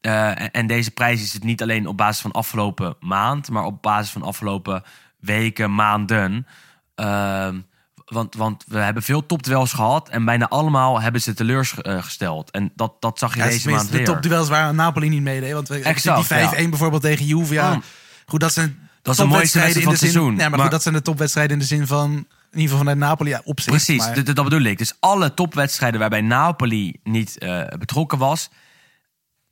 Eh, 0.00 0.40
en, 0.40 0.50
en 0.50 0.66
deze 0.66 0.90
prijs 0.90 1.22
is 1.22 1.32
het 1.32 1.44
niet 1.44 1.62
alleen 1.62 1.86
op 1.86 1.96
basis 1.96 2.22
van 2.22 2.32
afgelopen 2.32 2.96
maand... 3.00 3.50
maar 3.50 3.64
op 3.64 3.82
basis 3.82 4.10
van 4.12 4.22
afgelopen 4.22 4.82
weken, 5.20 5.74
maanden. 5.74 6.46
Ehm, 6.94 7.60
want, 8.04 8.34
want 8.34 8.64
we 8.66 8.78
hebben 8.78 9.02
veel 9.02 9.26
topduels 9.26 9.72
gehad... 9.72 10.08
en 10.08 10.24
bijna 10.24 10.48
allemaal 10.48 11.00
hebben 11.00 11.20
ze 11.20 11.34
teleurgesteld. 11.34 12.50
En 12.50 12.72
dat, 12.74 13.00
dat 13.00 13.18
zag 13.18 13.34
je 13.34 13.40
Ja, 13.40 13.46
deze 13.46 13.70
maand 13.70 13.88
weer. 13.88 14.04
de 14.04 14.12
topduels 14.12 14.48
waar 14.48 14.74
Napoli 14.74 15.08
niet 15.08 15.22
meedeed. 15.22 15.52
Want 15.52 15.68
we, 15.68 15.82
Exact, 15.82 16.28
die 16.28 16.38
5-1 16.38 16.62
ja. 16.62 16.68
bijvoorbeeld 16.68 17.02
tegen 17.02 17.26
Juve. 17.26 17.54
Ja, 17.54 17.80
goed, 18.26 18.40
dat 18.40 18.52
zijn 18.52 18.87
Dat 19.16 19.18
is 19.26 19.30
de 19.30 19.36
mooiste 19.36 19.58
wedstrijd 19.58 19.76
in 19.76 19.82
van 19.82 19.92
de 19.92 19.98
het 19.98 19.98
zin. 19.98 20.10
seizoen. 20.10 20.32
Ja, 20.32 20.40
maar, 20.40 20.50
Maar- 20.50 20.60
goed, 20.60 20.70
dat 20.70 20.82
zijn 20.82 20.94
de 20.94 21.02
topwedstrijden 21.02 21.52
in 21.52 21.58
de 21.58 21.64
zin 21.64 21.86
van... 21.86 22.10
In 22.12 22.24
ieder 22.58 22.62
geval 22.62 22.78
vanuit 22.78 22.98
Napoli 22.98 23.30
ja, 23.30 23.40
op 23.44 23.60
zich. 23.60 23.72
Precies, 23.72 23.98
maar- 24.06 24.24
dat 24.24 24.44
bedoel 24.44 24.62
ik. 24.62 24.78
Dus 24.78 24.94
alle 25.00 25.34
topwedstrijden 25.34 26.00
waarbij 26.00 26.20
Napoli 26.20 27.00
niet 27.02 27.38
eh, 27.38 27.62
betrokken 27.78 28.18
was, 28.18 28.50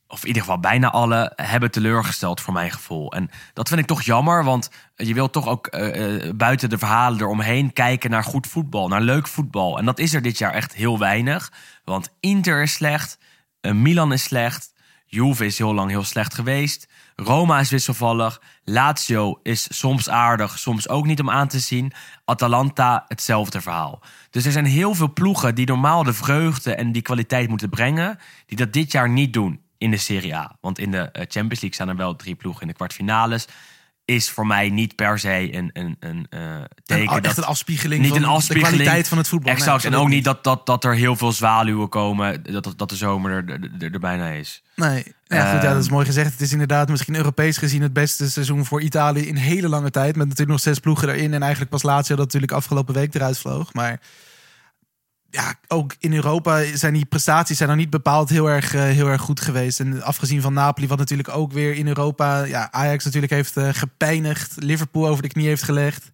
of 0.09 0.21
in 0.21 0.27
ieder 0.27 0.43
geval 0.43 0.61
bijna 0.61 0.91
alle, 0.91 1.33
hebben 1.37 1.71
teleurgesteld 1.71 2.41
voor 2.41 2.53
mijn 2.53 2.71
gevoel. 2.71 3.13
En 3.13 3.31
dat 3.53 3.69
vind 3.69 3.81
ik 3.81 3.87
toch 3.87 4.03
jammer, 4.03 4.45
want 4.45 4.71
je 4.95 5.15
wilt 5.15 5.33
toch 5.33 5.47
ook 5.47 5.67
eh, 5.67 6.27
eh, 6.27 6.35
buiten 6.35 6.71
de 6.71 6.79
verhalen 6.79 7.21
eromheen 7.21 7.73
kijken 7.73 8.11
naar 8.11 8.25
goed 8.25 8.47
voetbal, 8.47 8.89
naar 8.89 9.01
leuk 9.01 9.27
voetbal. 9.29 9.79
En 9.79 9.85
dat 9.85 9.99
is 9.99 10.15
er 10.15 10.23
dit 10.23 10.39
jaar 10.39 10.53
echt 10.53 10.75
heel 10.75 10.99
weinig, 10.99 11.53
want 11.85 12.09
Inter 12.21 12.63
is 12.63 12.73
slecht, 12.73 13.19
Milan 13.61 14.13
is 14.13 14.23
slecht, 14.23 14.73
Juve 15.07 15.47
is 15.47 15.59
heel 15.59 15.75
lang 15.75 15.91
heel 15.91 16.05
slecht 16.05 16.35
geweest. 16.35 16.89
Roma 17.17 17.61
is 17.61 17.71
wisselvallig. 17.71 18.41
Lazio 18.65 19.41
is 19.43 19.79
soms 19.79 20.09
aardig, 20.09 20.59
soms 20.59 20.89
ook 20.89 21.07
niet 21.07 21.21
om 21.21 21.31
aan 21.31 21.49
te 21.49 21.59
zien. 21.59 21.93
Atalanta, 22.25 23.05
hetzelfde 23.09 23.61
verhaal. 23.61 24.01
Dus 24.31 24.45
er 24.45 24.53
zijn 24.53 24.65
heel 24.65 24.95
veel 24.95 25.13
ploegen 25.13 25.55
die 25.55 25.67
normaal 25.67 26.03
de 26.03 26.13
vreugde 26.13 26.75
en 26.75 26.93
die 26.93 27.03
kwaliteit 27.03 27.49
moeten 27.49 27.69
brengen, 27.69 28.19
die 28.47 28.57
dat 28.57 28.73
dit 28.73 28.93
jaar 28.93 29.09
niet 29.09 29.33
doen 29.33 29.61
in 29.79 29.91
de 29.91 29.97
Serie 29.97 30.37
A. 30.37 30.57
Want 30.61 30.79
in 30.79 30.91
de 30.91 30.99
eh, 30.99 31.11
Champions 31.13 31.61
League 31.61 31.75
staan 31.75 31.89
er 31.89 31.97
wel 31.97 32.17
drie 32.17 32.35
ploegen 32.35 32.63
in 32.63 32.69
de 32.69 32.75
kwartfinales. 32.75 33.47
Is 34.07 34.31
voor 34.31 34.47
mij 34.47 34.69
niet 34.71 34.95
per 34.97 35.19
se 35.19 35.55
een, 35.55 35.71
een, 35.73 35.97
een 36.01 36.27
eh, 36.31 36.41
teken 36.85 37.03
Een- 37.03 37.09
echt 37.09 37.23
dat 37.23 37.37
een 37.37 37.45
afspiegeling 37.45 38.03
niet 38.03 38.13
van 38.13 38.23
een 38.23 38.29
afspiegeling. 38.29 38.69
de 38.77 38.77
kwaliteit 38.83 39.09
van 39.09 39.19
het 39.19 39.29
voetbal. 39.29 39.53
Nee, 39.53 39.63
Exact. 39.63 39.85
en 39.85 39.95
ook 39.95 40.09
niet 40.09 40.25
dat, 40.25 40.45
dat, 40.45 40.67
dat 40.67 40.85
er 40.85 40.95
heel 40.95 41.17
veel 41.17 41.33
zwaluwen 41.33 41.89
komen. 41.89 42.43
Dat, 42.53 42.73
dat, 42.77 42.89
de 42.89 42.97
zomer 42.97 43.31
er, 43.31 43.71
er, 43.79 43.93
er, 43.93 44.01
bijna 44.01 44.29
is. 44.29 44.63
Nee, 44.77 45.05
ja, 45.27 45.53
goed, 45.53 45.63
ja, 45.63 45.69
dat 45.69 45.77
is 45.79 45.85
Ehm, 45.85 45.93
mooi 45.95 46.07
gezegd. 46.07 46.33
Het 46.33 46.41
is 46.41 46.53
inderdaad 46.53 46.89
misschien 46.89 47.15
Europees 47.15 47.57
gezien 47.59 47.83
het 47.83 47.93
beste 47.93 48.31
seizoen 48.31 48.65
voor 48.65 48.81
Italië 48.81 49.21
in 49.27 49.37
hele 49.37 49.69
lange 49.69 49.91
tijd. 49.91 50.17
Met 50.17 50.25
natuurlijk 50.25 50.51
nog 50.51 50.61
zes 50.61 50.79
ploegen 50.79 51.09
erin. 51.09 51.35
En 51.35 51.41
eigenlijk 51.41 51.71
pas 51.71 51.83
Lazio 51.83 52.17
dat 52.17 52.25
natuurlijk 52.25 52.53
afgelopen 52.53 52.95
week 52.95 53.15
eruit 53.15 53.39
vloog. 53.39 53.73
Maar 53.73 54.01
ja, 55.37 55.55
ook 55.69 55.95
in 55.99 56.13
Europa 56.13 56.77
zijn 56.77 56.93
die 56.93 57.05
prestaties 57.05 57.57
zijn 57.57 57.69
nog 57.69 57.79
niet 57.79 57.91
bepaald 57.91 58.29
heel 58.29 58.51
erg, 58.51 58.75
eh, 58.75 58.83
heel 58.83 59.09
erg 59.09 59.21
goed 59.21 59.41
geweest. 59.41 59.81
En 59.81 60.03
afgezien 60.03 60.41
van 60.41 60.53
Napoli, 60.53 60.87
wat 60.87 60.99
natuurlijk 60.99 61.29
ook 61.29 61.53
weer 61.53 61.75
in 61.75 61.87
Europa... 61.87 62.45
Ja, 62.45 62.73
Ajax 62.73 63.05
natuurlijk 63.05 63.33
heeft 63.33 63.57
eh, 63.57 63.69
gepijnigd. 63.73 64.55
Liverpool 64.57 65.07
over 65.07 65.23
de 65.23 65.29
knie 65.29 65.47
heeft 65.47 65.63
gelegd. 65.63 66.11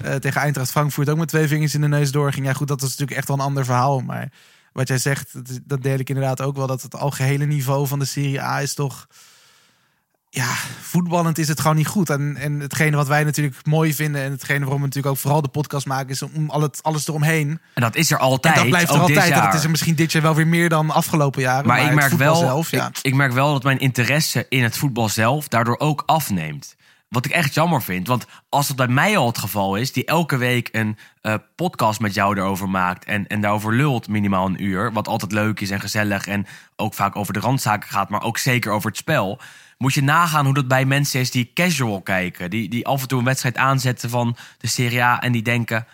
Eh, 0.00 0.14
tegen 0.14 0.40
Eintracht 0.40 0.70
Frankfurt 0.70 1.08
ook 1.08 1.18
met 1.18 1.28
twee 1.28 1.46
vingers 1.46 1.74
in 1.74 1.80
de 1.80 1.88
neus 1.88 2.10
doorging. 2.10 2.46
Ja 2.46 2.52
goed, 2.52 2.68
dat 2.68 2.82
is 2.82 2.88
natuurlijk 2.88 3.16
echt 3.16 3.28
wel 3.28 3.36
een 3.36 3.44
ander 3.44 3.64
verhaal. 3.64 4.00
Maar 4.00 4.32
wat 4.72 4.88
jij 4.88 4.98
zegt, 4.98 5.32
dat, 5.32 5.60
dat 5.64 5.82
deel 5.82 5.98
ik 5.98 6.08
inderdaad 6.08 6.40
ook 6.40 6.56
wel. 6.56 6.66
Dat 6.66 6.82
het 6.82 6.96
algehele 6.96 7.44
niveau 7.44 7.86
van 7.86 7.98
de 7.98 8.04
Serie 8.04 8.42
A 8.42 8.60
is 8.60 8.74
toch... 8.74 9.06
Ja, 10.34 10.54
voetballend 10.80 11.38
is 11.38 11.48
het 11.48 11.60
gewoon 11.60 11.76
niet 11.76 11.86
goed. 11.86 12.10
En, 12.10 12.36
en 12.36 12.60
hetgene 12.60 12.96
wat 12.96 13.08
wij 13.08 13.24
natuurlijk 13.24 13.56
mooi 13.66 13.94
vinden... 13.94 14.22
en 14.22 14.30
hetgene 14.30 14.58
waarom 14.58 14.80
we 14.80 14.86
natuurlijk 14.86 15.14
ook 15.14 15.20
vooral 15.20 15.42
de 15.42 15.48
podcast 15.48 15.86
maken... 15.86 16.08
is 16.08 16.22
om 16.22 16.50
al 16.50 16.62
het, 16.62 16.82
alles 16.82 17.08
eromheen. 17.08 17.60
En 17.74 17.82
dat 17.82 17.96
is 17.96 18.10
er 18.10 18.18
altijd. 18.18 18.54
En 18.54 18.60
dat 18.60 18.68
blijft 18.68 18.92
er 18.92 19.00
altijd. 19.00 19.32
En 19.32 19.42
dat 19.42 19.54
is 19.54 19.64
er 19.64 19.70
misschien 19.70 19.94
dit 19.94 20.12
jaar 20.12 20.22
wel 20.22 20.34
weer 20.34 20.46
meer 20.46 20.68
dan 20.68 20.90
afgelopen 20.90 21.42
jaren. 21.42 21.66
Maar, 21.66 21.84
ik 21.84 21.94
merk 21.94 22.12
wel, 22.12 22.34
zelf, 22.34 22.70
ja. 22.70 22.88
ik, 22.88 22.98
ik 23.02 23.14
merk 23.14 23.32
wel 23.32 23.52
dat 23.52 23.62
mijn 23.62 23.78
interesse 23.78 24.46
in 24.48 24.62
het 24.62 24.76
voetbal 24.78 25.08
zelf 25.08 25.48
daardoor 25.48 25.78
ook 25.78 26.02
afneemt. 26.06 26.76
Wat 27.08 27.24
ik 27.24 27.30
echt 27.30 27.54
jammer 27.54 27.82
vind. 27.82 28.06
Want 28.06 28.26
als 28.48 28.68
het 28.68 28.76
bij 28.76 28.88
mij 28.88 29.16
al 29.16 29.26
het 29.26 29.38
geval 29.38 29.76
is, 29.76 29.92
die 29.92 30.04
elke 30.04 30.36
week 30.36 30.68
een 30.72 30.98
eh, 31.20 31.34
podcast 31.56 32.00
met 32.00 32.14
jou 32.14 32.38
erover 32.38 32.68
maakt 32.68 33.04
en, 33.04 33.26
en 33.26 33.40
daarover 33.40 33.74
lult 33.74 34.08
minimaal 34.08 34.46
een 34.46 34.64
uur, 34.64 34.92
wat 34.92 35.08
altijd 35.08 35.32
leuk 35.32 35.60
is 35.60 35.70
en 35.70 35.80
gezellig 35.80 36.26
en 36.26 36.46
ook 36.76 36.94
vaak 36.94 37.16
over 37.16 37.32
de 37.32 37.40
randzaken 37.40 37.88
gaat, 37.88 38.08
maar 38.08 38.22
ook 38.22 38.38
zeker 38.38 38.72
over 38.72 38.88
het 38.88 38.98
spel. 38.98 39.40
Moet 39.82 39.94
je 39.94 40.02
nagaan 40.02 40.44
hoe 40.44 40.54
dat 40.54 40.68
bij 40.68 40.84
mensen 40.84 41.20
is 41.20 41.30
die 41.30 41.50
casual 41.54 42.02
kijken. 42.02 42.50
Die, 42.50 42.68
die 42.68 42.86
af 42.86 43.02
en 43.02 43.08
toe 43.08 43.18
een 43.18 43.24
wedstrijd 43.24 43.56
aanzetten 43.56 44.10
van 44.10 44.36
de 44.58 44.66
Serie 44.66 45.02
A 45.02 45.20
en 45.20 45.32
die 45.32 45.42
denken 45.42 45.86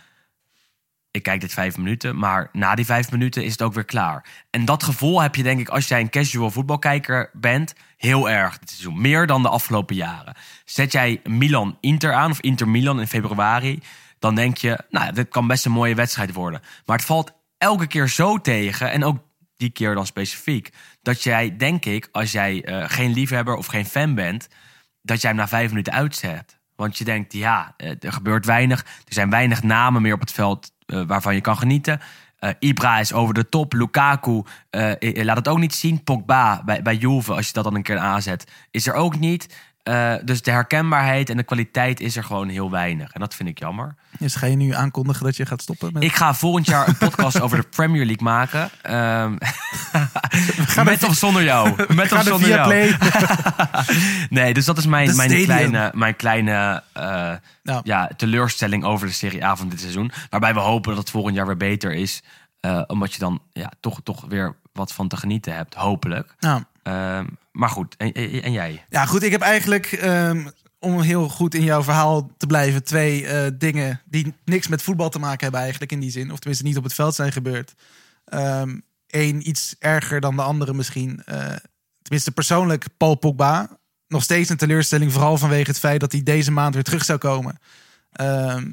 ik 1.11 1.23
kijk 1.23 1.41
dit 1.41 1.53
vijf 1.53 1.77
minuten, 1.77 2.19
maar 2.19 2.49
na 2.53 2.75
die 2.75 2.85
vijf 2.85 3.11
minuten 3.11 3.45
is 3.45 3.53
het 3.53 3.63
ook 3.63 3.75
weer 3.75 3.85
klaar. 3.85 4.25
En 4.51 4.65
dat 4.65 4.83
gevoel 4.83 5.23
heb 5.23 5.35
je 5.35 5.43
denk 5.43 5.61
ik 5.61 5.69
als 5.69 5.89
jij 5.89 6.01
een 6.01 6.11
casual 6.11 6.51
voetbalkijker 6.51 7.31
bent, 7.33 7.75
heel 7.97 8.31
erg 8.31 8.59
dit 8.59 8.71
seizoen. 8.71 9.01
Meer 9.01 9.27
dan 9.27 9.43
de 9.43 9.49
afgelopen 9.49 9.97
jaren. 9.97 10.35
Zet 10.65 10.93
jij 10.93 11.21
Milan-Inter 11.25 12.13
aan 12.13 12.31
of 12.31 12.41
Inter-Milan 12.41 13.01
in 13.01 13.07
februari, 13.07 13.83
dan 14.19 14.35
denk 14.35 14.57
je, 14.57 14.79
nou 14.91 15.13
dit 15.13 15.29
kan 15.29 15.47
best 15.47 15.65
een 15.65 15.73
mooie 15.73 15.95
wedstrijd 15.95 16.33
worden. 16.33 16.61
Maar 16.87 16.97
het 16.97 17.07
valt 17.07 17.33
elke 17.59 17.87
keer 17.87 18.09
zo 18.09 18.41
tegen, 18.41 18.91
en 18.91 19.05
ook 19.05 19.19
die 19.59 19.71
keer 19.71 19.95
dan 19.95 20.07
specifiek, 20.07 20.73
dat 21.03 21.23
jij 21.23 21.57
denk 21.57 21.85
ik, 21.85 22.09
als 22.13 22.33
jij 22.33 22.65
eh, 22.65 22.85
geen 22.87 23.13
liefhebber 23.13 23.57
of 23.57 23.67
geen 23.67 23.87
fan 23.87 24.15
bent, 24.15 24.49
dat 25.03 25.21
jij 25.21 25.31
hem 25.31 25.39
na 25.39 25.49
vijf 25.49 25.69
minuten 25.69 25.93
uitzet. 25.93 26.59
Want 26.79 26.99
je 26.99 27.05
denkt, 27.05 27.33
ja, 27.33 27.75
eh, 27.77 27.91
er 28.01 28.13
gebeurt 28.13 28.47
weinig. 28.47 28.81
Er 28.81 29.13
zijn 29.13 29.31
weinig 29.31 29.63
namen 29.63 30.03
meer 30.03 30.15
op 30.15 30.21
het 30.21 30.33
veld 30.33 30.73
eh, 30.87 31.03
waarvan 31.07 31.35
je 31.35 31.41
kan 31.41 31.57
genieten. 31.57 32.01
Eh, 32.39 32.51
Ibra 32.59 32.99
is 32.99 33.13
over 33.13 33.35
de 33.35 33.49
top. 33.49 33.73
Lukaku 33.73 34.43
laat 35.01 35.37
het 35.37 35.49
ook 35.49 35.59
niet 35.59 35.75
zien. 35.75 36.03
Pogba 36.03 36.63
bij, 36.65 36.83
bij 36.83 36.97
Juve, 36.97 37.35
als 37.35 37.47
je 37.47 37.53
dat 37.53 37.65
dan 37.65 37.75
een 37.75 37.83
keer 37.83 37.99
aanzet, 37.99 38.53
is 38.71 38.87
er 38.87 38.95
ook 38.95 39.19
niet. 39.19 39.57
Eh, 39.89 40.15
dus 40.25 40.43
de 40.43 40.51
herkenbaarheid 40.51 41.31
en 41.31 41.37
de 41.37 41.43
kwaliteit 41.43 42.01
is 42.01 42.17
er 42.17 42.25
gewoon 42.25 42.49
heel 42.49 42.71
weinig. 42.71 43.13
En 43.13 43.21
dat 43.21 43.35
vind 43.35 43.49
ik 43.49 43.59
jammer. 43.59 43.95
Dus 44.19 44.35
ga 44.35 44.47
je 44.47 44.57
nu 44.57 44.75
aankondigen 44.75 45.25
dat 45.25 45.37
je 45.37 45.47
gaat 45.47 45.63
stoppen 45.63 45.93
met... 45.93 46.03
Ik 46.03 46.15
ga 46.15 46.35
volgend 46.35 46.67
jaar 46.67 46.89
een 46.89 46.97
podcast 46.97 47.41
over 47.45 47.57
de 47.61 47.67
Premier 47.69 48.05
League 48.07 48.23
maken. 48.25 48.71
Ehm, 48.83 49.37
met 50.85 51.03
of 51.05 51.15
zonder 51.15 51.43
jou. 51.43 51.71
Met 51.95 52.13
of 52.13 52.23
de 52.23 52.29
zonder 52.29 52.49
jou. 52.49 52.95
Nee, 54.31 54.55
dus 54.55 54.65
dat 54.65 54.79
is 54.79 54.87
mijn, 54.87 55.17
mijn 55.17 55.45
kleine, 55.45 55.91
mijn 55.95 56.17
kleine 56.17 56.83
eh, 56.93 57.03
Ja. 57.63 57.81
ja. 57.83 58.11
teleurstelling 58.17 58.85
over 58.85 59.07
de 59.07 59.13
Serie 59.13 59.45
A 59.45 59.57
van 59.57 59.69
dit 59.69 59.81
seizoen. 59.81 60.11
Waarbij 60.31 60.55
we 60.55 60.61
hopen 60.61 60.91
dat 60.91 60.99
het 61.01 61.11
volgend 61.11 61.35
jaar 61.35 61.47
weer 61.47 61.57
beter 61.57 61.93
is. 61.95 62.23
eh, 62.61 62.83
omdat 62.87 63.13
je 63.13 63.19
dan 63.19 63.43
ja, 63.53 63.73
toch, 63.81 64.01
toch 64.03 64.25
weer 64.29 64.55
wat 64.73 64.93
van 64.93 65.09
te 65.09 65.17
genieten 65.17 65.55
hebt, 65.55 65.75
hopelijk. 65.75 66.35
Nou, 66.41 66.63
Ehm, 66.89 67.27
maar 67.53 67.69
goed, 67.69 67.97
en, 67.97 68.13
en, 68.43 68.53
jij? 68.53 68.85
Ja, 68.89 69.07
goed. 69.07 69.23
Ik 69.23 69.31
heb 69.31 69.41
eigenlijk, 69.41 69.87
ehm, 69.87 70.47
om 70.79 71.01
heel 71.01 71.29
goed 71.29 71.55
in 71.55 71.65
jouw 71.65 71.83
verhaal 71.83 72.31
te 72.37 72.47
blijven, 72.47 72.85
twee 72.85 73.27
eh, 73.27 73.51
dingen 73.55 74.01
die 74.05 74.35
niks 74.45 74.69
met 74.69 74.83
voetbal 74.83 75.09
te 75.09 75.19
maken 75.19 75.43
hebben 75.43 75.61
eigenlijk 75.61 75.93
in 75.93 76.01
die 76.01 76.11
zin. 76.11 76.33
Of 76.33 76.39
tenminste 76.39 76.67
niet 76.67 76.77
op 76.77 76.85
het 76.85 76.95
veld 76.95 77.15
zijn 77.15 77.33
gebeurd. 77.33 77.75
Eén, 79.09 79.49
iets 79.49 79.75
erger 79.79 80.21
dan 80.21 80.37
de 80.37 80.43
andere 80.43 80.75
misschien. 80.75 81.23
Eh, 81.25 81.57
tenminste 82.03 82.33
persoonlijk, 82.33 82.87
Paul 82.97 83.15
Pogba. 83.15 83.79
Nog 84.09 84.23
steeds 84.23 84.49
een 84.51 84.57
teleurstelling, 84.57 85.13
vooral 85.13 85.39
vanwege 85.39 85.71
het 85.71 85.79
feit 85.79 86.01
dat 86.01 86.13
hij 86.13 86.23
deze 86.23 86.51
maand 86.51 86.75
weer 86.75 86.83
terug 86.85 87.05
zou 87.05 87.19
komen. 87.19 87.59
Ehm, 88.13 88.71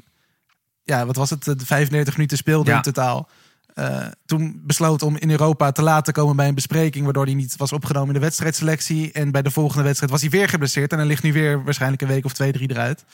ja, 0.82 1.06
wat 1.06 1.16
was 1.16 1.30
het? 1.30 1.44
De 1.44 1.66
35 1.66 2.16
minuten 2.16 2.36
speelde 2.36 2.70
Ja. 2.70 2.76
in 2.76 2.82
totaal. 2.82 3.28
Eh, 3.76 4.06
toen 4.26 4.60
besloot 4.64 5.02
om 5.02 5.16
in 5.16 5.30
Europa 5.30 5.72
te 5.72 5.82
laten 5.82 6.12
komen 6.12 6.36
bij 6.36 6.48
een 6.48 6.54
bespreking, 6.54 7.04
waardoor 7.04 7.24
hij 7.24 7.34
niet 7.34 7.56
was 7.56 7.72
opgenomen 7.72 8.08
in 8.08 8.14
de 8.14 8.20
wedstrijdselectie. 8.20 9.12
En 9.12 9.30
bij 9.30 9.42
de 9.42 9.50
volgende 9.50 9.82
wedstrijd 9.82 10.12
was 10.12 10.20
hij 10.20 10.30
weer 10.30 10.48
geblesseerd 10.48 10.92
en 10.92 10.98
hij 10.98 11.06
ligt 11.06 11.22
nu 11.22 11.32
weer 11.32 11.64
waarschijnlijk 11.64 12.02
een 12.02 12.08
week 12.08 12.24
of 12.24 12.32
twee, 12.32 12.52
drie 12.52 12.70
eruit. 12.70 13.04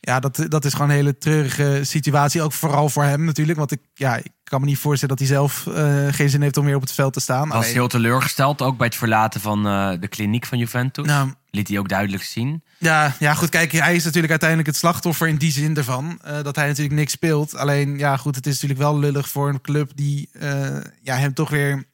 Ja, 0.00 0.20
dat, 0.20 0.46
dat 0.48 0.64
is 0.64 0.72
gewoon 0.72 0.88
een 0.88 0.94
hele 0.94 1.18
treurige 1.18 1.80
situatie. 1.82 2.42
Ook 2.42 2.52
vooral 2.52 2.88
voor 2.88 3.04
hem 3.04 3.24
natuurlijk. 3.24 3.58
Want 3.58 3.70
ik, 3.72 3.80
ja, 3.94 4.16
ik 4.16 4.30
kan 4.44 4.60
me 4.60 4.66
niet 4.66 4.78
voorstellen 4.78 5.16
dat 5.16 5.26
hij 5.26 5.36
zelf 5.36 5.66
eh, 5.66 6.06
geen 6.10 6.30
zin 6.30 6.42
heeft 6.42 6.56
om 6.56 6.64
weer 6.64 6.74
op 6.74 6.80
het 6.80 6.92
veld 6.92 7.12
te 7.12 7.20
staan. 7.20 7.48
Was 7.48 7.56
Alleen- 7.56 7.72
heel 7.72 7.88
teleurgesteld, 7.88 8.62
ook 8.62 8.76
bij 8.76 8.86
het 8.86 8.96
verlaten 8.96 9.40
van 9.40 9.66
eh, 9.66 9.90
de 10.00 10.08
kliniek 10.08 10.46
van 10.46 10.58
Juventus. 10.58 11.06
Nou, 11.06 11.32
Liet 11.50 11.68
hij 11.68 11.78
ook 11.78 11.88
duidelijk 11.88 12.22
zien. 12.22 12.62
Ja, 12.84 13.14
ja, 13.18 13.34
goed. 13.34 13.48
Kijk, 13.48 13.72
hij 13.72 13.94
is 13.94 14.04
natuurlijk 14.04 14.30
uiteindelijk 14.30 14.68
het 14.68 14.78
slachtoffer 14.78 15.28
in 15.28 15.36
die 15.36 15.52
zin 15.52 15.76
ervan. 15.76 16.18
eh, 16.22 16.42
dat 16.42 16.56
hij 16.56 16.66
natuurlijk 16.66 16.94
niks 16.94 17.12
speelt. 17.12 17.56
Alleen, 17.56 17.98
ja, 17.98 18.16
goed. 18.16 18.36
Het 18.36 18.46
is 18.46 18.52
natuurlijk 18.52 18.80
wel 18.80 18.98
lullig 18.98 19.28
voor 19.28 19.48
een 19.48 19.60
club 19.60 19.90
die 19.94 20.28
eh, 20.32 20.76
ja, 21.02 21.16
hem 21.16 21.34
toch 21.34 21.50
weer 21.50 21.84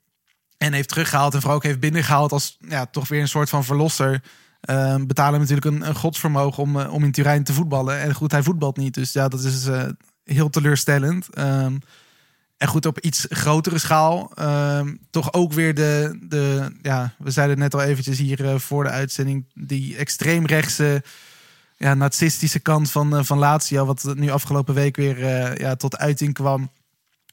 en 0.59 0.72
heeft 0.72 0.88
teruggehaald. 0.88 1.34
En 1.34 1.41
vooral 1.41 1.57
ook 1.57 1.62
heeft 1.64 1.80
binnengehaald 1.80 2.32
als 2.32 2.57
ja, 2.68 2.86
toch 2.86 3.09
weer 3.09 3.20
een 3.20 3.28
soort 3.28 3.49
van 3.49 3.64
verlosser. 3.64 4.22
Eh, 4.61 4.97
betalen 4.97 5.41
hem 5.41 5.49
natuurlijk 5.49 5.86
een, 5.86 5.95
godsvermogen 5.95 6.62
om, 6.62 6.80
eh, 6.80 6.93
om 6.93 7.05
in 7.05 7.12
Turijn 7.12 7.45
te 7.45 7.53
voetballen. 7.53 8.01
En 8.01 8.14
goed, 8.14 8.32
hij 8.32 8.43
voetbalt 8.43 8.76
niet. 8.76 8.95
Dus 8.95 9.12
ja, 9.12 9.28
dat 9.28 9.43
is 9.43 9.68
heel 10.24 10.51
teleurstellend. 10.51 11.34
Ehm, 11.34 11.76
en 12.61 12.69
goed, 12.69 12.87
op 12.87 12.99
iets 13.01 13.27
grotere 13.29 13.79
schaal. 13.79 14.31
ehm, 14.35 14.95
toch 15.11 15.33
ook 15.33 15.53
weer 15.53 15.75
de, 15.75 16.19
de. 16.23 16.73
Ja, 16.83 17.15
we 17.19 17.31
zeiden 17.31 17.61
het 17.61 17.73
net 17.73 17.83
al 17.83 17.89
eventjes 17.89 18.19
hier 18.19 18.45
eh, 18.45 18.59
voor 18.59 18.85
de 18.85 18.91
uitzending. 18.91 19.47
Die 19.55 19.97
extreemrechtse. 19.97 21.03
Ja, 21.77 21.95
nazistische 21.95 22.61
kant 22.61 22.91
van, 22.91 23.17
eh, 23.17 23.25
van 23.25 23.39
Lazio. 23.39 23.85
Wat 23.85 24.13
nu 24.15 24.31
afgelopen 24.31 24.75
week 24.75 24.97
weer 24.97 25.25
eh, 25.25 25.57
ja, 25.57 25.77
tot 25.77 25.99
uiting 25.99 26.35
kwam. 26.35 26.71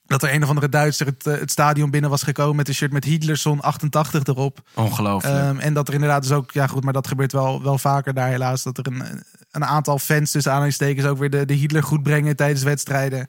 Dat 0.06 0.24
er 0.24 0.34
een 0.34 0.44
of 0.44 0.50
andere 0.50 0.70
Duitser 0.70 1.06
het, 1.06 1.26
het 1.26 1.52
stadion 1.52 1.90
binnen 1.90 2.10
was 2.10 2.24
gekomen 2.24 2.56
met 2.56 2.68
een 2.68 2.74
shirt 2.74 2.92
met 2.92 3.04
Hitlerson 3.04 3.62
88 3.62 4.24
erop. 4.24 4.62
Ongelooflijk. 4.74 5.36
Ehm, 5.36 5.58
en 5.58 5.74
dat 5.74 5.88
er 5.88 5.94
inderdaad 5.94 6.22
dus 6.22 6.32
ook, 6.32 6.52
ja 6.52 6.68
goed, 6.68 6.84
maar 6.84 6.94
dat 6.94 7.08
gebeurt 7.08 7.32
wel, 7.32 7.64
wel 7.64 7.78
vaker 7.78 8.14
daar 8.14 8.30
helaas. 8.30 8.64
Dat 8.64 8.78
er 8.78 8.88
een, 8.88 9.04
een 9.52 9.66
aantal 9.66 10.00
fans 10.00 10.32
tussen 10.32 10.52
aanhalingstekens 10.52 11.08
ook 11.08 11.18
weer 11.18 11.30
de, 11.30 11.46
de 11.46 11.54
Hitler 11.54 11.84
goed 11.84 12.04
brengen 12.04 12.36
tijdens 12.36 12.64
wedstrijden. 12.64 13.28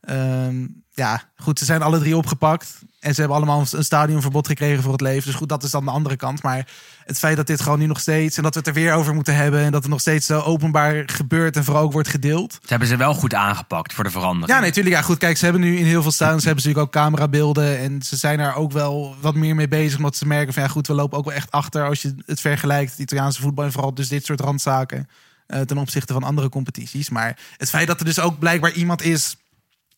Ehm, 0.00 0.66
ja, 0.96 1.22
goed, 1.36 1.58
ze 1.58 1.64
zijn 1.64 1.82
alle 1.82 1.98
drie 1.98 2.16
opgepakt. 2.16 2.78
En 3.00 3.14
ze 3.14 3.20
hebben 3.20 3.36
allemaal 3.38 3.64
een 3.70 3.84
stadionverbod 3.84 4.46
gekregen 4.46 4.82
voor 4.82 4.92
het 4.92 5.00
leven. 5.00 5.24
Dus 5.24 5.34
goed, 5.34 5.48
dat 5.48 5.62
is 5.62 5.70
dan 5.70 5.84
de 5.84 5.90
andere 5.90 6.16
kant. 6.16 6.42
Maar 6.42 6.66
het 7.04 7.18
feit 7.18 7.36
dat 7.36 7.46
dit 7.46 7.60
gewoon 7.60 7.78
nu 7.78 7.86
nog 7.86 8.00
steeds... 8.00 8.36
en 8.36 8.42
dat 8.42 8.52
we 8.52 8.58
het 8.58 8.68
er 8.68 8.74
weer 8.74 8.92
over 8.92 9.14
moeten 9.14 9.34
hebben... 9.34 9.60
en 9.60 9.72
dat 9.72 9.82
het 9.82 9.90
nog 9.90 10.00
steeds 10.00 10.26
zo 10.26 10.40
openbaar 10.40 11.02
gebeurt... 11.06 11.56
en 11.56 11.64
vooral 11.64 11.82
ook 11.82 11.92
wordt 11.92 12.08
gedeeld. 12.08 12.52
Ze 12.52 12.58
hebben 12.66 12.88
ze 12.88 12.96
wel 12.96 13.14
goed 13.14 13.34
aangepakt 13.34 13.94
voor 13.94 14.04
de 14.04 14.10
verandering. 14.10 14.48
Ja, 14.48 14.58
nee, 14.58 14.68
natuurlijk. 14.68 14.94
Ja, 14.96 15.02
goed. 15.02 15.18
Kijk, 15.18 15.36
ze 15.36 15.44
hebben 15.44 15.62
nu 15.62 15.78
in 15.78 15.84
heel 15.84 16.02
veel 16.02 16.10
stadions 16.10 16.44
hebben 16.44 16.62
ze 16.62 16.68
natuurlijk 16.68 16.96
ook 16.96 17.02
camerabeelden. 17.02 17.78
En 17.78 18.02
ze 18.02 18.16
zijn 18.16 18.40
er 18.40 18.54
ook 18.54 18.72
wel 18.72 19.16
wat 19.20 19.34
meer 19.34 19.54
mee 19.54 19.68
bezig. 19.68 19.96
Omdat 19.96 20.16
ze 20.16 20.26
merken 20.26 20.52
van 20.52 20.62
ja, 20.62 20.68
goed, 20.68 20.86
we 20.86 20.94
lopen 20.94 21.18
ook 21.18 21.24
wel 21.24 21.34
echt 21.34 21.50
achter 21.50 21.86
als 21.86 22.02
je 22.02 22.14
het 22.26 22.40
vergelijkt. 22.40 22.90
Het 22.90 23.00
Italiaanse 23.00 23.40
voetbal 23.40 23.64
en 23.64 23.72
vooral 23.72 23.94
dus 23.94 24.08
dit 24.08 24.24
soort 24.24 24.40
randzaken. 24.40 25.08
eh, 25.46 25.60
ten 25.60 25.78
opzichte 25.78 26.12
van 26.12 26.22
andere 26.22 26.48
competities. 26.48 27.10
Maar 27.10 27.38
het 27.56 27.68
feit 27.68 27.86
dat 27.86 27.98
er 27.98 28.04
dus 28.06 28.20
ook 28.20 28.38
blijkbaar 28.38 28.72
iemand 28.72 29.02
is 29.02 29.36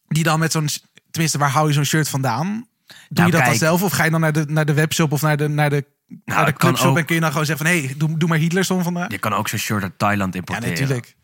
die 0.09 0.23
dan 0.23 0.39
met 0.39 0.53
zo'n. 0.53 0.69
Tenminste, 1.11 1.39
waar 1.39 1.51
hou 1.51 1.67
je 1.69 1.73
zo'n 1.75 1.85
shirt 1.85 2.09
vandaan? 2.09 2.47
Doe 2.47 2.97
Nou, 3.09 3.27
je 3.27 3.33
dat 3.37 3.45
dan 3.45 3.55
zelf? 3.55 3.83
Of 3.83 3.93
ga 3.93 4.05
je 4.05 4.11
dan 4.11 4.21
naar 4.21 4.33
de, 4.33 4.45
naar 4.49 4.65
de 4.65 4.73
webshop 4.73 5.13
of 5.13 5.23
naar 5.23 5.37
de, 5.37 5.49
naar 5.49 5.71
de, 5.71 5.85
naar 6.25 6.45
de 6.45 6.53
kan 6.53 6.55
clubshop 6.55 6.91
ook. 6.91 6.99
en 6.99 7.05
kun 7.05 7.15
je 7.15 7.21
dan 7.21 7.31
gewoon 7.31 7.47
zeggen 7.47 7.67
van 7.67 7.75
hé, 7.75 7.85
hey, 7.85 7.95
doe, 7.97 8.19
doe 8.19 8.29
maar 8.29 8.39
Hitlerson 8.39 8.83
vandaag? 8.83 9.11
Je 9.11 9.19
kan 9.19 9.33
ook 9.33 9.49
zo'n 9.49 9.59
shirt 9.59 9.83
uit 9.83 9.99
Thailand 9.99 10.33
Ja, 10.35 10.39
importeren. 10.39 10.71
natuurlijk. 10.71 11.17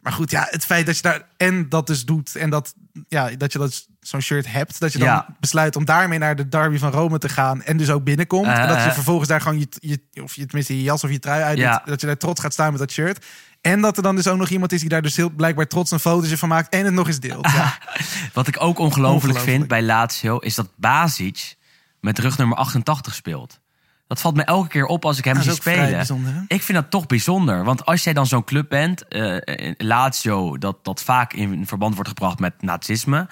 Maar 0.00 0.12
goed, 0.14 0.30
ja, 0.30 0.46
het 0.50 0.64
feit 0.64 0.86
dat 0.86 0.96
je 0.96 1.02
daar 1.02 1.22
en 1.36 1.68
dat 1.68 1.86
dus 1.86 2.04
doet 2.04 2.36
en 2.36 2.50
dat, 2.50 2.74
ja, 3.08 3.30
dat 3.36 3.52
je 3.52 3.58
dat 3.58 3.86
zo'n 4.00 4.20
shirt 4.20 4.52
hebt, 4.52 4.80
dat 4.80 4.92
je 4.92 4.98
dan 4.98 5.08
Ja. 5.08 5.36
besluit 5.40 5.76
om 5.76 5.84
daarmee 5.84 6.18
naar 6.18 6.36
de 6.36 6.48
derby 6.48 6.78
van 6.78 6.90
Rome 6.90 7.18
te 7.18 7.28
gaan 7.28 7.62
en 7.62 7.76
dus 7.76 7.90
ook 7.90 8.04
binnenkomt. 8.04 8.46
Eh, 8.46 8.58
en 8.60 8.68
dat 8.68 8.76
je 8.76 8.82
eh. 8.88 8.92
vervolgens 8.92 9.28
daar 9.28 9.40
gewoon 9.40 9.58
je, 9.58 9.66
je, 10.12 10.22
of 10.22 10.34
je 10.34 10.46
tenminste 10.46 10.76
je 10.76 10.82
jas 10.82 11.04
of 11.04 11.10
je 11.10 11.18
trui 11.18 11.42
uit 11.42 11.58
Ja. 11.58 11.82
dat 11.84 12.00
je 12.00 12.06
daar 12.06 12.16
trots 12.16 12.40
gaat 12.40 12.52
staan 12.52 12.70
met 12.70 12.78
dat 12.80 12.90
shirt. 12.90 13.24
En 13.66 13.80
dat 13.80 13.96
er 13.96 14.02
dan 14.02 14.16
dus 14.16 14.28
ook 14.28 14.38
nog 14.38 14.48
iemand 14.48 14.72
is 14.72 14.80
die 14.80 14.88
daar 14.88 15.02
dus 15.02 15.16
heel 15.16 15.30
blijkbaar 15.30 15.66
trots 15.66 15.90
een 15.90 16.00
fotootje 16.00 16.38
van 16.38 16.48
maakt 16.48 16.68
en 16.68 16.84
het 16.84 16.94
nog 16.94 17.06
eens 17.06 17.20
deelt. 17.20 17.50
Ja. 17.52 17.78
Wat 18.32 18.48
ik 18.48 18.62
ook 18.62 18.78
ongelooflijk 18.78 19.38
vind 19.38 19.68
bij 19.68 19.82
Lazio... 19.82 20.38
is 20.38 20.54
dat 20.54 20.68
Basic 20.76 21.56
met 22.00 22.18
rug 22.18 22.38
nummer 22.38 22.56
88 22.56 23.14
speelt. 23.14 23.60
Dat 24.06 24.20
valt 24.20 24.36
me 24.36 24.42
elke 24.42 24.68
keer 24.68 24.86
op 24.86 25.04
als 25.04 25.18
ik 25.18 25.24
hem 25.24 25.34
Dat 25.34 25.44
zie 25.44 25.52
spelen. 25.52 26.06
Ik 26.48 26.62
vind 26.62 26.78
dat 26.78 26.90
toch 26.90 27.06
bijzonder. 27.06 27.64
Want 27.64 27.86
als 27.86 28.04
jij 28.04 28.12
dan 28.12 28.26
zo'n 28.26 28.44
club 28.44 28.68
bent, 28.68 29.08
eh, 29.08 29.72
Lazio... 29.78 30.58
Dat, 30.58 30.84
dat 30.84 31.02
vaak 31.02 31.32
in 31.32 31.66
verband 31.66 31.94
wordt 31.94 32.08
gebracht 32.08 32.38
met 32.38 32.62
nazisme... 32.62 33.28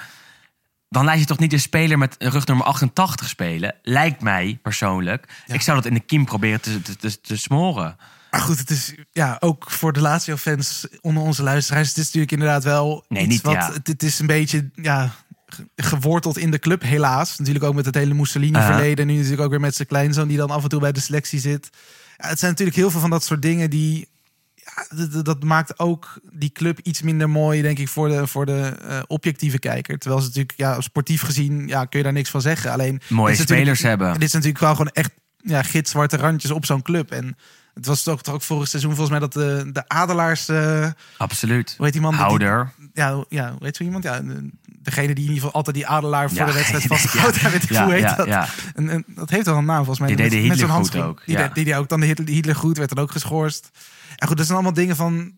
dan 0.89 1.05
laat 1.05 1.19
je 1.19 1.25
toch 1.25 1.39
niet 1.39 1.53
een 1.53 1.61
speler 1.61 1.99
met 1.99 2.17
rug 2.19 2.47
nummer 2.47 2.67
88 2.67 3.29
spelen? 3.29 3.75
Lijkt 3.83 4.21
mij 4.21 4.59
persoonlijk. 4.63 5.29
Ik 5.47 5.63
zou 5.63 5.77
dat 5.77 5.87
in 5.87 5.95
de 5.95 6.01
kiem 6.01 6.25
proberen 6.25 6.61
te, 6.61 6.83
te, 6.83 6.97
te, 6.97 7.21
te 7.21 7.37
smoren. 7.37 7.97
Maar 8.35 8.43
goed, 8.43 8.59
het 8.59 8.71
is 8.71 8.95
ja, 9.13 9.37
ook 9.41 9.71
voor 9.71 9.93
de 9.93 10.01
Lazio-fans 10.01 10.87
onder 11.01 11.23
onze 11.23 11.43
luisteraars. 11.43 11.89
Het 11.89 11.97
is 11.97 12.05
natuurlijk 12.05 12.33
inderdaad 12.33 12.65
wel 12.65 13.05
Nee, 13.09 13.23
iets 13.23 13.33
niet, 13.33 13.43
wat... 13.43 13.53
ja. 13.55 13.73
Het, 13.73 13.87
het 13.87 14.03
is 14.03 14.19
een 14.19 14.27
beetje 14.27 14.71
ja, 14.75 15.15
ge- 15.47 15.69
geworteld 15.77 16.39
in 16.39 16.51
de 16.51 16.59
club, 16.59 16.83
helaas. 16.83 17.39
Natuurlijk 17.39 17.65
ook 17.65 17.75
met 17.75 17.85
het 17.87 17.95
hele 17.95 18.15
Mussolini-verleden. 18.15 19.07
Nu 19.07 19.15
natuurlijk 19.15 19.43
ook 19.43 19.51
weer 19.51 19.61
met 19.61 19.75
zijn 19.75 19.89
kleinzoon 19.89 20.29
die 20.29 20.37
dan 20.37 20.51
af 20.51 20.63
en 20.63 20.69
toe 20.69 20.81
bij 20.81 20.93
de 20.93 21.01
selectie 21.01 21.41
zit. 21.41 21.71
Ja, 22.17 22.29
het 22.29 22.39
zijn 22.39 22.51
natuurlijk 22.51 22.77
heel 22.77 22.91
veel 22.91 23.01
van 23.01 23.11
dat 23.11 23.25
soort 23.25 23.43
dingen 23.43 23.71
die... 23.71 24.09
Ja, 24.55 25.23
dat- 25.23 25.43
maakt 25.43 25.79
ook 25.79 26.21
die 26.33 26.51
club 26.53 26.79
iets 26.83 27.03
minder 27.03 27.31
mooi, 27.31 27.63
denk 27.63 27.79
ik, 27.79 27.89
voor 27.89 28.09
de, 28.09 28.27
voor 28.27 28.47
de 28.47 28.61
eh, 28.89 29.03
objectieve 29.07 29.59
kijker. 29.59 29.99
Terwijl 29.99 30.21
ze 30.21 30.27
natuurlijk, 30.27 30.55
ja, 30.59 30.81
sportief 30.81 31.23
gezien, 31.23 31.69
ja, 31.69 31.85
kun 31.85 31.99
je 31.99 32.05
daar 32.05 32.13
niks 32.15 32.31
van 32.31 32.41
zeggen. 32.41 32.71
Alleen, 32.73 33.01
Mooie 33.09 33.35
spelers 33.35 33.83
hebben. 33.83 34.13
Dit 34.13 34.23
is 34.23 34.33
natuurlijk 34.33 34.61
wel 34.61 34.71
gewoon 34.75 34.93
echt 34.93 35.11
ja, 35.37 35.63
gitzwarte 35.63 36.17
randjes 36.17 36.51
op 36.51 36.65
zo'n 36.67 36.83
club. 36.83 37.11
En 37.11 37.37
het 37.75 37.87
was 37.87 38.03
toch, 38.03 38.23
toch 38.23 38.35
ook 38.35 38.43
vorig 38.43 38.69
seizoen 38.69 38.91
volgens 38.95 39.11
mij 39.11 39.29
dat 39.29 39.33
de, 39.33 39.71
de 39.73 39.89
Adelaars... 39.89 40.49
eh, 40.49 40.91
Absoluut. 41.17 41.75
hoe 41.77 41.85
heet 41.85 41.93
die 41.93 42.03
man? 42.03 42.11
Die- 42.13 42.21
Houder. 42.21 42.73
ja, 42.95 43.25
ja, 43.29 43.55
heet 43.59 43.77
zo 43.77 43.85
iemand? 43.85 44.05
Ja, 44.05 44.21
de- 44.21 44.51
degene 44.79 45.07
die 45.07 45.15
in 45.15 45.21
ieder 45.21 45.35
geval 45.35 45.53
altijd 45.53 45.77
die 45.77 45.87
Adelaar 45.87 46.29
voor 46.29 46.39
Ja, 46.39 46.45
de 46.47 46.53
wedstrijd 46.53 46.83
vastgehouden 46.95 47.41
heeft. 47.41 47.53
Weet 47.53 47.63
ik 47.63 47.71
Ja, 47.71 47.85
hoe 47.85 47.93
heet 47.93 48.03
ja, 48.03 48.15
dat? 48.17 48.27
ja. 48.27 48.49
En, 48.75 48.89
en 48.89 49.05
dat 49.09 49.31
heeft 49.31 49.47
wel 49.47 49.57
een 49.57 49.65
naam 49.65 49.77
volgens 49.77 49.99
mij. 49.99 50.09
Die 50.09 50.17
deed 50.17 50.31
de 50.31 50.49
Met- 50.65 50.71
goed 50.71 50.97
ook, 50.97 51.23
Die, 51.27 51.37
ja. 51.37 51.49
deed- 51.49 51.65
die, 51.65 51.77
ook 51.77 51.89
dan 51.89 52.01
de 52.01 52.07
Hitler, 52.07 52.29
Hitler 52.29 52.57
goed, 52.57 52.77
werd 52.77 52.95
dan 52.95 53.05
ook 53.05 53.11
geschorst. 53.11 53.71
Ja 54.17 54.27
goed, 54.27 54.37
dat 54.37 54.47
zijn 54.47 54.59
allemaal 54.59 54.77
dingen 54.77 54.97
van... 54.97 55.37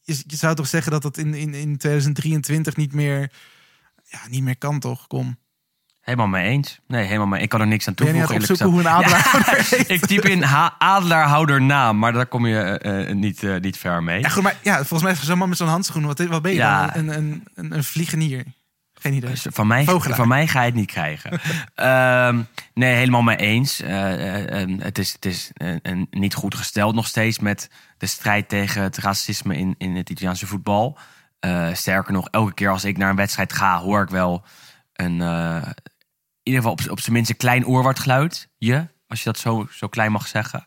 Je, 0.00 0.22
je 0.26 0.36
zou 0.36 0.54
toch 0.54 0.66
zeggen 0.66 0.92
dat 0.92 1.02
dat 1.02 1.16
in, 1.16 1.34
in, 1.34 1.54
in 1.54 1.76
2023 1.76 2.76
niet 2.76 2.92
meer... 2.92 3.32
Ja, 4.04 4.18
niet 4.28 4.42
meer 4.42 4.58
kan 4.58 4.78
toch? 4.80 5.06
Kom. 5.06 5.38
Helemaal 6.02 6.26
mee 6.26 6.48
eens. 6.48 6.80
Nee, 6.86 7.04
helemaal 7.04 7.26
mee. 7.26 7.40
Ik 7.42 7.48
kan 7.48 7.60
er 7.60 7.66
niks 7.66 7.88
aan 7.88 7.94
Ben 7.94 8.06
je 8.06 8.12
toevoegen. 8.12 8.40
het 8.42 8.50
eerlijk 8.60 8.60
opzoeken 8.76 8.94
hoe 8.94 9.04
een 9.04 9.14
gezegd. 9.14 9.34
adelaar 9.36 9.66
heet? 9.78 9.90
Ik 9.90 10.06
typ 10.06 10.24
in 10.24 10.44
adelaarhouder 10.78 11.62
naam, 11.62 11.98
maar 11.98 12.12
daar 12.12 12.26
kom 12.26 12.46
je 12.46 12.60
eh, 12.62 13.08
eh, 13.10 13.16
niet, 13.16 13.42
eh, 13.42 13.56
niet 13.60 13.76
ver 13.78 14.02
mee. 14.02 14.20
Ja, 14.20 14.28
goed, 14.28 14.42
maar 14.42 14.56
ja, 14.62 14.76
volgens 14.76 15.02
mij 15.02 15.12
is 15.12 15.22
zo'n 15.22 15.38
man 15.38 15.48
met 15.48 15.58
zo'n 15.58 15.68
handschoen. 15.68 16.06
Wat, 16.06 16.18
wat 16.18 16.42
ben 16.42 16.50
je 16.52 16.56
Ja. 16.56 16.86
dan? 16.86 16.96
Een, 17.08 17.16
een, 17.16 17.44
een, 17.54 17.74
een 17.74 17.84
vliegenier. 17.84 18.44
Geen 18.94 19.12
idee. 19.14 19.30
Dus 19.30 19.46
van, 19.50 19.66
mij, 19.66 19.84
Vogelaar. 19.84 20.16
van 20.16 20.28
mij 20.28 20.46
ga 20.46 20.60
je 20.60 20.66
het 20.66 20.74
niet 20.74 20.90
krijgen. 20.90 21.40
Ehm, 21.74 22.40
nee, 22.74 22.94
helemaal 22.94 23.22
mee 23.22 23.36
eens. 23.36 23.80
Eh, 23.80 24.12
eh, 24.12 24.62
eh, 24.62 24.68
het 24.78 24.98
is, 24.98 25.12
het 25.12 25.24
is 25.24 25.50
eh, 25.54 26.00
niet 26.10 26.34
goed 26.34 26.54
gesteld 26.54 26.94
nog 26.94 27.06
steeds 27.06 27.38
met 27.38 27.70
de 27.98 28.06
strijd 28.06 28.48
tegen 28.48 28.82
het 28.82 28.96
racisme 28.98 29.56
in, 29.56 29.74
in 29.78 29.96
het 29.96 30.10
Italiaanse 30.10 30.46
voetbal. 30.46 30.98
Sterker 31.72 32.12
nog, 32.12 32.28
elke 32.30 32.54
keer 32.54 32.70
als 32.70 32.84
ik 32.84 32.96
naar 32.98 33.10
een 33.10 33.16
wedstrijd 33.16 33.52
ga, 33.52 33.78
hoor 33.78 34.02
ik 34.02 34.08
wel 34.08 34.44
een, 34.92 35.18
ieder 36.42 36.62
geval 36.62 36.72
op, 36.72 36.90
op 36.90 37.00
zijn 37.00 37.12
minst 37.12 37.30
een 37.30 37.36
klein 37.36 37.66
oorwoudgeluid. 37.66 38.48
Je, 38.58 38.86
als 39.06 39.18
je 39.18 39.24
dat 39.24 39.38
zo, 39.38 39.66
zo 39.70 39.88
klein 39.88 40.12
mag 40.12 40.26
zeggen. 40.26 40.66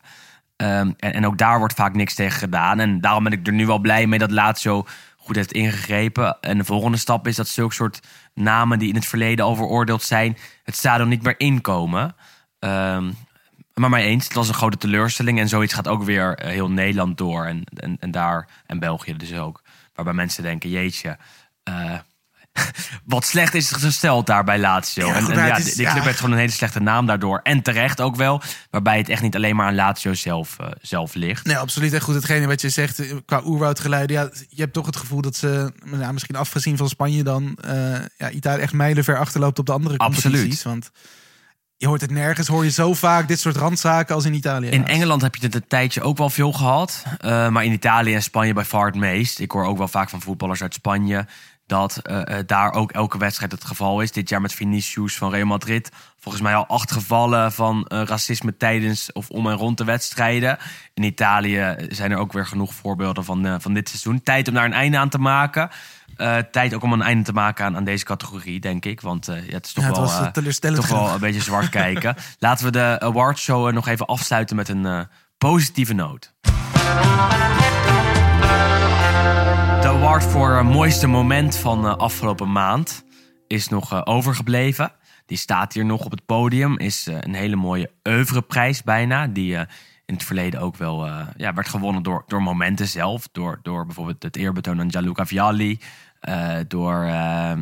Ehm, 0.56 0.92
en, 0.96 1.12
en 1.12 1.26
ook 1.26 1.38
daar 1.38 1.58
wordt 1.58 1.74
vaak 1.74 1.94
niks 1.94 2.14
tegen 2.14 2.38
gedaan. 2.38 2.80
En 2.80 3.00
daarom 3.00 3.24
ben 3.24 3.32
ik 3.32 3.46
er 3.46 3.52
nu 3.52 3.66
wel 3.66 3.78
blij 3.78 4.06
mee 4.06 4.18
dat 4.18 4.30
Lazio 4.30 4.86
goed 5.16 5.36
heeft 5.36 5.52
ingegrepen. 5.52 6.40
En 6.40 6.58
de 6.58 6.64
volgende 6.64 6.96
stap 6.96 7.26
is 7.26 7.36
dat 7.36 7.48
zulke 7.48 7.74
soort 7.74 8.00
namen 8.34 8.78
die 8.78 8.88
in 8.88 8.94
het 8.94 9.06
verleden 9.06 9.44
al 9.44 9.54
veroordeeld 9.56 10.02
zijn... 10.02 10.36
het 10.62 10.76
stadion 10.76 11.08
niet 11.08 11.22
meer 11.22 11.40
inkomen. 11.40 12.14
Ehm, 12.58 13.12
maar 13.74 13.90
mij 13.90 14.04
eens, 14.04 14.24
het 14.24 14.34
was 14.34 14.48
een 14.48 14.54
grote 14.54 14.76
teleurstelling. 14.76 15.38
En 15.38 15.48
zoiets 15.48 15.72
gaat 15.72 15.88
ook 15.88 16.02
weer 16.02 16.34
eh, 16.34 16.50
heel 16.50 16.70
Nederland 16.70 17.18
door. 17.18 17.44
En, 17.44 17.64
en, 17.74 17.96
en 18.00 18.10
daar, 18.10 18.48
en 18.66 18.78
België 18.78 19.16
dus 19.16 19.34
ook. 19.34 19.62
Waarbij 19.94 20.14
mensen 20.14 20.42
denken, 20.42 20.70
jeetje... 20.70 21.18
eh, 21.62 21.98
wat 23.04 23.24
slecht 23.24 23.54
is 23.54 23.70
gesteld 23.72 24.26
daar 24.26 24.44
bij 24.44 24.58
Lazio. 24.58 25.06
Ja, 25.06 25.14
en 25.14 25.26
ja, 25.34 25.56
is- 25.56 25.64
die 25.64 25.74
die 25.74 25.84
club 25.84 25.96
ja. 25.96 26.02
heeft 26.02 26.16
gewoon 26.18 26.32
een 26.32 26.38
hele 26.38 26.50
slechte 26.52 26.80
naam 26.80 27.06
daardoor. 27.06 27.40
En 27.42 27.62
terecht 27.62 28.00
ook 28.00 28.16
wel. 28.16 28.42
Waarbij 28.70 28.98
het 28.98 29.08
echt 29.08 29.22
niet 29.22 29.34
alleen 29.36 29.56
maar 29.56 29.66
aan 29.66 29.74
Lazio 29.74 30.14
zelf, 30.14 30.56
eh, 30.58 30.66
zelf 30.80 31.14
ligt. 31.14 31.44
Nee, 31.46 31.56
absoluut. 31.58 31.92
En 31.92 32.00
goed, 32.00 32.14
hetgene 32.14 32.46
wat 32.46 32.60
je 32.60 32.68
zegt 32.68 32.98
eh, 32.98 33.12
qua 33.26 33.40
oerwoudgeluiden. 33.44 34.16
Ja, 34.16 34.28
je 34.48 34.60
hebt 34.60 34.72
toch 34.72 34.86
het 34.86 34.96
gevoel 34.96 35.20
dat 35.20 35.36
ze, 35.36 35.72
nou, 35.84 36.12
misschien 36.12 36.36
afgezien 36.36 36.76
van 36.76 36.88
Spanje 36.88 37.22
dan, 37.22 37.58
eh, 37.64 37.72
ja, 38.18 38.30
Italië 38.30 38.62
echt 38.62 38.72
mijlenver 38.72 39.18
achterloopt 39.18 39.58
op 39.58 39.66
de 39.66 39.72
andere 39.72 39.98
Absoluut. 39.98 40.22
competities. 40.22 40.62
Want 40.62 40.90
je 41.76 41.86
hoort 41.86 42.00
het 42.00 42.10
nergens, 42.10 42.46
hoor 42.48 42.64
je 42.64 42.70
zo 42.70 42.94
vaak 42.94 43.28
dit 43.28 43.40
soort 43.40 43.56
randzaken 43.56 44.14
als 44.14 44.24
in 44.24 44.34
Italië. 44.34 44.68
In. 44.68 44.86
Engeland 44.86 45.22
heb 45.22 45.34
je 45.34 45.44
het 45.46 45.54
een 45.54 45.66
tijdje 45.68 46.02
ook 46.02 46.16
wel 46.18 46.30
veel 46.30 46.52
gehad. 46.52 47.04
eh, 47.18 47.48
maar 47.48 47.64
in 47.64 47.72
Italië 47.72 48.14
en 48.14 48.22
Spanje 48.22 48.52
bij 48.52 48.64
far 48.64 48.86
het 48.86 48.94
meest. 48.94 49.38
Ik 49.38 49.50
hoor 49.50 49.64
ook 49.66 49.78
wel 49.78 49.88
vaak 49.88 50.08
van 50.10 50.20
voetballers 50.22 50.62
uit 50.62 50.74
Spanje... 50.74 51.26
dat 51.66 51.96
eh, 51.96 52.38
daar 52.46 52.72
ook 52.72 52.92
elke 52.92 53.18
wedstrijd 53.18 53.52
het 53.52 53.64
geval 53.64 54.00
is. 54.00 54.12
Dit 54.12 54.28
jaar 54.28 54.40
met 54.40 54.52
Vinicius 54.52 55.16
van 55.16 55.30
Real 55.30 55.46
Madrid. 55.46 55.90
Volgens 56.18 56.42
mij 56.42 56.54
al 56.54 56.66
acht 56.66 56.92
gevallen 56.92 57.52
van 57.52 57.86
eh, 57.86 58.02
racisme 58.02 58.56
tijdens 58.56 59.12
of 59.12 59.30
om 59.30 59.46
en 59.46 59.56
rond 59.56 59.78
de 59.78 59.84
wedstrijden. 59.84 60.58
In 60.94 61.02
Italië 61.02 61.74
zijn 61.88 62.10
er 62.10 62.18
ook 62.18 62.32
weer 62.32 62.46
genoeg 62.46 62.74
voorbeelden 62.74 63.24
van, 63.24 63.60
van 63.60 63.74
dit 63.74 63.88
seizoen. 63.88 64.22
Tijd 64.22 64.48
om 64.48 64.54
daar 64.54 64.64
een 64.64 64.72
einde 64.72 64.98
aan 64.98 65.08
te 65.08 65.18
maken. 65.18 65.70
Tijd 66.50 66.74
ook 66.74 66.82
om 66.82 66.92
een 66.92 67.02
einde 67.02 67.24
te 67.24 67.32
maken 67.32 67.64
aan, 67.64 67.76
aan 67.76 67.84
deze 67.84 68.04
categorie, 68.04 68.60
denk 68.60 68.84
ik. 68.84 69.00
Want 69.00 69.26
ja, 69.26 69.32
het 69.32 69.66
is 69.66 69.72
toch 69.72 69.84
Ja, 69.84 69.90
het 69.90 70.60
wel... 70.60 70.74
toch 70.74 70.88
wel 70.88 71.14
een 71.14 71.20
beetje 71.20 71.42
zwart 71.42 71.68
kijken. 71.82 72.16
Laten 72.38 72.64
we 72.64 72.70
de 72.70 73.00
awardshow 73.00 73.72
nog 73.72 73.88
even 73.88 74.06
afsluiten 74.06 74.56
met 74.56 74.68
een 74.68 75.08
positieve 75.38 75.92
noot. 75.92 76.32
Award 79.96 80.24
voor 80.24 80.56
eh, 80.56 80.68
mooiste 80.68 81.06
moment 81.06 81.56
van 81.56 81.86
eh, 81.86 81.96
afgelopen 81.96 82.52
maand 82.52 83.04
is 83.46 83.68
nog 83.68 83.92
eh, 83.92 84.00
overgebleven. 84.04 84.92
Die 85.26 85.38
staat 85.38 85.72
hier 85.72 85.84
nog 85.84 86.04
op 86.04 86.10
het 86.10 86.26
podium. 86.26 86.78
Is 86.78 87.06
een 87.06 87.34
hele 87.34 87.56
mooie 87.56 87.90
oeuvreprijs 88.08 88.82
bijna. 88.82 89.26
Die 89.26 89.54
in 90.04 90.14
het 90.14 90.24
verleden 90.24 90.60
ook 90.60 90.76
wel 90.76 91.06
ja, 91.36 91.54
werd 91.54 91.68
gewonnen 91.68 92.02
door, 92.02 92.24
door 92.26 92.42
momenten 92.42 92.88
zelf. 92.88 93.28
Door, 93.32 93.60
door 93.62 93.86
bijvoorbeeld 93.86 94.22
het 94.22 94.36
eerbetoon 94.36 94.80
aan 94.80 94.90
Gianluca 94.90 95.26
Vialli. 95.26 95.80
door 96.68 97.04
eh, 97.04 97.50
eh, 97.50 97.58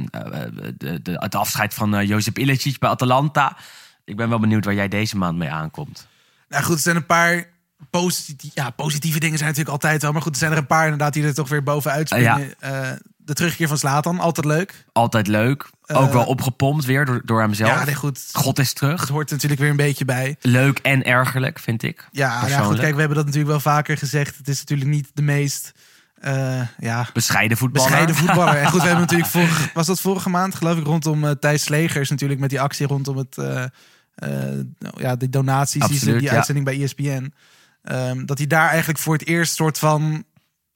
de, 0.76 1.02
de, 1.02 1.12
het 1.12 1.34
afscheid 1.34 1.74
van 1.74 1.94
uh, 1.94 2.08
Josip 2.08 2.38
Ilicic 2.38 2.78
bij 2.78 2.90
Atalanta. 2.90 3.56
Ik 4.04 4.16
ben 4.16 4.28
wel 4.28 4.38
benieuwd 4.38 4.64
waar 4.64 4.74
jij 4.74 4.88
deze 4.88 5.16
maand 5.16 5.38
mee 5.38 5.50
aankomt. 5.50 6.08
Nou 6.48 6.64
goed, 6.64 6.74
er 6.74 6.80
zijn 6.80 6.96
een 6.96 7.06
paar 7.06 7.53
positieve, 7.90 8.60
ja, 8.60 8.70
positieve 8.70 9.18
dingen 9.20 9.38
zijn 9.38 9.48
natuurlijk 9.50 9.76
altijd 9.82 10.02
wel. 10.02 10.12
Maar 10.12 10.22
goed, 10.22 10.32
er 10.32 10.38
zijn 10.38 10.52
er 10.52 10.58
een 10.58 10.66
paar 10.66 10.82
inderdaad 10.84 11.12
die 11.12 11.24
er 11.24 11.34
toch 11.34 11.48
weer 11.48 11.62
bovenuit 11.62 12.08
springen. 12.08 12.54
Eh, 12.60 12.90
de 13.16 13.34
terugkeer 13.34 13.68
van 13.68 13.78
Slatan, 13.78 14.18
altijd 14.18 14.46
leuk. 14.46 14.84
Altijd 14.92 15.26
leuk. 15.26 15.70
Ook 15.86 16.06
Eh, 16.06 16.12
wel 16.12 16.24
opgepompt 16.24 16.84
weer 16.84 17.04
door, 17.04 17.22
door 17.24 17.40
hemzelf. 17.40 17.70
Ja, 17.70 17.84
nee, 17.84 17.94
goed. 17.94 18.20
God 18.32 18.58
is 18.58 18.72
terug. 18.72 19.00
Het 19.00 19.08
hoort 19.08 19.30
natuurlijk 19.30 19.60
weer 19.60 19.70
een 19.70 19.76
beetje 19.76 20.04
bij. 20.04 20.36
Leuk 20.40 20.78
en 20.78 21.04
ergerlijk, 21.04 21.58
vind 21.58 21.82
ik. 21.82 22.08
Ja, 22.12 22.46
ja 22.46 22.60
goed, 22.60 22.78
kijk, 22.78 22.92
we 22.94 22.98
hebben 22.98 23.16
dat 23.16 23.24
natuurlijk 23.26 23.52
wel 23.52 23.60
vaker 23.60 23.96
gezegd. 23.98 24.36
Het 24.36 24.48
is 24.48 24.58
natuurlijk 24.58 24.90
niet 24.90 25.10
de 25.14 25.22
meest 25.22 25.72
eh, 26.20 26.60
ja, 26.78 27.06
Bescheiden 27.12 27.56
voetballer. 27.56 27.88
bescheiden 27.88 28.16
voetballer. 28.16 28.56
En 28.56 28.70
goed, 28.70 28.80
we 28.80 28.86
hebben 28.86 29.04
natuurlijk 29.08 29.30
vorige, 29.30 29.70
was 29.74 29.86
dat 29.86 30.00
vorige 30.00 30.30
maand, 30.30 30.54
geloof 30.54 30.78
ik, 30.78 30.86
rondom 30.86 31.38
Thijs 31.38 31.62
Slegers 31.62 32.10
natuurlijk 32.10 32.40
met 32.40 32.50
die 32.50 32.60
actie 32.60 32.86
rondom 32.86 33.16
het, 33.16 33.36
nou 33.36 34.66
ja, 34.96 35.16
de 35.16 35.30
donaties, 35.30 35.72
die, 35.72 35.82
Absoluut, 35.82 36.18
die 36.18 36.28
ja. 36.28 36.34
uitzending 36.34 36.66
bij 36.66 36.82
ESPN. 36.82 37.32
Ehm, 37.84 38.24
dat 38.24 38.38
hij 38.38 38.46
daar 38.46 38.68
eigenlijk 38.68 38.98
voor 38.98 39.12
het 39.14 39.26
eerst 39.26 39.54
soort 39.54 39.78
van 39.78 40.24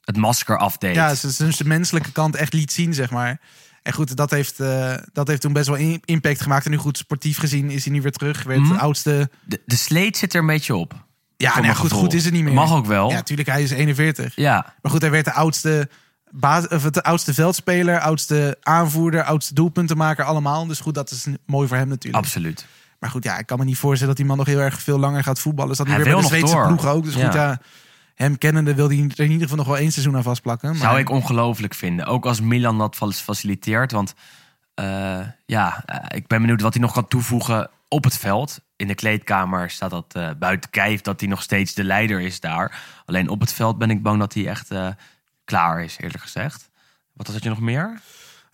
Het 0.01 0.17
masker 0.17 0.59
afdeed. 0.59 0.95
ja, 0.95 1.15
zijn 1.15 1.53
zijn- 1.53 1.69
menselijke 1.69 2.13
kant 2.13 2.37
echt 2.37 2.53
liet 2.53 2.73
zien, 2.73 2.95
zeg 2.95 3.11
maar. 3.11 3.41
En 3.83 3.93
goed, 3.93 4.17
dat 4.17 4.31
heeft, 4.31 4.61
eh, 4.61 4.95
dat 5.13 5.29
heeft 5.29 5.41
toen 5.41 5.53
best 5.53 5.67
wel 5.69 5.77
in- 5.77 6.03
impact 6.05 6.41
gemaakt. 6.41 6.65
En 6.65 6.71
nu 6.71 6.77
goed, 6.77 6.99
sportief 6.99 7.39
gezien 7.39 7.71
is 7.71 7.85
hij 7.85 7.93
nu 7.93 8.03
weer 8.03 8.13
terug. 8.13 8.43
Werd 8.43 8.61
Mhm. 8.61 8.73
de 8.73 8.79
oudste. 8.79 9.31
De, 9.45 9.61
de 9.67 9.77
sleet 9.77 10.17
zit 10.17 10.35
er 10.35 10.41
een 10.41 10.47
beetje 10.47 10.77
op. 10.77 11.07
Ja, 11.37 11.61
mijn 11.61 11.77
goed, 11.77 11.93
goed 11.93 12.13
is 12.13 12.25
het 12.25 12.33
niet 12.33 12.43
meer. 12.45 12.53
Mag 12.53 12.73
ook 12.73 12.87
wel. 12.87 13.09
Ja, 13.09 13.15
natuurlijk, 13.15 13.49
hij 13.49 13.63
is 13.63 13.71
41. 13.71 14.37
Ja, 14.37 14.75
Maar 14.83 14.93
goed, 14.93 15.01
hij 15.01 15.11
werd 15.11 15.25
de 15.25 15.33
oudste, 15.33 15.89
baas, 16.31 16.69
of 16.69 16.83
de 16.83 17.03
oudste 17.03 17.35
veldspeler, 17.35 18.01
oudste 18.01 18.57
aanvoerder, 18.63 19.23
oudste 19.23 19.55
doelpuntenmaker, 19.55 20.25
allemaal. 20.25 20.67
Dus 20.67 20.81
goed, 20.81 20.95
dat 20.95 21.11
is 21.11 21.27
mooi 21.47 21.69
voor 21.69 21.77
hem 21.77 21.89
natuurlijk. 21.89 22.25
absoluut. 22.25 22.67
Maar 22.99 23.11
goed, 23.11 23.25
ja, 23.25 23.39
ik 23.39 23.47
kan 23.47 23.59
me 23.59 23.65
niet 23.65 23.77
voorstellen 23.79 24.09
dat 24.09 24.17
die 24.17 24.27
man 24.27 24.37
nog 24.37 24.47
heel 24.47 24.59
erg 24.59 24.83
veel 24.83 24.99
langer 24.99 25.23
gaat 25.23 25.39
voetballen. 25.39 25.71
Is 25.71 25.77
dat 25.79 25.87
niet 25.87 25.95
Hij 25.97 26.05
weer 26.05 26.15
bij 26.15 26.23
de 26.23 26.29
Zweedse 26.29 26.55
door. 26.55 26.67
ploeg 26.67 26.87
ook. 26.87 27.05
Dus 27.05 27.15
Ja. 27.15 27.25
goed, 27.25 27.35
ja, 27.35 27.61
hem 28.15 28.39
kennende 28.39 28.75
wil 28.75 28.89
hij 28.89 28.97
er 28.97 29.03
in 29.25 29.31
ieder 29.31 29.41
geval 29.43 29.57
nog 29.57 29.67
wel 29.67 29.77
één 29.79 29.93
seizoen 29.93 30.17
aan 30.17 30.23
vastplakken. 30.23 30.69
Maar, 30.69 30.79
Zou 30.79 30.99
ik 30.99 31.11
ongelooflijk 31.11 31.75
vinden. 31.75 32.07
Ook 32.07 32.27
als 32.27 32.41
Milan 32.41 32.79
dat 32.79 32.97
fa- 32.97 33.11
faciliteert. 33.11 33.93
Want 33.93 34.15
eh, 34.75 35.21
ja, 35.47 35.83
eh, 35.85 36.17
ik 36.19 36.27
ben 36.27 36.41
benieuwd 36.41 36.61
wat 36.61 36.73
hij 36.75 36.83
nog 36.83 36.93
kan 36.93 37.09
toevoegen 37.09 37.71
op 37.89 38.05
het 38.05 38.19
veld. 38.19 38.61
In 38.77 38.87
de 38.87 38.95
kleedkamer 38.95 39.71
staat 39.71 39.91
dat 39.91 40.15
eh, 40.15 40.31
buiten 40.39 40.71
kijf 40.71 41.01
dat 41.01 41.21
hij 41.21 41.29
nog 41.29 41.43
steeds 41.43 41.75
de 41.75 41.85
leider 41.85 42.21
is 42.21 42.41
daar. 42.41 42.83
Alleen 43.07 43.29
op 43.29 43.41
het 43.41 43.53
veld 43.53 43.79
ben 43.79 43.91
ik 43.91 44.03
bang 44.03 44.19
dat 44.19 44.35
hij 44.35 44.49
echt 44.49 44.69
klaar 45.45 45.85
is, 45.85 45.97
eerlijk 45.99 46.23
gezegd. 46.23 46.71
Wat 47.13 47.27
had 47.27 47.43
je 47.43 47.49
nog 47.49 47.61
meer? 47.61 48.01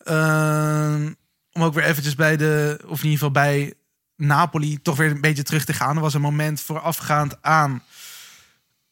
Ehm, 0.04 1.12
om 1.52 1.62
ook 1.62 1.74
weer 1.74 1.84
eventjes 1.84 2.14
bij 2.14 2.36
de, 2.36 2.78
of 2.86 2.98
in 2.98 3.08
ieder 3.10 3.10
geval 3.18 3.30
bij 3.30 3.74
Napoli, 4.16 4.82
toch 4.82 4.96
weer 4.96 5.10
een 5.10 5.20
beetje 5.20 5.42
terug 5.42 5.64
te 5.64 5.72
gaan. 5.72 5.96
Er 5.96 6.02
was 6.02 6.14
een 6.14 6.20
moment 6.20 6.60
voorafgaand 6.60 7.36
aan. 7.40 7.82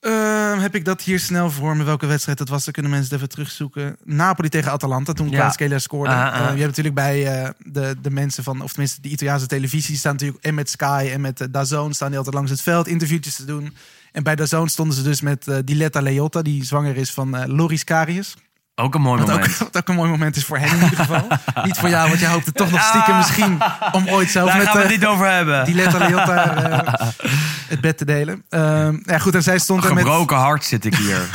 Ehm, 0.01 0.59
heb 0.59 0.75
ik 0.75 0.85
dat 0.85 1.03
hier 1.03 1.21
snel 1.21 1.51
voor 1.51 1.77
me? 1.77 1.85
Welke 1.85 2.07
wedstrijd 2.07 2.39
dat 2.39 2.49
was? 2.49 2.65
Dan 2.65 2.73
kunnen 2.73 2.93
mensen 2.93 3.11
het 3.11 3.19
even 3.19 3.35
terugzoeken. 3.35 3.97
Napoli 4.05 4.49
tegen 4.49 4.73
Atalanta, 4.73 5.13
toen 5.13 5.29
Ja. 5.29 5.33
Kvaratskhelia 5.33 5.79
scoorde. 5.79 6.13
Eh, 6.13 6.33
je 6.33 6.45
hebt 6.45 6.59
natuurlijk 6.59 6.95
bij 6.95 7.43
eh, 7.43 7.51
de, 7.59 7.97
de 8.03 8.11
mensen 8.11 8.45
van, 8.45 8.63
of 8.63 8.71
tenminste 8.71 9.01
de 9.01 9.09
Italiaanse 9.09 9.47
televisie 9.47 9.97
staan 9.97 10.13
natuurlijk 10.13 10.45
en 10.45 10.55
met 10.55 10.71
Sky 10.71 11.09
en 11.13 11.21
met 11.21 11.41
uh, 11.41 11.49
DAZN 11.51 11.91
staan 11.91 12.09
die 12.09 12.17
altijd 12.17 12.35
langs 12.35 12.51
het 12.51 12.63
veld 12.63 12.87
interviewtjes 12.89 13.37
te 13.37 13.45
doen. 13.45 13.75
En 14.13 14.23
bij 14.23 14.37
DAZN 14.37 14.67
stonden 14.67 14.97
ze 14.97 15.03
dus 15.03 15.21
met 15.21 15.49
eh, 15.49 15.59
Diletta 15.65 16.01
Leotta, 16.01 16.43
die 16.43 16.65
zwanger 16.65 16.97
is 16.97 17.11
van 17.13 17.37
eh, 17.37 17.47
Loris 17.47 17.85
Karius. 17.85 18.37
Ook 18.75 18.95
een 18.95 19.01
mooi 19.01 19.21
Wat 19.21 19.31
ook, 19.31 19.39
moment. 19.39 19.59
wat 19.73 19.77
ook 19.77 19.89
een 19.89 19.95
mooi 19.95 20.11
moment 20.11 20.37
is 20.37 20.45
voor 20.45 20.59
hen 20.59 20.77
in 20.77 20.83
ieder 20.83 20.99
geval. 20.99 21.27
niet 21.65 21.79
voor 21.79 21.89
jou, 21.89 22.09
want 22.09 22.21
jij 22.21 22.31
hoopte 22.31 22.53
toch 22.53 22.71
nog 22.71 22.83
stiekem 22.83 23.17
misschien 23.17 23.61
om 23.93 24.09
ooit 24.09 24.31
zelf 24.31 24.49
Daar 24.49 24.59
met 24.59 24.67
gaan 24.67 24.77
we 24.77 24.83
eh, 24.83 24.89
het 24.91 25.01
niet 25.01 25.09
over 25.09 25.31
hebben. 25.31 25.65
die 25.65 25.75
Leotta 25.75 26.09
eh, 26.09 27.09
het 27.73 27.81
bed 27.81 27.99
te 27.99 28.05
delen. 28.05 28.45
Ehm, 28.49 28.99
ja, 29.03 29.19
goed, 29.19 29.35
en 29.35 29.43
zij 29.43 29.59
stond, 29.59 29.85
er 29.85 29.95
met, 29.95 30.05
Gebroken 30.05 30.37
hart 30.37 30.65
zit 30.65 30.85
ik 30.85 30.95
hier. 30.95 31.31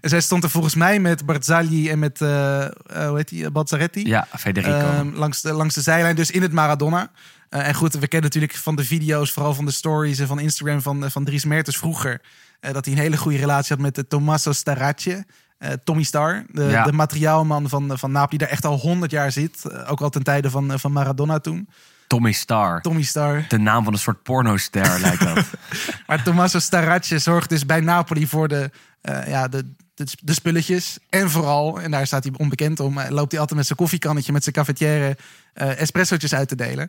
en 0.00 0.08
zij 0.08 0.20
stond 0.20 0.44
er 0.44 0.50
volgens 0.50 0.74
mij 0.74 1.00
met 1.00 1.26
Barzagli 1.26 1.90
en 1.90 1.98
met, 1.98 2.20
eh, 2.20 2.64
eh, 2.64 2.70
hoe 2.86 3.16
heet 3.16 3.28
die, 3.28 3.50
Bazzaretti. 3.50 4.06
Ja, 4.06 4.26
Federico. 4.38 4.78
Ehm, 4.78 5.08
langs, 5.14 5.40
de, 5.40 5.52
langs 5.52 5.74
de 5.74 5.80
zijlijn, 5.80 6.16
dus 6.16 6.30
in 6.30 6.42
het 6.42 6.52
Maradona. 6.52 7.10
Eh, 7.52 7.68
en 7.68 7.74
goed, 7.74 7.92
we 7.92 8.08
kennen 8.08 8.22
natuurlijk 8.22 8.54
van 8.54 8.76
de 8.76 8.84
video's, 8.84 9.32
vooral 9.32 9.54
van 9.54 9.64
de 9.64 9.70
stories 9.70 10.18
en 10.18 10.26
van 10.26 10.38
Instagram 10.40 10.82
van, 10.82 11.04
eh, 11.04 11.10
van 11.10 11.24
Dries 11.24 11.44
Mertens 11.44 11.76
vroeger. 11.78 12.20
eh, 12.60 12.72
dat 12.72 12.84
hij 12.84 12.94
een 12.94 13.00
hele 13.00 13.16
goede 13.16 13.38
relatie 13.38 13.74
had 13.74 13.84
met 13.84 13.94
de 13.94 14.06
Tommaso 14.06 14.52
Staracce. 14.52 15.24
Eh, 15.62 15.72
Tommy 15.84 16.02
Star, 16.02 16.44
de, 16.50 16.62
Ja. 16.62 16.84
de 16.84 16.92
materiaalman 16.92 17.68
van, 17.68 17.98
van 17.98 18.12
Napoli, 18.12 18.28
die 18.30 18.38
daar 18.38 18.48
echt 18.48 18.64
al 18.64 18.78
100 18.78 19.10
jaar 19.10 19.32
zit. 19.32 19.64
Eh, 19.64 19.90
ook 19.90 20.00
al 20.00 20.10
ten 20.10 20.22
tijde 20.22 20.50
van, 20.50 20.72
eh, 20.72 20.78
van 20.78 20.92
Maradona 20.92 21.38
toen. 21.38 21.68
Tommy 22.06 22.32
Star. 22.32 22.80
Tommy 22.80 23.02
Star. 23.02 23.44
De 23.48 23.58
naam 23.58 23.84
van 23.84 23.92
een 23.92 23.98
soort 23.98 24.22
pornoster 24.22 25.00
lijkt 25.00 25.24
dat. 25.24 25.44
Maar 26.06 26.22
Tommaso 26.22 26.58
Staracce 26.58 27.18
zorgt 27.18 27.48
dus 27.48 27.66
bij 27.66 27.80
Napoli 27.80 28.26
voor 28.26 28.48
de, 28.48 28.70
eh, 29.00 29.28
ja, 29.28 29.48
de, 29.48 29.64
de, 29.94 30.06
de 30.22 30.32
spulletjes. 30.32 30.98
En 31.10 31.30
vooral, 31.30 31.80
en 31.80 31.90
daar 31.90 32.06
staat 32.06 32.24
hij 32.24 32.32
onbekend 32.36 32.80
om, 32.80 32.98
eh, 32.98 33.10
loopt 33.10 33.30
hij 33.30 33.40
altijd 33.40 33.58
met 33.58 33.66
zijn 33.66 33.78
koffiekannetje, 33.78 34.32
met 34.32 34.42
zijn 34.42 34.54
cafetière 34.54 35.16
eh 35.54 35.80
espressootjes 35.80 36.34
uit 36.34 36.48
te 36.48 36.54
delen. 36.56 36.88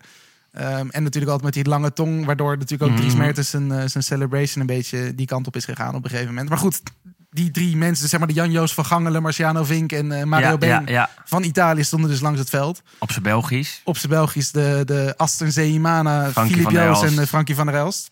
Ehm, 0.52 0.88
en 0.90 1.04
natuurlijk 1.04 1.32
altijd 1.32 1.44
met 1.44 1.54
die 1.54 1.68
lange 1.74 1.94
tong, 1.94 2.26
waardoor 2.26 2.58
natuurlijk 2.58 2.92
ook 2.92 2.98
Dries 2.98 3.14
Mhm. 3.14 3.22
Mertens 3.22 3.50
zijn, 3.50 3.72
eh, 3.72 3.84
zijn 3.88 4.04
celebration 4.04 4.62
een 4.62 4.76
beetje 4.76 5.16
die 5.16 5.26
kant 5.26 5.48
op 5.48 5.56
is 5.56 5.66
gegaan 5.66 5.96
op 5.96 6.04
een 6.04 6.10
gegeven 6.10 6.30
moment. 6.30 6.50
Maar 6.50 6.58
goed, 6.58 6.82
die 7.34 7.52
drie 7.52 7.78
mensen, 7.78 8.10
zeg 8.10 8.20
maar 8.20 8.28
de 8.28 8.34
Jan-Joos 8.34 8.74
van 8.74 8.86
Gangelen, 8.86 9.22
Marciano 9.22 9.64
Vink 9.64 9.92
en 9.92 10.12
eh, 10.12 10.24
Mario 10.24 10.48
ja, 10.48 10.58
Been 10.58 10.70
ja, 10.70 10.82
ja, 10.86 11.10
van 11.26 11.44
Italië 11.44 11.84
stonden 11.84 12.10
dus 12.10 12.20
langs 12.20 12.40
het 12.40 12.50
veld. 12.50 12.82
op 13.00 13.12
zijn 13.12 13.24
Belgisch. 13.24 13.82
Op 13.84 13.98
zijn 13.98 14.12
Belgisch 14.12 14.52
de, 14.52 14.82
de 14.86 15.14
Asten 15.18 15.52
Zeimana, 15.52 16.32
Filip 16.32 16.70
Joos 16.70 17.04
en 17.04 17.20
eh, 17.20 17.26
Frankie 17.26 17.56
van 17.56 17.66
der 17.66 17.76
Elst. 17.76 18.12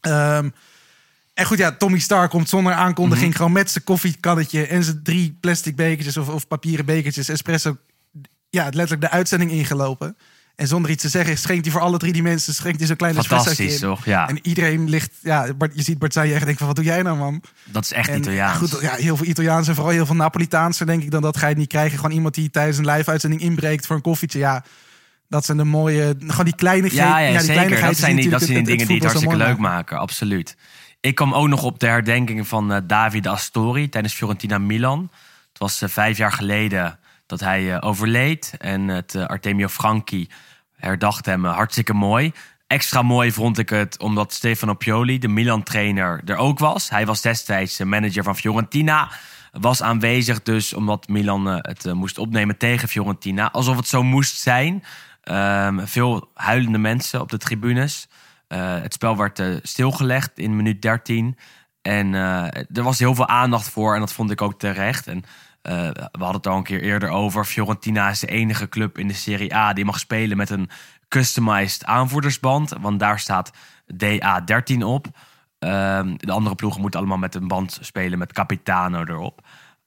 Ehm, 0.00 0.48
en 1.34 1.46
goed, 1.46 1.58
ja, 1.58 1.72
Tommy 1.72 1.98
Star 1.98 2.28
komt 2.28 2.48
zonder 2.48 2.72
aankondiging 2.72 3.28
Mhm. 3.28 3.36
gewoon 3.36 3.52
met 3.52 3.70
zijn 3.70 3.84
koffiekannetje 3.84 4.66
en 4.66 4.84
zijn 4.84 5.00
drie 5.02 5.36
plastic 5.40 5.76
bekertjes 5.76 6.16
of, 6.16 6.28
of 6.28 6.46
papieren 6.48 6.84
bekertjes 6.84 7.28
espresso. 7.28 7.76
Ja, 8.50 8.64
letterlijk 8.64 9.00
de 9.00 9.10
uitzending 9.10 9.50
ingelopen. 9.50 10.16
En 10.56 10.66
zonder 10.68 10.90
iets 10.90 11.02
te 11.02 11.08
zeggen 11.08 11.38
schenkt 11.38 11.64
hij 11.64 11.72
voor 11.72 11.82
alle 11.82 11.98
drie 11.98 12.12
die 12.12 12.22
mensen 12.22 12.54
schenkt 12.54 12.78
hij 12.78 12.86
zo'n 12.86 12.96
klein 12.96 13.14
Fantastisch, 13.14 13.78
toch? 13.78 14.04
Ja, 14.04 14.28
En 14.28 14.38
iedereen 14.42 14.88
ligt, 14.88 15.10
ja, 15.22 15.54
Bart, 15.54 15.72
je 15.74 15.82
ziet 15.82 15.98
Bart 15.98 16.12
Zij 16.12 16.34
echt 16.34 16.44
denkt 16.44 16.58
van 16.58 16.66
wat 16.66 16.76
doe 16.76 16.84
jij 16.84 17.02
nou 17.02 17.16
man? 17.18 17.42
dat 17.64 17.84
is 17.84 17.92
echt 17.92 18.08
En 18.08 18.18
Italiaans. 18.18 18.58
Goed, 18.58 18.80
ja, 18.80 18.94
heel 18.94 19.16
veel 19.16 19.26
Italiaans 19.26 19.68
en 19.68 19.74
vooral 19.74 19.92
heel 19.92 20.06
veel 20.06 20.14
Napolitaanse 20.14 20.84
denk 20.84 21.02
ik 21.02 21.10
dan 21.10 21.22
dat 21.22 21.36
ga 21.36 21.46
je 21.46 21.54
niet 21.54 21.68
krijgen. 21.68 21.98
Gewoon 21.98 22.14
iemand 22.14 22.34
die 22.34 22.50
tijdens 22.50 22.78
een 22.78 22.86
live 22.86 23.10
uitzending 23.10 23.42
inbreekt 23.42 23.86
voor 23.86 23.96
een 23.96 24.02
koffietje. 24.02 24.38
Ja, 24.38 24.64
dat 25.28 25.44
zijn 25.44 25.56
de 25.56 25.64
mooie, 25.64 26.16
gewoon 26.26 26.44
die 26.44 26.54
kleine 26.54 26.94
Ja, 26.94 27.18
ja, 27.18 27.40
zeker. 27.40 27.80
Dat 27.80 27.96
zijn 27.96 28.16
die, 28.16 28.28
dat 28.28 28.42
zijn 28.42 28.54
die 28.54 28.64
dingen 28.64 28.86
die 28.86 28.96
het 28.96 29.04
hartstikke 29.04 29.36
leuk 29.36 29.46
maken. 29.46 29.62
maken. 29.62 29.98
Absoluut. 29.98 30.56
Ik 31.00 31.14
kwam 31.14 31.34
ook 31.34 31.48
nog 31.48 31.62
op 31.62 31.78
de 31.78 31.86
herdenking 31.86 32.48
van 32.48 32.72
eh 32.72 32.80
Davide 32.86 33.28
Astori 33.28 33.88
tijdens 33.88 34.14
Fiorentina 34.14 34.58
Milan. 34.58 35.10
Het 35.48 35.58
was 35.58 35.82
eh, 35.82 35.88
vijf 35.88 36.18
jaar 36.18 36.32
geleden 36.32 36.98
dat 37.32 37.40
hij 37.40 37.74
eh, 37.74 37.88
overleed. 37.88 38.54
En 38.58 38.88
het 38.88 39.14
eh, 39.14 39.26
Artemio 39.26 39.68
Franchi 39.68 40.28
herdacht 40.76 41.26
hem 41.26 41.44
eh, 41.44 41.54
hartstikke 41.54 41.94
mooi. 41.94 42.32
Extra 42.66 43.02
mooi 43.02 43.32
vond 43.32 43.58
ik 43.58 43.68
het 43.68 43.98
omdat 43.98 44.32
Stefano 44.32 44.74
Pioli, 44.74 45.18
de 45.18 45.28
Milan-trainer, 45.28 46.22
er 46.24 46.36
ook 46.36 46.58
was. 46.58 46.90
Hij 46.90 47.06
was 47.06 47.20
destijds 47.20 47.76
de 47.76 47.84
manager 47.84 48.22
van 48.22 48.36
Fiorentina. 48.36 49.10
Was 49.52 49.82
aanwezig 49.82 50.42
dus 50.42 50.74
omdat 50.74 51.08
Milan 51.08 51.46
het 51.46 51.94
moest 51.94 52.18
opnemen 52.18 52.56
tegen 52.56 52.88
Fiorentina. 52.88 53.50
Alsof 53.50 53.76
het 53.76 53.88
zo 53.88 54.02
moest 54.02 54.38
zijn. 54.38 54.84
Ehm, 55.22 55.86
veel 55.86 56.30
huilende 56.34 56.78
mensen 56.78 57.20
op 57.20 57.30
de 57.30 57.38
tribunes. 57.38 58.08
Het 58.82 58.92
spel 58.92 59.16
werd 59.16 59.42
stilgelegd 59.62 60.38
in 60.38 60.56
minuut 60.56 60.82
13. 60.82 61.38
En 61.82 62.14
er 62.72 62.82
was 62.82 62.98
heel 62.98 63.14
veel 63.14 63.28
aandacht 63.28 63.68
voor 63.68 63.94
en 63.94 64.00
dat 64.00 64.12
vond 64.12 64.30
ik 64.30 64.42
ook 64.42 64.58
terecht. 64.58 65.06
En 65.06 65.24
eh, 65.62 65.88
we 65.90 66.18
hadden 66.18 66.36
het 66.36 66.46
al 66.46 66.56
een 66.56 66.62
keer 66.62 66.82
eerder 66.82 67.08
over. 67.08 67.44
Fiorentina 67.44 68.10
is 68.10 68.20
de 68.20 68.26
enige 68.26 68.68
club 68.68 68.98
in 68.98 69.08
de 69.08 69.14
Serie 69.14 69.54
A 69.54 69.72
die 69.72 69.84
mag 69.84 69.98
spelen 69.98 70.36
met 70.36 70.50
een 70.50 70.70
customized 71.08 71.84
aanvoerdersband. 71.84 72.72
Want 72.80 73.00
daar 73.00 73.18
staat 73.18 73.52
DA13 74.04 74.82
op. 74.84 75.06
Ehm, 75.58 76.14
de 76.16 76.32
andere 76.32 76.54
ploegen 76.54 76.80
moeten 76.80 77.00
allemaal 77.00 77.18
met 77.18 77.34
een 77.34 77.48
band 77.48 77.78
spelen 77.80 78.18
met 78.18 78.32
Capitano 78.32 79.04
erop. 79.04 79.40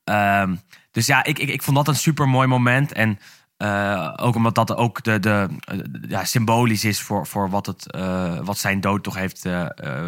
Ehm, 0.04 0.56
dus 0.92 1.06
ja, 1.06 1.24
ik, 1.24 1.40
ik, 1.40 1.50
ik 1.50 1.64
vond 1.64 1.78
dat 1.78 1.88
een 1.88 1.96
super 1.96 2.30
mooi 2.30 2.48
moment. 2.48 2.92
En 2.92 3.20
eh, 3.58 4.14
ook 4.16 4.36
omdat 4.36 4.56
dat 4.56 4.76
ook 4.76 5.04
de, 5.04 5.20
de, 5.20 5.48
eh, 5.60 5.78
ja, 6.08 6.26
symbolisch 6.26 6.84
is 6.84 7.02
voor, 7.02 7.28
voor 7.28 7.50
wat, 7.50 7.66
het, 7.66 7.98
wat 8.44 8.58
zijn 8.58 8.82
dood 8.82 9.04
toch 9.04 9.16
heeft 9.16 9.48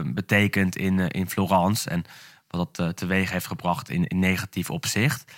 betekend 0.06 0.76
in, 0.76 1.00
in 1.00 1.30
Florence. 1.30 1.90
En 1.90 2.04
wat 2.48 2.76
dat 2.76 2.98
teweeg 2.98 3.32
heeft 3.32 3.48
gebracht 3.48 3.90
in, 3.90 4.08
in 4.08 4.20
negatief 4.20 4.70
opzicht. 4.70 5.32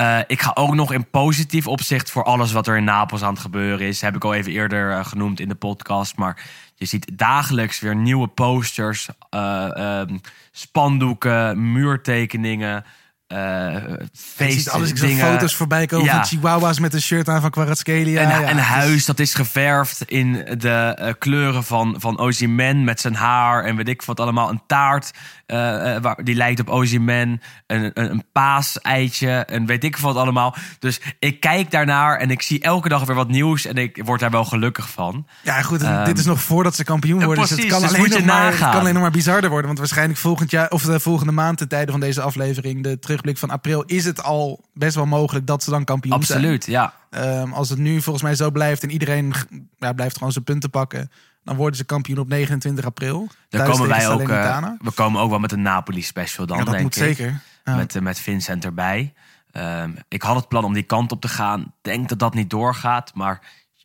Eh, 0.00 0.18
ik 0.26 0.40
ga 0.40 0.50
ook 0.54 0.74
nog 0.74 0.92
in 0.92 1.10
positief 1.10 1.66
opzicht 1.66 2.10
voor 2.10 2.24
alles 2.24 2.52
wat 2.52 2.66
er 2.66 2.76
in 2.76 2.84
Napels 2.84 3.22
aan 3.22 3.32
het 3.32 3.42
gebeuren 3.42 3.86
is. 3.86 4.00
Heb 4.00 4.16
ik 4.16 4.24
al 4.24 4.34
even 4.34 4.52
eerder 4.52 4.92
eh, 4.92 5.04
genoemd 5.04 5.40
in 5.40 5.48
de 5.48 5.54
podcast. 5.54 6.16
Maar 6.16 6.46
je 6.74 6.84
ziet 6.84 7.18
dagelijks 7.18 7.80
weer 7.80 7.96
nieuwe 7.96 8.26
posters, 8.26 9.08
eh, 9.30 9.76
ehm, 9.76 10.18
spandoeken, 10.50 11.72
muurtekeningen. 11.72 12.84
Eh 13.30 13.38
Je 13.38 14.08
feest, 14.12 14.56
ziet 14.58 14.70
alles, 14.70 14.90
ik 14.90 14.96
zag 14.96 15.10
foto's 15.10 15.54
voorbij 15.54 15.86
komen 15.86 16.06
Ja. 16.06 16.14
van 16.14 16.24
chihuahuas 16.24 16.78
met 16.78 16.94
een 16.94 17.00
shirt 17.00 17.28
aan 17.28 17.40
van 17.40 17.50
Kvaratskhelia. 17.50 18.22
Een, 18.22 18.28
Ja, 18.28 18.50
een 18.50 18.58
huis 18.58 19.04
dat 19.04 19.18
is 19.18 19.34
geverfd 19.34 20.02
in 20.06 20.32
de 20.58 20.94
eh, 20.98 21.12
kleuren 21.18 21.64
van, 21.64 21.94
van 21.98 22.18
Ozyman 22.18 22.84
met 22.84 23.00
zijn 23.00 23.14
haar 23.14 23.64
en 23.64 23.76
weet 23.76 23.88
ik 23.88 24.02
wat 24.02 24.20
allemaal. 24.20 24.50
Een 24.50 24.62
taart 24.66 25.10
eh, 25.46 25.94
eh, 25.96 26.02
waar, 26.02 26.24
die 26.24 26.34
lijkt 26.34 26.60
op 26.60 26.68
Ozyman. 26.68 27.40
Een, 27.66 27.90
een, 27.94 28.10
een 28.10 28.24
paaseitje 28.32 29.30
en 29.30 29.66
weet 29.66 29.84
ik 29.84 29.96
wat 29.96 30.16
allemaal. 30.16 30.54
Dus 30.78 31.00
ik 31.18 31.40
kijk 31.40 31.70
daarnaar 31.70 32.18
en 32.18 32.30
ik 32.30 32.42
zie 32.42 32.60
elke 32.60 32.88
dag 32.88 33.04
weer 33.04 33.16
wat 33.16 33.28
nieuws 33.28 33.64
en 33.66 33.76
ik 33.76 34.00
word 34.04 34.20
daar 34.20 34.30
wel 34.30 34.44
gelukkig 34.44 34.90
van. 34.90 35.26
Ja, 35.42 35.62
goed, 35.62 35.82
Ehm, 35.82 36.04
dit 36.04 36.18
is 36.18 36.24
nog 36.24 36.40
voordat 36.42 36.74
ze 36.74 36.84
kampioen 36.84 37.24
worden. 37.24 37.48
dus 37.48 37.50
het 37.50 37.66
kan, 37.66 37.80
dus 37.80 37.88
alleen 37.88 38.00
moet 38.00 38.12
je 38.12 38.18
nog 38.18 38.26
maar, 38.26 38.46
het 38.50 38.58
kan 38.58 38.70
alleen 38.72 38.92
nog 38.92 39.02
maar 39.02 39.10
bizarder 39.10 39.48
worden. 39.50 39.66
Want 39.66 39.78
waarschijnlijk 39.78 40.18
volgend 40.18 40.50
jaar, 40.50 40.68
of 40.70 40.82
de 40.82 41.00
volgende 41.00 41.32
maand, 41.32 41.58
ten 41.58 41.68
tijde 41.68 41.90
van 41.90 42.00
deze 42.00 42.20
aflevering, 42.20 42.82
de 42.82 42.98
terugblik 43.20 43.38
van 43.38 43.50
april, 43.50 43.82
is 43.82 44.04
het 44.04 44.22
al 44.22 44.64
best 44.74 44.94
wel 44.94 45.06
mogelijk 45.06 45.46
dat 45.46 45.62
ze 45.62 45.70
dan 45.70 45.84
kampioen 45.84 46.22
zijn. 46.22 46.38
Absoluut, 46.38 46.66
ja. 46.66 46.94
Ehm, 47.10 47.52
als 47.52 47.68
het 47.68 47.78
nu 47.78 48.02
volgens 48.02 48.24
mij 48.24 48.34
zo 48.34 48.50
blijft 48.50 48.82
en 48.82 48.90
iedereen 48.90 49.34
ja, 49.78 49.92
blijft 49.92 50.16
gewoon 50.16 50.32
zijn 50.32 50.44
punten 50.44 50.70
pakken, 50.70 51.10
dan 51.44 51.56
worden 51.56 51.76
ze 51.76 51.84
kampioen 51.84 52.18
op 52.18 52.28
29 52.28 52.84
april. 52.84 53.28
Dan 53.48 53.64
komen 53.66 53.88
wij 53.88 54.08
ook, 54.08 54.20
Salernitana. 54.20 54.76
we 54.80 54.90
komen 54.90 55.20
ook 55.20 55.30
wel 55.30 55.38
met 55.38 55.52
een 55.52 55.62
Napoli 55.62 56.02
special 56.02 56.46
dan, 56.46 56.58
ja, 56.58 56.64
dat 56.64 56.72
denk 56.72 56.84
moet 56.84 56.96
ik. 56.96 57.02
zeker. 57.02 57.40
Ja. 57.64 57.74
Met, 57.76 57.96
eh, 57.96 58.02
met 58.02 58.20
Vincent 58.20 58.64
erbij. 58.64 59.12
Ehm, 59.50 59.90
ik 60.08 60.22
had 60.22 60.36
het 60.36 60.48
plan 60.48 60.64
om 60.64 60.72
die 60.72 60.82
kant 60.82 61.12
op 61.12 61.20
te 61.20 61.28
gaan. 61.28 61.74
Denk 61.82 62.08
dat 62.08 62.18
dat 62.18 62.34
niet 62.34 62.50
doorgaat, 62.50 63.14
maar 63.14 63.40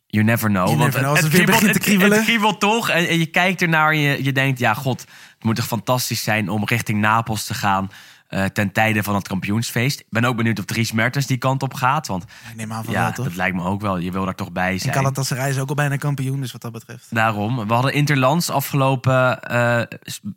you 0.06 0.24
never 0.24 0.48
know. 0.48 0.66
You 0.66 0.78
Want 0.78 0.92
never 0.92 1.00
know. 1.00 1.10
Als 1.10 1.20
het 1.20 1.30
weer 1.32 1.40
kriebelt- 1.42 1.58
begint 1.60 1.82
te 1.82 1.88
kriebelen. 1.88 2.10
Het, 2.10 2.26
het 2.26 2.28
kriebelt 2.28 2.60
toch. 2.60 2.88
En, 2.88 3.08
en 3.08 3.18
je 3.18 3.26
kijkt 3.26 3.62
ernaar 3.62 3.90
en 3.90 3.98
je, 3.98 4.24
je 4.24 4.32
denkt, 4.32 4.58
ja 4.58 4.74
god, 4.74 5.00
het 5.00 5.44
moet 5.44 5.56
toch 5.56 5.66
fantastisch 5.66 6.22
zijn 6.22 6.48
om 6.48 6.64
richting 6.64 7.00
Napels 7.00 7.44
te 7.44 7.54
gaan. 7.54 7.90
Eh, 8.28 8.44
ten 8.44 8.72
tijde 8.72 9.02
van 9.02 9.14
het 9.14 9.28
kampioensfeest. 9.28 10.00
Ik 10.00 10.06
ben 10.10 10.24
ook 10.24 10.36
benieuwd 10.36 10.58
of 10.58 10.64
Dries 10.64 10.92
Mertens 10.92 11.26
die 11.26 11.36
kant 11.36 11.62
op 11.62 11.74
gaat. 11.74 12.06
Want 12.06 12.22
Ik 12.22 12.56
neem 12.56 12.72
aan 12.72 12.84
van 12.84 12.92
ja, 12.92 13.02
wel, 13.02 13.12
toch? 13.12 13.24
dat 13.24 13.34
lijkt 13.36 13.56
me 13.56 13.62
ook 13.64 13.80
wel. 13.80 13.98
Je 13.98 14.10
wil 14.10 14.24
daar 14.24 14.34
toch 14.34 14.52
bij 14.52 14.72
En 14.72 14.78
zijn. 14.78 14.94
Galatasaray 14.94 15.50
is 15.50 15.58
ook 15.58 15.68
al 15.68 15.74
bijna 15.74 15.96
kampioen, 15.96 16.40
dus 16.40 16.52
wat 16.52 16.60
dat 16.60 16.72
betreft. 16.72 17.06
Daarom. 17.10 17.66
We 17.66 17.72
hadden 17.74 17.92
Interlands 17.92 18.50
afgelopen 18.50 19.42
eh, 19.42 19.82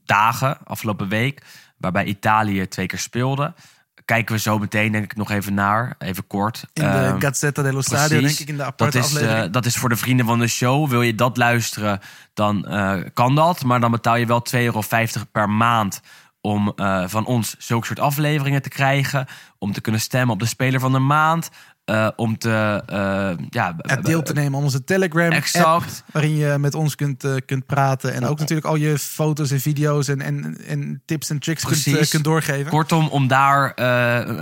dagen, 0.05 0.57
afgelopen 0.63 1.07
week, 1.09 1.41
waarbij 1.77 2.05
Italië 2.05 2.67
twee 2.67 2.85
keer 2.85 2.99
speelde. 2.99 3.53
Kijken 4.05 4.35
we 4.35 4.41
zo 4.41 4.59
meteen 4.59 4.91
denk 4.91 5.03
ik 5.03 5.15
nog 5.15 5.31
even 5.31 5.53
naar, 5.53 5.95
even 5.99 6.27
kort. 6.27 6.65
In 6.73 6.83
de 6.83 6.89
Ehm, 6.89 7.19
Gazzetta 7.19 7.61
dello 7.61 7.81
Stadio, 7.81 8.19
precies. 8.19 8.37
denk 8.37 8.39
ik, 8.39 8.47
in 8.47 8.57
de 8.57 8.63
aparte 8.63 8.97
dat 8.97 9.05
is, 9.09 9.15
eh, 9.15 9.21
aflevering. 9.21 9.53
dat 9.53 9.65
is 9.65 9.75
voor 9.77 9.89
de 9.89 9.95
vrienden 9.95 10.25
van 10.25 10.39
de 10.39 10.47
show. 10.47 10.89
Wil 10.89 11.01
je 11.01 11.15
dat 11.15 11.37
luisteren, 11.37 11.99
dan 12.33 12.65
kan 13.13 13.35
dat. 13.35 13.63
Maar 13.63 13.79
dan 13.79 13.91
betaal 13.91 14.15
je 14.15 14.25
wel 14.25 14.41
2,50 14.41 14.59
euro 14.63 14.81
per 15.31 15.49
maand 15.49 16.01
om 16.41 16.73
eh, 16.75 17.03
van 17.07 17.25
ons 17.25 17.55
zulke 17.57 17.85
soort 17.85 17.99
afleveringen 17.99 18.61
te 18.61 18.69
krijgen. 18.69 19.25
Om 19.57 19.73
te 19.73 19.81
kunnen 19.81 20.01
stemmen 20.01 20.33
op 20.33 20.39
de 20.39 20.45
speler 20.45 20.79
van 20.79 20.91
de 20.91 20.99
maand. 20.99 21.49
eh, 21.85 22.07
om 22.15 22.37
te 22.37 22.83
eh, 22.85 23.45
ja, 23.49 23.75
deel 24.01 24.21
te 24.23 24.33
nemen 24.33 24.57
aan 24.57 24.63
onze 24.63 24.83
Telegram 24.83 25.31
Exact. 25.31 25.65
app, 25.65 25.85
waarin 26.11 26.35
je 26.35 26.57
met 26.57 26.75
ons 26.75 26.95
kunt, 26.95 27.25
kunt 27.45 27.65
praten. 27.65 28.13
En 28.13 28.25
ook 28.25 28.39
natuurlijk 28.39 28.67
al 28.67 28.75
je 28.75 28.97
foto's 28.99 29.51
en 29.51 29.59
video's 29.61 30.07
en, 30.07 30.21
en, 30.21 30.57
en 30.67 31.01
tips 31.05 31.29
en 31.29 31.39
tricks 31.39 31.63
kunt, 31.65 31.81
Precies. 31.83 32.09
kunt 32.09 32.23
doorgeven. 32.23 32.71
Kortom, 32.71 33.07
om 33.07 33.27
daar 33.27 33.75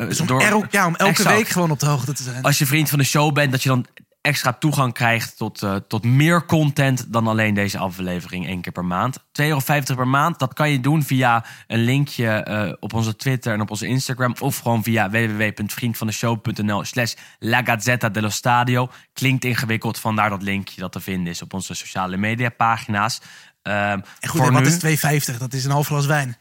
Dus 0.08 0.20
om, 0.22 0.28
door, 0.28 0.42
er- 0.42 0.68
ja, 0.70 0.86
om 0.86 0.96
elke 0.96 1.12
Exact. 1.12 1.36
week 1.36 1.48
gewoon 1.48 1.72
op 1.72 1.80
de 1.80 1.86
hoogte 1.86 2.14
te 2.14 2.24
zijn. 2.24 2.44
als 2.44 2.58
je 2.58 2.66
vriend 2.66 2.90
van 2.90 3.00
de 3.00 3.06
show 3.06 3.34
bent, 3.34 3.52
dat 3.52 3.64
je 3.64 3.70
dan 3.70 3.86
extra 4.28 4.54
toegang 4.54 4.94
krijgt 4.94 5.38
tot, 5.38 5.64
eh, 5.64 5.76
tot 5.76 6.04
meer 6.04 6.46
content 6.46 7.14
dan 7.14 7.28
alleen 7.28 7.54
deze 7.54 7.78
aflevering 7.78 8.48
één 8.48 8.62
keer 8.62 8.72
per 8.72 8.86
maand. 8.86 9.18
2,50 9.32 9.90
euro 9.90 10.02
per 10.02 10.08
maand, 10.08 10.40
dat 10.40 10.54
kan 10.54 10.70
je 10.70 10.80
doen 10.80 11.04
via 11.04 11.46
een 11.68 11.80
linkje 11.84 12.28
eh, 12.30 12.74
op 12.80 12.94
onze 12.94 13.16
Twitter 13.16 13.54
en 13.54 13.62
op 13.62 13.70
onze 13.70 13.88
Instagram. 13.88 14.36
Of 14.40 14.58
gewoon 14.58 14.84
via 14.84 15.10
www.vriendvandeshow.nl 15.10 16.84
slash 16.84 17.14
La 17.40 17.64
Gazzetta 17.64 18.10
dello 18.10 18.30
Stadio. 18.30 18.90
Klinkt 19.14 19.44
ingewikkeld, 19.44 20.00
vandaar 20.00 20.30
dat 20.30 20.42
linkje 20.42 20.82
dat 20.82 20.92
te 20.92 21.00
vinden 21.00 21.32
is 21.34 21.42
op 21.42 21.54
onze 21.54 21.74
sociale 21.74 22.18
media 22.18 22.50
pagina's. 22.50 23.22
Ehm, 23.62 24.00
en 24.20 24.30
goed, 24.30 24.42
en 24.42 24.54
wat 24.54 24.62
nu 24.62 24.68
is 24.68 24.78
2,50? 24.80 25.38
Dat 25.38 25.54
is 25.54 25.66
een 25.66 25.72
half 25.72 25.88
glas 25.88 26.06
wijn. 26.06 26.38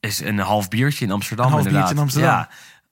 is 0.00 0.20
een 0.20 0.38
half 0.38 0.68
biertje 0.68 1.04
in 1.04 1.10
Amsterdam 1.10 1.46
Een 1.46 1.52
half 1.52 1.66
inderdaad. 1.66 1.94
biertje 1.94 2.04
in 2.04 2.08
Amsterdam. 2.10 2.40
Ja, 2.40 2.48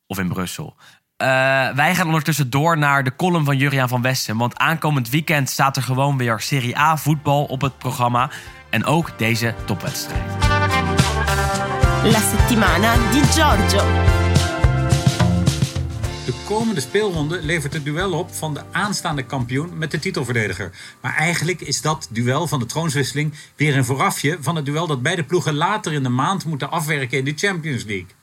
of 0.06 0.18
in 0.18 0.28
Brussel. 0.28 0.76
Eh, 1.20 1.26
wij 1.74 1.94
gaan 1.94 2.06
ondertussen 2.06 2.50
door 2.50 2.78
naar 2.78 3.04
de 3.04 3.16
column 3.16 3.44
van 3.44 3.56
Juriaan 3.56 3.88
van 3.88 4.02
Westen. 4.02 4.36
Want 4.36 4.58
aankomend 4.58 5.08
weekend 5.08 5.50
staat 5.50 5.76
er 5.76 5.82
gewoon 5.82 6.16
weer 6.16 6.40
Serie 6.40 6.78
A 6.78 6.96
voetbal 6.96 7.44
op 7.44 7.60
het 7.60 7.78
programma. 7.78 8.30
En 8.70 8.84
ook 8.84 9.18
deze 9.18 9.54
topwedstrijd. 9.64 10.22
La 12.04 12.18
settimana 12.18 12.94
di 13.10 13.22
Giorgio. 13.22 13.84
De 16.24 16.34
komende 16.46 16.80
speelronde 16.80 17.42
levert 17.42 17.72
het 17.72 17.84
duel 17.84 18.12
op 18.12 18.34
van 18.34 18.54
de 18.54 18.62
aanstaande 18.72 19.22
kampioen 19.22 19.78
met 19.78 19.90
de 19.90 19.98
titelverdediger. 19.98 20.70
Maar 21.00 21.16
eigenlijk 21.16 21.60
is 21.60 21.80
dat 21.80 22.08
duel 22.10 22.46
van 22.46 22.58
de 22.58 22.66
troonswisseling 22.66 23.34
weer 23.56 23.76
een 23.76 23.84
voorafje 23.84 24.38
van 24.40 24.56
het 24.56 24.64
duel 24.64 24.86
dat 24.86 25.02
beide 25.02 25.24
ploegen 25.24 25.54
later 25.54 25.92
in 25.92 26.02
de 26.02 26.08
maand 26.08 26.44
moeten 26.44 26.70
afwerken 26.70 27.18
in 27.18 27.24
de 27.24 27.32
Champions 27.36 27.84
League. 27.84 28.18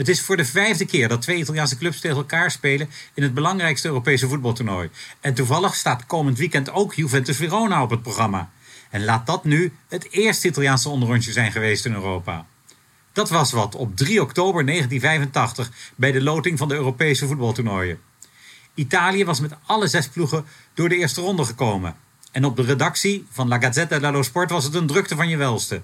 Het 0.00 0.08
is 0.08 0.20
voor 0.20 0.36
de 0.36 0.44
vijfde 0.44 0.84
keer 0.84 1.08
dat 1.08 1.22
twee 1.22 1.36
Italiaanse 1.36 1.78
clubs 1.78 2.00
tegen 2.00 2.16
elkaar 2.16 2.50
spelen 2.50 2.90
in 3.14 3.22
het 3.22 3.34
belangrijkste 3.34 3.88
Europese 3.88 4.28
voetbaltoernooi. 4.28 4.90
En 5.20 5.34
toevallig 5.34 5.74
staat 5.74 6.06
komend 6.06 6.38
weekend 6.38 6.70
ook 6.70 6.94
Juventus 6.94 7.36
Verona 7.36 7.82
op 7.82 7.90
het 7.90 8.02
programma. 8.02 8.50
En 8.90 9.04
laat 9.04 9.26
dat 9.26 9.44
nu 9.44 9.72
het 9.88 10.10
eerste 10.10 10.48
Italiaanse 10.48 10.88
onderrondje 10.88 11.32
zijn 11.32 11.52
geweest 11.52 11.84
in 11.84 11.92
Europa. 11.92 12.46
Dat 13.12 13.30
was 13.30 13.52
wat 13.52 13.74
op 13.74 13.96
3 13.96 14.22
oktober 14.22 14.66
1985 14.66 15.70
bij 15.96 16.12
de 16.12 16.22
loting 16.22 16.58
van 16.58 16.68
de 16.68 16.74
Europese 16.74 17.26
voetbaltoernooien. 17.26 18.00
Italië 18.74 19.24
was 19.24 19.40
met 19.40 19.54
alle 19.66 19.86
zes 19.86 20.08
ploegen 20.08 20.44
door 20.74 20.88
de 20.88 20.96
eerste 20.96 21.20
ronde 21.20 21.44
gekomen. 21.44 21.96
En 22.32 22.44
op 22.44 22.56
de 22.56 22.62
redactie 22.62 23.26
van 23.30 23.48
La 23.48 23.58
Gazzetta 23.58 23.98
dello 23.98 24.22
Sport 24.22 24.50
was 24.50 24.64
het 24.64 24.74
een 24.74 24.86
drukte 24.86 25.16
van 25.16 25.28
je 25.28 25.36
welste. 25.36 25.82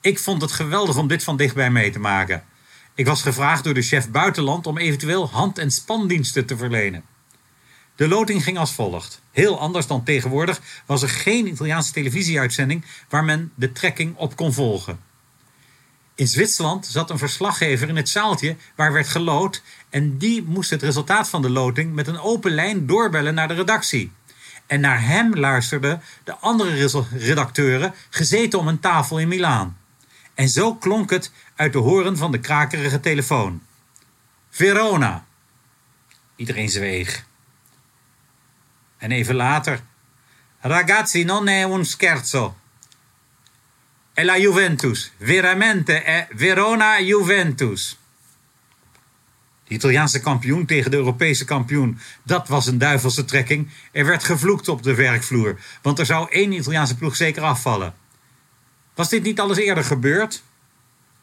Ik 0.00 0.18
vond 0.18 0.42
het 0.42 0.52
geweldig 0.52 0.96
om 0.96 1.08
dit 1.08 1.24
van 1.24 1.36
dichtbij 1.36 1.70
mee 1.70 1.90
te 1.90 1.98
maken. 1.98 2.44
Ik 2.94 3.06
was 3.06 3.22
gevraagd 3.22 3.64
door 3.64 3.74
de 3.74 3.82
chef 3.82 4.10
buitenland 4.10 4.66
om 4.66 4.78
eventueel 4.78 5.30
hand- 5.30 5.58
en 5.58 5.70
spandiensten 5.70 6.46
te 6.46 6.56
verlenen. 6.56 7.04
De 7.96 8.08
loting 8.08 8.42
ging 8.42 8.58
als 8.58 8.72
volgt. 8.72 9.20
Heel 9.30 9.58
anders 9.58 9.86
dan 9.86 10.04
tegenwoordig 10.04 10.60
was 10.86 11.02
er 11.02 11.08
geen 11.08 11.46
Italiaanse 11.46 11.92
televisieuitzending 11.92 12.84
waar 13.08 13.24
men 13.24 13.52
de 13.54 13.72
trekking 13.72 14.16
op 14.16 14.36
kon 14.36 14.52
volgen. 14.52 15.00
In 16.14 16.28
Zwitserland 16.28 16.86
zat 16.86 17.10
een 17.10 17.18
verslaggever 17.18 17.88
in 17.88 17.96
het 17.96 18.08
zaaltje 18.08 18.56
waar 18.76 18.92
werd 18.92 19.08
geloot 19.08 19.62
en 19.88 20.18
die 20.18 20.42
moest 20.42 20.70
het 20.70 20.82
resultaat 20.82 21.28
van 21.28 21.42
de 21.42 21.50
loting 21.50 21.94
met 21.94 22.06
een 22.06 22.20
open 22.20 22.50
lijn 22.50 22.86
doorbellen 22.86 23.34
naar 23.34 23.48
de 23.48 23.54
redactie. 23.54 24.12
En 24.66 24.80
naar 24.80 25.06
hem 25.06 25.34
luisterden 25.34 26.02
de 26.24 26.36
andere 26.36 27.04
redacteuren 27.12 27.94
gezeten 28.10 28.58
om 28.58 28.68
een 28.68 28.80
tafel 28.80 29.18
in 29.18 29.28
Milaan. 29.28 29.79
En 30.40 30.48
zo 30.48 30.74
klonk 30.74 31.10
het 31.10 31.32
uit 31.54 31.72
de 31.72 31.78
horen 31.78 32.16
van 32.16 32.32
de 32.32 32.38
krakerige 32.38 33.00
telefoon. 33.00 33.62
Verona. 34.50 35.26
Iedereen 36.36 36.68
zweeg. 36.68 37.26
En 38.96 39.10
even 39.10 39.34
later. 39.34 39.80
Ragazzi, 40.60 41.24
non 41.24 41.48
è 41.48 41.62
un 41.62 41.84
scherzo. 41.84 42.56
È 44.12 44.22
la 44.22 44.38
Juventus. 44.38 45.12
Veramente 45.18 46.02
è 46.02 46.28
Verona 46.30 47.00
Juventus. 47.00 47.98
De 49.64 49.74
Italiaanse 49.74 50.20
kampioen 50.20 50.66
tegen 50.66 50.90
de 50.90 50.96
Europese 50.96 51.44
kampioen. 51.44 51.98
Dat 52.22 52.48
was 52.48 52.66
een 52.66 52.78
duivelse 52.78 53.24
trekking. 53.24 53.70
Er 53.92 54.06
werd 54.06 54.24
gevloekt 54.24 54.68
op 54.68 54.82
de 54.82 54.94
werkvloer. 54.94 55.60
Want 55.82 55.98
er 55.98 56.06
zou 56.06 56.30
één 56.30 56.52
Italiaanse 56.52 56.96
ploeg 56.96 57.16
zeker 57.16 57.42
afvallen. 57.42 57.99
Was 58.94 59.08
dit 59.08 59.22
niet 59.22 59.40
alles 59.40 59.56
eerder 59.56 59.84
gebeurd? 59.84 60.42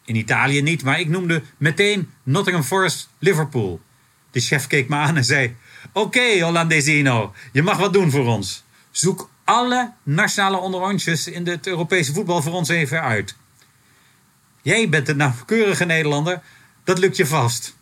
In 0.05 0.15
Italië 0.15 0.61
niet, 0.61 0.83
maar 0.83 0.99
ik 0.99 1.07
noemde 1.07 1.41
meteen 1.57 2.09
Nottingham 2.23 2.63
Forest 2.63 3.09
Liverpool. 3.19 3.81
De 4.31 4.39
chef 4.39 4.67
keek 4.67 4.89
me 4.89 4.95
aan 4.95 5.17
en 5.17 5.25
zei: 5.25 5.55
Oké, 5.93 6.39
Hollandesino, 6.41 7.33
je 7.51 7.63
mag 7.63 7.77
wat 7.77 7.93
doen 7.93 8.11
voor 8.11 8.25
ons. 8.25 8.63
Zoek 8.91 9.29
alle 9.43 9.93
nationale 10.03 10.57
onderrondjes 10.57 11.27
in 11.27 11.47
het 11.47 11.67
Europese 11.67 12.13
voetbal 12.13 12.41
voor 12.41 12.53
ons 12.53 12.69
even 12.69 13.01
uit. 13.01 13.35
Jij 14.61 14.89
bent 14.89 15.09
een 15.09 15.17
nauwkeurige 15.17 15.85
Nederlander, 15.85 16.41
dat 16.83 16.97
lukt 16.97 17.17
je 17.17 17.25
vast. 17.25 17.75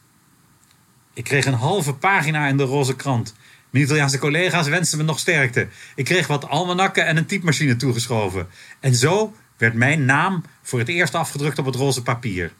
Ik 1.13 1.23
kreeg 1.23 1.45
een 1.45 1.53
halve 1.53 1.93
pagina 1.93 2.47
in 2.47 2.57
de 2.57 2.63
roze 2.63 2.95
krant. 2.95 3.35
Mijn 3.69 3.83
Italiaanse 3.83 4.19
collega's 4.19 4.67
wensten 4.67 4.97
me 4.97 5.03
nog 5.03 5.19
sterkte. 5.19 5.67
Ik 5.95 6.05
kreeg 6.05 6.27
wat 6.27 6.47
almanakken 6.47 7.05
en 7.05 7.17
een 7.17 7.25
typemachine 7.25 7.75
toegeschoven. 7.75 8.47
En 8.79 8.95
zo 8.95 9.35
werd 9.57 9.73
mijn 9.73 10.05
naam 10.05 10.43
voor 10.61 10.79
het 10.79 10.87
eerst 10.87 11.15
afgedrukt 11.15 11.59
op 11.59 11.65
het 11.65 11.75
roze 11.75 12.03
papier. 12.03 12.53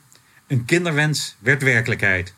Een 0.48 0.66
kinderwens 0.66 1.36
werd 1.40 1.64
werkelijkheid. 1.64 2.34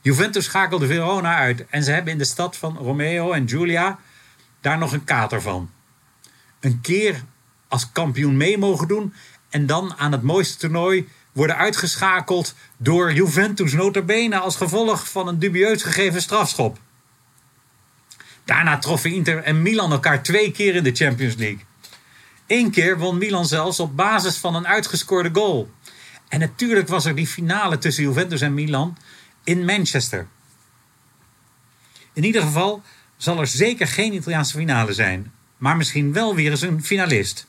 Juventus 0.00 0.44
schakelde 0.44 0.86
Verona 0.86 1.36
uit 1.36 1.66
en 1.66 1.82
ze 1.82 1.90
hebben 1.90 2.12
in 2.12 2.18
de 2.18 2.24
stad 2.24 2.56
van 2.56 2.76
Romeo 2.76 3.32
en 3.32 3.48
Giulia 3.48 3.98
daar 4.60 4.78
nog 4.78 4.92
een 4.92 5.04
kater 5.04 5.42
van. 5.42 5.70
Een 6.60 6.80
keer 6.80 7.22
als 7.68 7.92
kampioen 7.92 8.36
mee 8.36 8.58
mogen 8.58 8.88
doen 8.88 9.14
en 9.48 9.66
dan 9.66 9.94
aan 9.96 10.12
het 10.12 10.22
mooiste 10.22 10.58
toernooi 10.58 11.08
worden 11.32 11.56
uitgeschakeld 11.56 12.54
door 12.76 13.12
Juventus 13.12 13.72
notabene 13.72 14.38
als 14.38 14.56
gevolg 14.56 15.10
van 15.10 15.28
een 15.28 15.38
dubieus 15.38 15.82
gegeven 15.82 16.22
strafschop. 16.22 16.78
Daarna 18.44 18.78
troffen 18.78 19.12
Inter 19.12 19.42
en 19.42 19.62
Milan 19.62 19.92
elkaar 19.92 20.22
twee 20.22 20.52
keer 20.52 20.74
in 20.74 20.82
de 20.82 20.94
Champions 20.94 21.34
League. 21.34 21.64
Eén 22.50 22.70
keer 22.70 22.98
won 22.98 23.18
Milan 23.18 23.46
zelfs 23.46 23.80
op 23.80 23.96
basis 23.96 24.36
van 24.36 24.54
een 24.54 24.66
uitgescoorde 24.66 25.30
goal. 25.32 25.70
En 26.28 26.40
natuurlijk 26.40 26.88
was 26.88 27.04
er 27.04 27.14
die 27.14 27.26
finale 27.26 27.78
tussen 27.78 28.02
Juventus 28.02 28.40
en 28.40 28.54
Milan 28.54 28.96
in 29.44 29.64
Manchester. 29.64 30.26
In 32.12 32.24
ieder 32.24 32.42
geval 32.42 32.82
zal 33.16 33.40
er 33.40 33.46
zeker 33.46 33.86
geen 33.86 34.14
Italiaanse 34.14 34.56
finale 34.56 34.92
zijn, 34.92 35.32
maar 35.56 35.76
misschien 35.76 36.12
wel 36.12 36.34
weer 36.34 36.50
eens 36.50 36.60
een 36.60 36.84
finalist. 36.84 37.46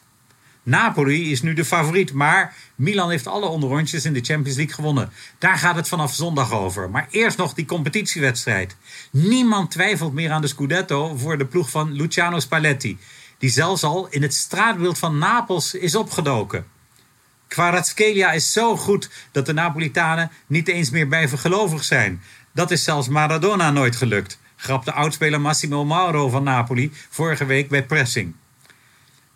Napoli 0.63 1.31
is 1.31 1.41
nu 1.41 1.53
de 1.53 1.65
favoriet, 1.65 2.13
maar 2.13 2.55
Milan 2.75 3.09
heeft 3.09 3.27
alle 3.27 3.45
onderrondjes 3.45 4.05
in 4.05 4.13
de 4.13 4.21
Champions 4.23 4.57
League 4.57 4.75
gewonnen. 4.75 5.11
Daar 5.37 5.57
gaat 5.57 5.75
het 5.75 5.87
vanaf 5.87 6.13
zondag 6.13 6.51
over. 6.51 6.89
Maar 6.89 7.07
eerst 7.11 7.37
nog 7.37 7.53
die 7.53 7.65
competitiewedstrijd. 7.65 8.75
Niemand 9.11 9.71
twijfelt 9.71 10.13
meer 10.13 10.31
aan 10.31 10.41
de 10.41 10.47
Scudetto 10.47 11.15
voor 11.15 11.37
de 11.37 11.45
ploeg 11.45 11.69
van 11.69 11.91
Luciano 11.91 12.39
Spalletti, 12.39 12.97
die 13.41 13.49
zelfs 13.49 13.83
al 13.83 14.07
in 14.09 14.21
het 14.21 14.33
straatbeeld 14.33 14.97
van 14.97 15.17
Napels 15.17 15.73
is 15.73 15.95
opgedoken. 15.95 16.65
Kvaratskhelia 17.47 18.31
is 18.31 18.51
zo 18.51 18.77
goed 18.77 19.09
dat 19.31 19.45
de 19.45 19.53
Napolitanen 19.53 20.31
niet 20.47 20.67
eens 20.67 20.89
meer 20.89 21.07
bijgelovig 21.07 21.83
zijn. 21.83 22.21
Dat 22.51 22.71
is 22.71 22.83
zelfs 22.83 23.07
Maradona 23.07 23.71
nooit 23.71 23.95
gelukt, 23.95 24.39
grapte 24.55 24.91
oudspeler 24.91 25.41
Massimo 25.41 25.85
Mauro 25.85 26.29
van 26.29 26.43
Napoli 26.43 26.91
vorige 27.09 27.45
week 27.45 27.69
bij 27.69 27.85
Pressing. 27.85 28.35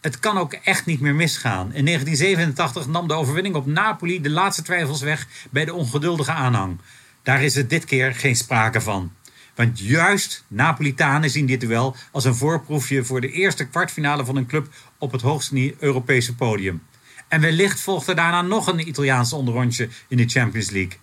Het 0.01 0.19
kan 0.19 0.37
ook 0.37 0.53
echt 0.53 0.85
niet 0.85 0.99
meer 0.99 1.15
misgaan. 1.15 1.73
In 1.73 1.85
1987 1.85 2.87
nam 2.87 3.07
de 3.07 3.13
overwinning 3.13 3.55
op 3.55 3.65
Napoli 3.65 4.21
de 4.21 4.29
laatste 4.29 4.61
twijfels 4.61 5.01
weg 5.01 5.27
bij 5.49 5.65
de 5.65 5.73
ongeduldige 5.73 6.31
aanhang. 6.31 6.79
Daar 7.23 7.43
is 7.43 7.55
het 7.55 7.69
dit 7.69 7.85
keer 7.85 8.15
geen 8.15 8.35
sprake 8.35 8.81
van. 8.81 9.11
Want 9.55 9.79
juist 9.79 10.43
Napolitanen 10.47 11.29
zien 11.29 11.45
dit 11.45 11.59
duel 11.59 11.95
als 12.11 12.25
een 12.25 12.35
voorproefje 12.35 13.03
voor 13.03 13.21
de 13.21 13.31
eerste 13.31 13.65
kwartfinale 13.67 14.25
van 14.25 14.35
een 14.35 14.45
club 14.45 14.67
op 14.97 15.11
het 15.11 15.21
hoogste 15.21 15.75
Europese 15.79 16.35
podium. 16.35 16.81
En 17.27 17.41
wellicht 17.41 17.81
volgt 17.81 18.07
er 18.07 18.15
daarna 18.15 18.41
nog 18.41 18.67
een 18.67 18.87
Italiaans 18.87 19.33
onderrondje 19.33 19.89
in 20.07 20.17
de 20.17 20.27
Champions 20.27 20.69
League. 20.69 20.97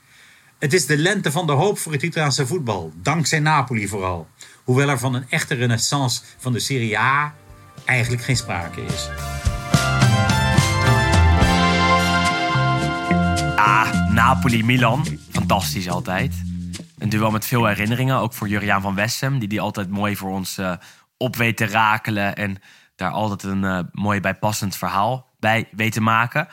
Het 0.58 0.72
is 0.72 0.86
de 0.86 0.96
lente 0.96 1.32
van 1.32 1.46
de 1.46 1.52
hoop 1.52 1.78
voor 1.78 1.92
het 1.92 2.02
Italiaanse 2.02 2.46
voetbal, 2.46 2.92
dankzij 3.02 3.40
Napoli 3.40 3.88
vooral. 3.88 4.28
Hoewel 4.64 4.88
er 4.88 4.98
van 4.98 5.14
een 5.14 5.24
echte 5.28 5.54
renaissance 5.54 6.22
van 6.38 6.52
de 6.52 6.60
Serie 6.60 6.98
A 6.98 7.34
eigenlijk 7.84 8.22
geen 8.22 8.36
sprake 8.36 8.80
is. 8.80 9.08
Ah, 13.56 14.10
Napoli-Milan. 14.10 15.06
Fantastisch 15.30 15.88
altijd. 15.88 16.51
Een 17.02 17.08
duel 17.08 17.30
met 17.30 17.46
veel 17.46 17.66
herinneringen, 17.66 18.16
ook 18.16 18.32
voor 18.32 18.48
Juriaan 18.48 18.82
van 18.82 18.94
Wessem... 18.94 19.38
die 19.38 19.48
die 19.48 19.60
altijd 19.60 19.90
mooi 19.90 20.16
voor 20.16 20.30
ons 20.30 20.58
eh, 20.58 20.72
op 21.16 21.36
weet 21.36 21.56
te 21.56 21.66
rakelen... 21.66 22.36
en 22.36 22.58
daar 22.96 23.10
altijd 23.10 23.42
een 23.42 23.64
eh, 23.64 23.78
mooi 23.92 24.20
bijpassend 24.20 24.76
verhaal 24.76 25.34
bij 25.38 25.68
weet 25.70 25.92
te 25.92 26.00
maken. 26.00 26.48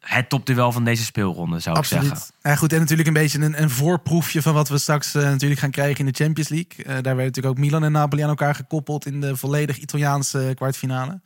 Het 0.00 0.28
topduel 0.28 0.72
van 0.72 0.84
deze 0.84 1.04
speelronde, 1.04 1.58
zou 1.58 1.78
ik 1.78 1.84
zeggen. 1.84 2.10
Absoluut. 2.10 2.32
Ja, 2.42 2.54
goed, 2.56 2.72
en 2.72 2.78
natuurlijk 2.78 3.08
een 3.08 3.14
beetje 3.14 3.38
een, 3.38 3.62
een 3.62 3.70
voorproefje 3.70 4.42
van 4.42 4.54
wat 4.54 4.68
we 4.68 4.78
straks 4.78 5.14
eh, 5.14 5.22
natuurlijk 5.22 5.60
gaan 5.60 5.70
krijgen 5.70 5.98
in 5.98 6.12
de 6.12 6.24
Champions 6.24 6.48
League. 6.48 6.84
Daar 6.84 7.02
werden 7.02 7.16
natuurlijk 7.16 7.54
ook 7.54 7.64
Milan 7.64 7.84
en 7.84 7.92
Napoli 7.92 8.22
aan 8.22 8.28
elkaar 8.28 8.54
gekoppeld 8.54 9.06
in 9.06 9.20
de 9.20 9.36
volledig 9.36 9.78
Italiaanse 9.78 10.52
kwartfinale. 10.54 11.20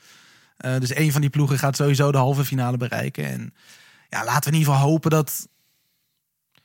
Dus 0.56 0.92
één 0.92 1.12
van 1.12 1.20
die 1.20 1.30
ploegen 1.30 1.58
gaat 1.58 1.76
sowieso 1.76 2.12
de 2.12 2.18
halve 2.18 2.44
finale 2.44 2.76
bereiken. 2.76 3.24
En 3.24 3.54
ja, 4.08 4.24
laten 4.24 4.50
we 4.50 4.56
in 4.56 4.58
ieder 4.58 4.72
geval 4.74 4.88
hopen 4.88 5.10
dat. 5.10 5.48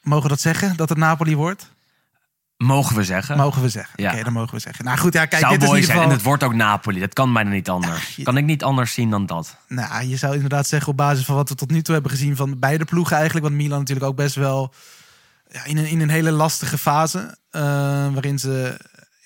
Mogen 0.02 0.24
we 0.24 0.30
dat 0.30 0.41
zeggen? 0.41 0.76
Dat 0.76 0.89
het 0.89 0.97
Napoli 0.97 1.36
wordt? 1.36 1.70
Mogen 2.58 2.95
we 2.95 3.04
zeggen. 3.04 3.38
Mogen 3.38 3.62
we 3.62 3.70
zeggen. 3.70 4.04
Ja. 4.04 4.14
Oké, 4.14 4.24
dan 4.24 4.34
mogen 4.34 4.54
we 4.54 4.60
zeggen. 4.60 4.86
Nou 4.86 4.97
goed, 4.97 5.14
ja, 5.14 5.26
kijk, 5.26 5.41
zou 5.41 5.54
dit 5.54 5.62
is 5.64 5.68
in 5.70 5.74
ieder 5.76 5.86
zijn. 5.86 5.97
geval. 5.97 6.12
En 6.12 6.18
het 6.18 6.26
wordt 6.28 6.43
ook 6.43 6.54
Napoli. 6.54 7.00
Dat 7.00 7.14
kan 7.14 7.34
bijna 7.34 7.50
niet 7.50 7.70
anders. 7.70 8.16
je- 8.16 8.24
Kan 8.24 8.38
ik 8.38 8.45
niet 8.45 8.64
anders 8.64 8.93
zien 8.93 9.10
dan 9.10 9.26
dat. 9.26 9.56
Nou, 9.68 10.04
je 10.06 10.18
zou 10.18 10.34
inderdaad 10.34 10.68
zeggen 10.68 10.91
op 10.91 10.97
basis 10.97 11.26
van 11.26 11.36
wat 11.36 11.50
we 11.50 11.56
tot 11.56 11.72
nu 11.72 11.82
toe 11.82 11.93
hebben 11.93 12.12
gezien 12.12 12.36
van 12.36 12.60
beide 12.60 12.86
ploegen 12.86 13.16
eigenlijk. 13.16 13.45
Want 13.45 13.58
Milan 13.58 13.80
natuurlijk 13.80 14.08
ook 14.08 14.16
best 14.16 14.36
wel 14.36 14.74
ja, 15.52 15.64
in, 15.66 15.78
een, 15.78 15.88
in 15.88 16.00
een 16.02 16.10
hele 16.10 16.32
lastige 16.32 16.78
fase. 16.78 17.38
eh, 17.50 17.62
waarin 18.14 18.39
ze 18.39 18.78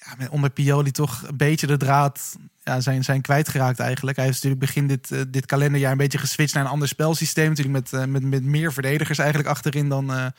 ja, 0.05 0.13
met- 0.17 0.30
onder 0.30 0.49
Pioli 0.49 0.91
toch 0.91 1.24
een 1.28 1.38
beetje 1.38 1.67
de 1.67 1.78
draad 1.78 2.36
ja, 2.63 2.80
zijn, 2.82 3.03
zijn 3.03 3.21
kwijtgeraakt 3.21 3.80
eigenlijk. 3.80 4.17
Hij 4.17 4.28
is 4.28 4.34
natuurlijk 4.34 4.61
begin 4.61 4.88
dit, 4.88 5.11
eh, 5.11 5.21
dit 5.28 5.45
kalenderjaar 5.45 5.91
een 5.91 5.97
beetje 5.97 6.17
geswitcht 6.17 6.53
naar 6.55 6.63
een 6.63 6.69
ander 6.71 6.88
spelsysteem. 6.88 7.49
Natuurlijk 7.49 7.76
met, 7.91 8.01
eh, 8.01 8.07
met, 8.07 8.24
met 8.24 8.43
meer 8.43 8.74
verdedigers 8.74 9.17
eigenlijk 9.17 9.49
achterin 9.49 9.89
dan, 9.89 10.34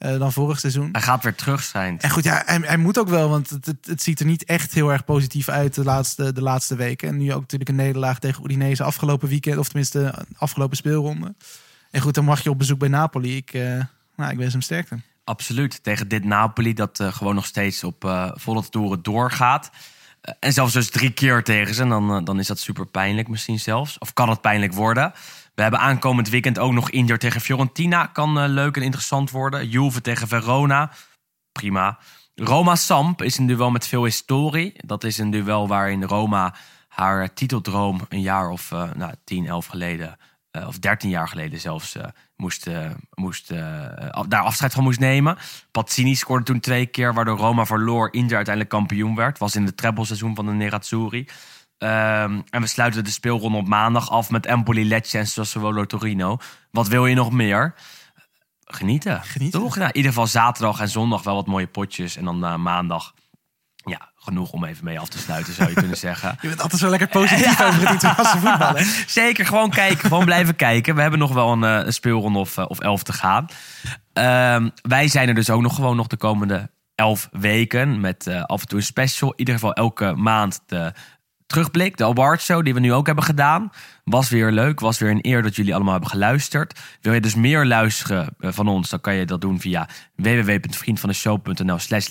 eh, 0.00 0.18
dan 0.18 0.32
vorig 0.32 0.60
seizoen. 0.60 0.88
Hij 0.92 1.00
gaat 1.00 1.22
weer 1.22 1.34
terug 1.34 1.62
zijn. 1.62 2.00
En 2.00 2.10
goed, 2.10 2.24
ja, 2.24 2.42
hij, 2.46 2.58
hij 2.62 2.76
moet 2.76 2.98
ook 2.98 3.08
wel, 3.08 3.28
want 3.28 3.50
het, 3.50 3.66
het, 3.66 3.86
het 3.86 4.02
ziet 4.02 4.20
er 4.20 4.26
niet 4.26 4.44
echt 4.44 4.74
heel 4.74 4.92
erg 4.92 5.04
positief 5.04 5.48
uit 5.48 5.74
de 5.74 5.84
laatste, 5.84 6.32
de 6.32 6.42
laatste 6.42 6.76
weken. 6.76 7.08
En 7.08 7.16
nu 7.16 7.32
ook 7.32 7.40
natuurlijk 7.40 7.70
een 7.70 7.76
nederlaag 7.76 8.18
tegen 8.18 8.44
Udinese 8.44 8.82
afgelopen 8.82 9.28
weekend, 9.28 9.58
of 9.58 9.66
tenminste 9.66 10.26
afgelopen 10.36 10.76
speelronde. 10.76 11.34
En 11.90 12.00
goed, 12.00 12.14
dan 12.14 12.24
mag 12.24 12.42
je 12.42 12.50
op 12.50 12.58
bezoek 12.58 12.78
bij 12.78 12.88
Napoli. 12.88 13.36
Ik, 13.36 13.52
eh, 13.52 13.80
nou, 14.16 14.30
ik 14.30 14.36
wens 14.36 14.52
hem 14.52 14.62
sterkte. 14.62 15.00
Absoluut. 15.24 15.82
Tegen 15.82 16.08
dit 16.08 16.24
Napoli 16.24 16.74
dat 16.74 17.00
eh, 17.00 17.12
gewoon 17.12 17.34
nog 17.34 17.46
steeds 17.46 17.84
op 17.84 18.30
volle 18.34 18.68
toeren 18.68 19.02
doorgaat. 19.02 19.70
En 20.38 20.52
zelfs 20.52 20.72
dus 20.72 20.90
drie 20.90 21.12
keer 21.12 21.42
tegen 21.42 21.74
ze. 21.74 21.86
Dan, 21.86 22.24
dan 22.24 22.38
is 22.38 22.46
dat 22.46 22.58
super 22.58 22.86
pijnlijk 22.86 23.28
misschien 23.28 23.60
zelfs. 23.60 23.98
Of 23.98 24.12
kan 24.12 24.28
het 24.28 24.40
pijnlijk 24.40 24.72
worden. 24.72 25.12
We 25.60 25.66
hebben 25.66 25.84
aankomend 25.84 26.28
weekend 26.28 26.58
ook 26.58 26.72
nog 26.72 26.90
Inter 26.90 27.18
tegen 27.18 27.40
Fiorentina. 27.40 28.06
Kan 28.06 28.38
eh, 28.38 28.48
leuk 28.48 28.76
en 28.76 28.82
interessant 28.82 29.30
worden. 29.30 29.68
Juve 29.68 30.00
tegen 30.00 30.28
Verona. 30.28 30.90
Prima. 31.52 31.98
Roma 32.34 32.76
Samp 32.76 33.22
is 33.22 33.38
een 33.38 33.46
duel 33.46 33.70
met 33.70 33.86
veel 33.86 34.04
historie. 34.04 34.72
Dat 34.76 35.04
is 35.04 35.18
een 35.18 35.30
duel 35.30 35.68
waarin 35.68 36.04
Roma 36.04 36.54
haar 36.88 37.34
titeldroom 37.34 38.00
een 38.08 38.20
jaar 38.20 38.50
of 38.50 38.72
eh 38.72 38.90
nou, 38.94 39.14
10, 39.24 39.46
11 39.46 39.66
geleden, 39.66 40.16
eh, 40.50 40.66
of 40.66 40.78
13 40.78 41.10
jaar 41.10 41.28
geleden 41.28 41.60
zelfs, 41.60 41.96
eh, 41.96 42.04
moest, 42.36 42.70
moest, 43.14 43.48
daar 44.28 44.42
afscheid 44.42 44.72
van 44.72 44.82
moest 44.82 45.00
nemen. 45.00 45.36
Pazzini 45.70 46.14
scoorde 46.14 46.44
toen 46.44 46.60
twee 46.60 46.86
keer, 46.86 47.14
waardoor 47.14 47.38
Roma 47.38 47.66
verloor. 47.66 48.12
Inter 48.12 48.36
uiteindelijk 48.36 48.74
kampioen 48.74 49.14
werd. 49.14 49.38
Was 49.38 49.56
in 49.56 49.64
het 49.64 49.76
treble-seizoen 49.76 50.34
van 50.34 50.46
de 50.46 50.52
Nerazzurri. 50.52 51.26
Ehm, 51.80 52.40
en 52.50 52.60
we 52.60 52.66
sluiten 52.66 53.04
de 53.04 53.10
speelronde 53.10 53.58
op 53.58 53.66
maandag 53.66 54.10
af 54.10 54.30
met 54.30 54.46
Empoli, 54.46 54.88
Lecce 54.88 55.18
en 55.18 55.26
Sassuolo 55.26 55.84
Torino. 55.84 56.38
Wat 56.70 56.88
wil 56.88 57.06
je 57.06 57.14
nog 57.14 57.32
meer? 57.32 57.74
Genieten. 58.64 59.22
Genieten. 59.22 59.60
Toch? 59.60 59.76
Nou, 59.76 59.88
in 59.88 59.96
ieder 59.96 60.10
geval 60.12 60.26
zaterdag 60.26 60.80
en 60.80 60.88
zondag 60.88 61.22
wel 61.22 61.34
wat 61.34 61.46
mooie 61.46 61.66
potjes. 61.66 62.16
En 62.16 62.24
dan 62.24 62.44
eh, 62.44 62.56
maandag, 62.56 63.14
ja, 63.74 64.10
genoeg 64.14 64.52
om 64.52 64.64
even 64.64 64.84
mee 64.84 65.00
af 65.00 65.08
te 65.08 65.18
sluiten, 65.18 65.52
zou 65.52 65.68
je 65.68 65.74
kunnen 65.74 65.96
zeggen. 66.08 66.38
Je 66.40 66.48
bent 66.48 66.62
altijd 66.62 66.80
zo 66.80 66.88
lekker 66.88 67.08
positief 67.08 67.60
over 67.66 67.88
het 67.88 67.94
Italiaanse 67.94 68.38
voetbal. 68.38 68.74
Hè? 68.74 68.84
Zeker, 69.20 69.46
gewoon 69.46 69.70
kijken, 69.70 70.08
gewoon 70.08 70.24
blijven 70.24 70.56
kijken. 70.56 70.94
We 70.94 71.00
hebben 71.00 71.18
nog 71.18 71.32
wel 71.32 71.52
een, 71.52 71.64
eh, 71.64 71.86
een 71.86 71.92
speelronde 71.92 72.38
of, 72.38 72.56
eh, 72.56 72.64
of 72.68 72.80
elf 72.80 73.02
te 73.02 73.12
gaan. 73.12 73.46
Ehm, 74.12 74.68
wij 74.82 75.08
zijn 75.08 75.28
er 75.28 75.34
dus 75.34 75.50
ook 75.50 75.62
nog 75.62 75.74
gewoon 75.74 75.96
nog 75.96 76.06
de 76.06 76.16
komende 76.16 76.70
elf 76.94 77.28
weken. 77.32 78.00
Met 78.00 78.28
af 78.46 78.60
en 78.60 78.68
toe 78.68 78.78
een 78.78 78.84
special. 78.84 79.30
In 79.30 79.38
ieder 79.38 79.54
geval 79.54 79.72
elke 79.72 80.14
maand 80.14 80.62
de 80.66 80.92
terugblik. 81.50 81.96
De 81.96 82.04
award 82.04 82.40
show 82.40 82.64
die 82.64 82.74
we 82.74 82.80
nu 82.80 82.92
ook 82.92 83.06
hebben 83.06 83.24
gedaan. 83.24 83.70
Was 84.04 84.28
weer 84.28 84.50
leuk. 84.50 84.80
Was 84.80 84.98
weer 84.98 85.10
een 85.10 85.26
eer 85.26 85.42
dat 85.42 85.56
jullie 85.56 85.74
allemaal 85.74 85.92
hebben 85.92 86.10
geluisterd. 86.10 86.80
Wil 87.00 87.12
je 87.12 87.20
dus 87.20 87.34
meer 87.34 87.66
luisteren 87.66 88.28
eh, 88.38 88.52
van 88.52 88.68
ons? 88.68 88.90
Dan 88.90 89.00
kan 89.00 89.14
je 89.14 89.26
dat 89.26 89.40
doen 89.40 89.60
via 89.60 89.88
www.vriendvandeshow.nl 90.16 91.78
slash 91.78 92.08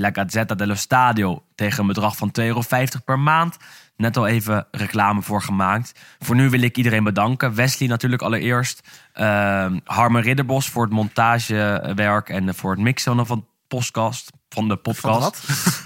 Stadio. 0.73 1.43
Tegen 1.55 1.79
een 1.79 1.87
bedrag 1.87 2.17
van 2.17 2.31
2,50 2.39 2.45
euro 2.45 2.63
per 3.05 3.19
maand. 3.19 3.57
net 3.95 4.17
al 4.17 4.27
even 4.27 4.67
reclame 4.71 5.21
voor 5.21 5.41
gemaakt. 5.41 5.99
Voor 6.19 6.35
nu 6.35 6.49
wil 6.49 6.61
ik 6.61 6.77
iedereen 6.77 7.03
bedanken. 7.03 7.55
Wesley 7.55 7.89
natuurlijk 7.89 8.21
allereerst. 8.21 8.87
Ehm 9.13 9.79
Harmen 9.83 10.21
Ridderbos 10.21 10.69
voor 10.69 10.83
het 10.83 10.93
montagewerk 10.93 12.29
en 12.29 12.55
voor 12.55 12.71
het 12.71 12.79
mixen 12.79 13.25
van 13.25 13.47
podcast. 13.69 14.31
Van 14.49 14.67
de 14.67 14.75
podcast. 14.75 15.19
wat? 15.19 15.43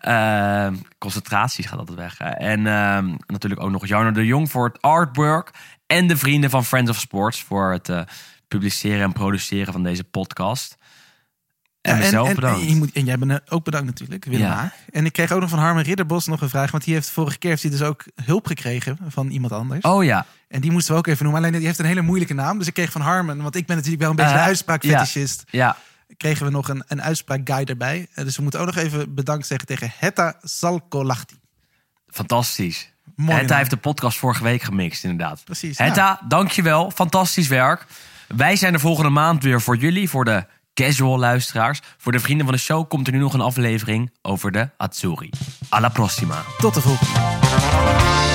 Ehm, 0.00 0.74
concentratie 0.98 1.68
gaat 1.68 1.78
altijd 1.78 1.98
weg. 1.98 2.18
hè. 2.18 2.28
En 2.28 2.66
ehm, 2.66 3.14
natuurlijk 3.26 3.62
ook 3.62 3.70
nog 3.70 3.86
Jarno 3.86 4.10
de 4.10 4.26
Jong 4.26 4.50
voor 4.50 4.64
het 4.66 4.82
artwork. 4.82 5.50
En 5.86 6.06
de 6.06 6.16
vrienden 6.16 6.50
van 6.50 6.64
Friends 6.64 6.90
of 6.90 6.98
Sports 6.98 7.42
voor 7.42 7.72
het 7.72 7.88
eh, 7.88 8.00
publiceren 8.48 9.02
en 9.02 9.12
produceren 9.12 9.72
van 9.72 9.82
deze 9.82 10.04
podcast. 10.04 10.76
En 11.80 11.96
Ja, 11.96 12.24
en, 12.24 12.34
bedankt. 12.34 12.60
En, 12.60 12.68
je 12.68 12.76
moet, 12.76 12.92
en 12.92 13.04
jij 13.04 13.18
bent 13.18 13.30
eh, 13.30 13.36
ook 13.48 13.64
bedankt 13.64 13.86
natuurlijk, 13.86 14.24
Willem 14.24 14.40
Ja. 14.40 14.72
En 14.92 15.04
ik 15.04 15.12
kreeg 15.12 15.32
ook 15.32 15.40
nog 15.40 15.50
van 15.50 15.58
Harmen 15.58 15.82
Ridderbos 15.82 16.26
nog 16.26 16.40
een 16.40 16.48
vraag. 16.48 16.70
Want 16.70 16.84
die 16.84 16.94
heeft 16.94 17.10
vorige 17.10 17.38
keer 17.38 17.50
heeft 17.50 17.62
hij 17.62 17.70
dus 17.70 17.82
ook 17.82 18.04
hulp 18.24 18.46
gekregen 18.46 18.98
van 19.08 19.28
iemand 19.30 19.52
anders. 19.52 19.84
Oh 19.84 20.04
ja, 20.04 20.26
En 20.48 20.60
die 20.60 20.70
moesten 20.70 20.92
we 20.92 20.98
ook 20.98 21.06
even 21.06 21.24
noemen. 21.24 21.42
Alleen 21.42 21.56
die 21.58 21.66
heeft 21.66 21.78
een 21.78 21.84
hele 21.84 22.02
moeilijke 22.02 22.34
naam. 22.34 22.58
Dus 22.58 22.66
ik 22.66 22.74
kreeg 22.74 22.92
van 22.92 23.00
Harmen, 23.00 23.42
want 23.42 23.56
ik 23.56 23.66
ben 23.66 23.76
natuurlijk 23.76 24.02
wel 24.02 24.10
een 24.10 24.16
beetje 24.16 24.32
Eh, 24.32 24.38
de 24.38 24.44
uitspraakfetischist. 24.46 25.44
ja. 25.50 25.76
Kregen 26.22 26.46
we 26.46 26.52
nog 26.52 26.68
een, 26.68 26.84
een 26.86 27.02
uitspraakguide 27.02 27.72
erbij. 27.72 28.06
Eh, 28.14 28.24
Dus 28.24 28.36
we 28.36 28.42
moeten 28.42 28.60
ook 28.60 28.66
nog 28.66 28.76
even 28.76 29.14
bedankt 29.14 29.46
zeggen 29.46 29.66
tegen 29.66 29.92
Hetta 29.96 30.34
Salkolachti. 30.42 31.34
Fantastisch. 32.08 32.92
Mooi 33.16 33.38
Hetta 33.38 33.56
heeft 33.56 33.70
de 33.70 33.76
podcast 33.76 34.18
vorige 34.18 34.42
week 34.42 34.62
gemixt, 34.62 35.04
inderdaad. 35.04 35.44
Precies, 35.44 35.78
Hetta, 35.78 36.20
dankjewel. 36.28 36.90
Fantastisch 36.90 37.48
werk. 37.48 37.86
Wij 38.28 38.56
zijn 38.56 38.72
de 38.72 38.78
volgende 38.78 39.10
maand 39.10 39.42
weer 39.42 39.60
voor 39.60 39.76
jullie, 39.76 40.08
voor 40.08 40.24
de 40.24 40.46
casual 40.74 41.18
luisteraars. 41.18 41.80
Voor 41.98 42.12
de 42.12 42.20
vrienden 42.20 42.46
van 42.46 42.54
de 42.54 42.60
show 42.60 42.88
komt 42.88 43.06
er 43.06 43.12
nu 43.12 43.18
nog 43.18 43.34
een 43.34 43.40
aflevering 43.40 44.12
over 44.22 44.52
de 44.52 44.70
Azzurri. 44.76 45.30
Alla 45.68 45.88
prossima. 45.88 46.42
Tot 46.58 46.74
de 46.74 46.80
volgende. 46.80 48.31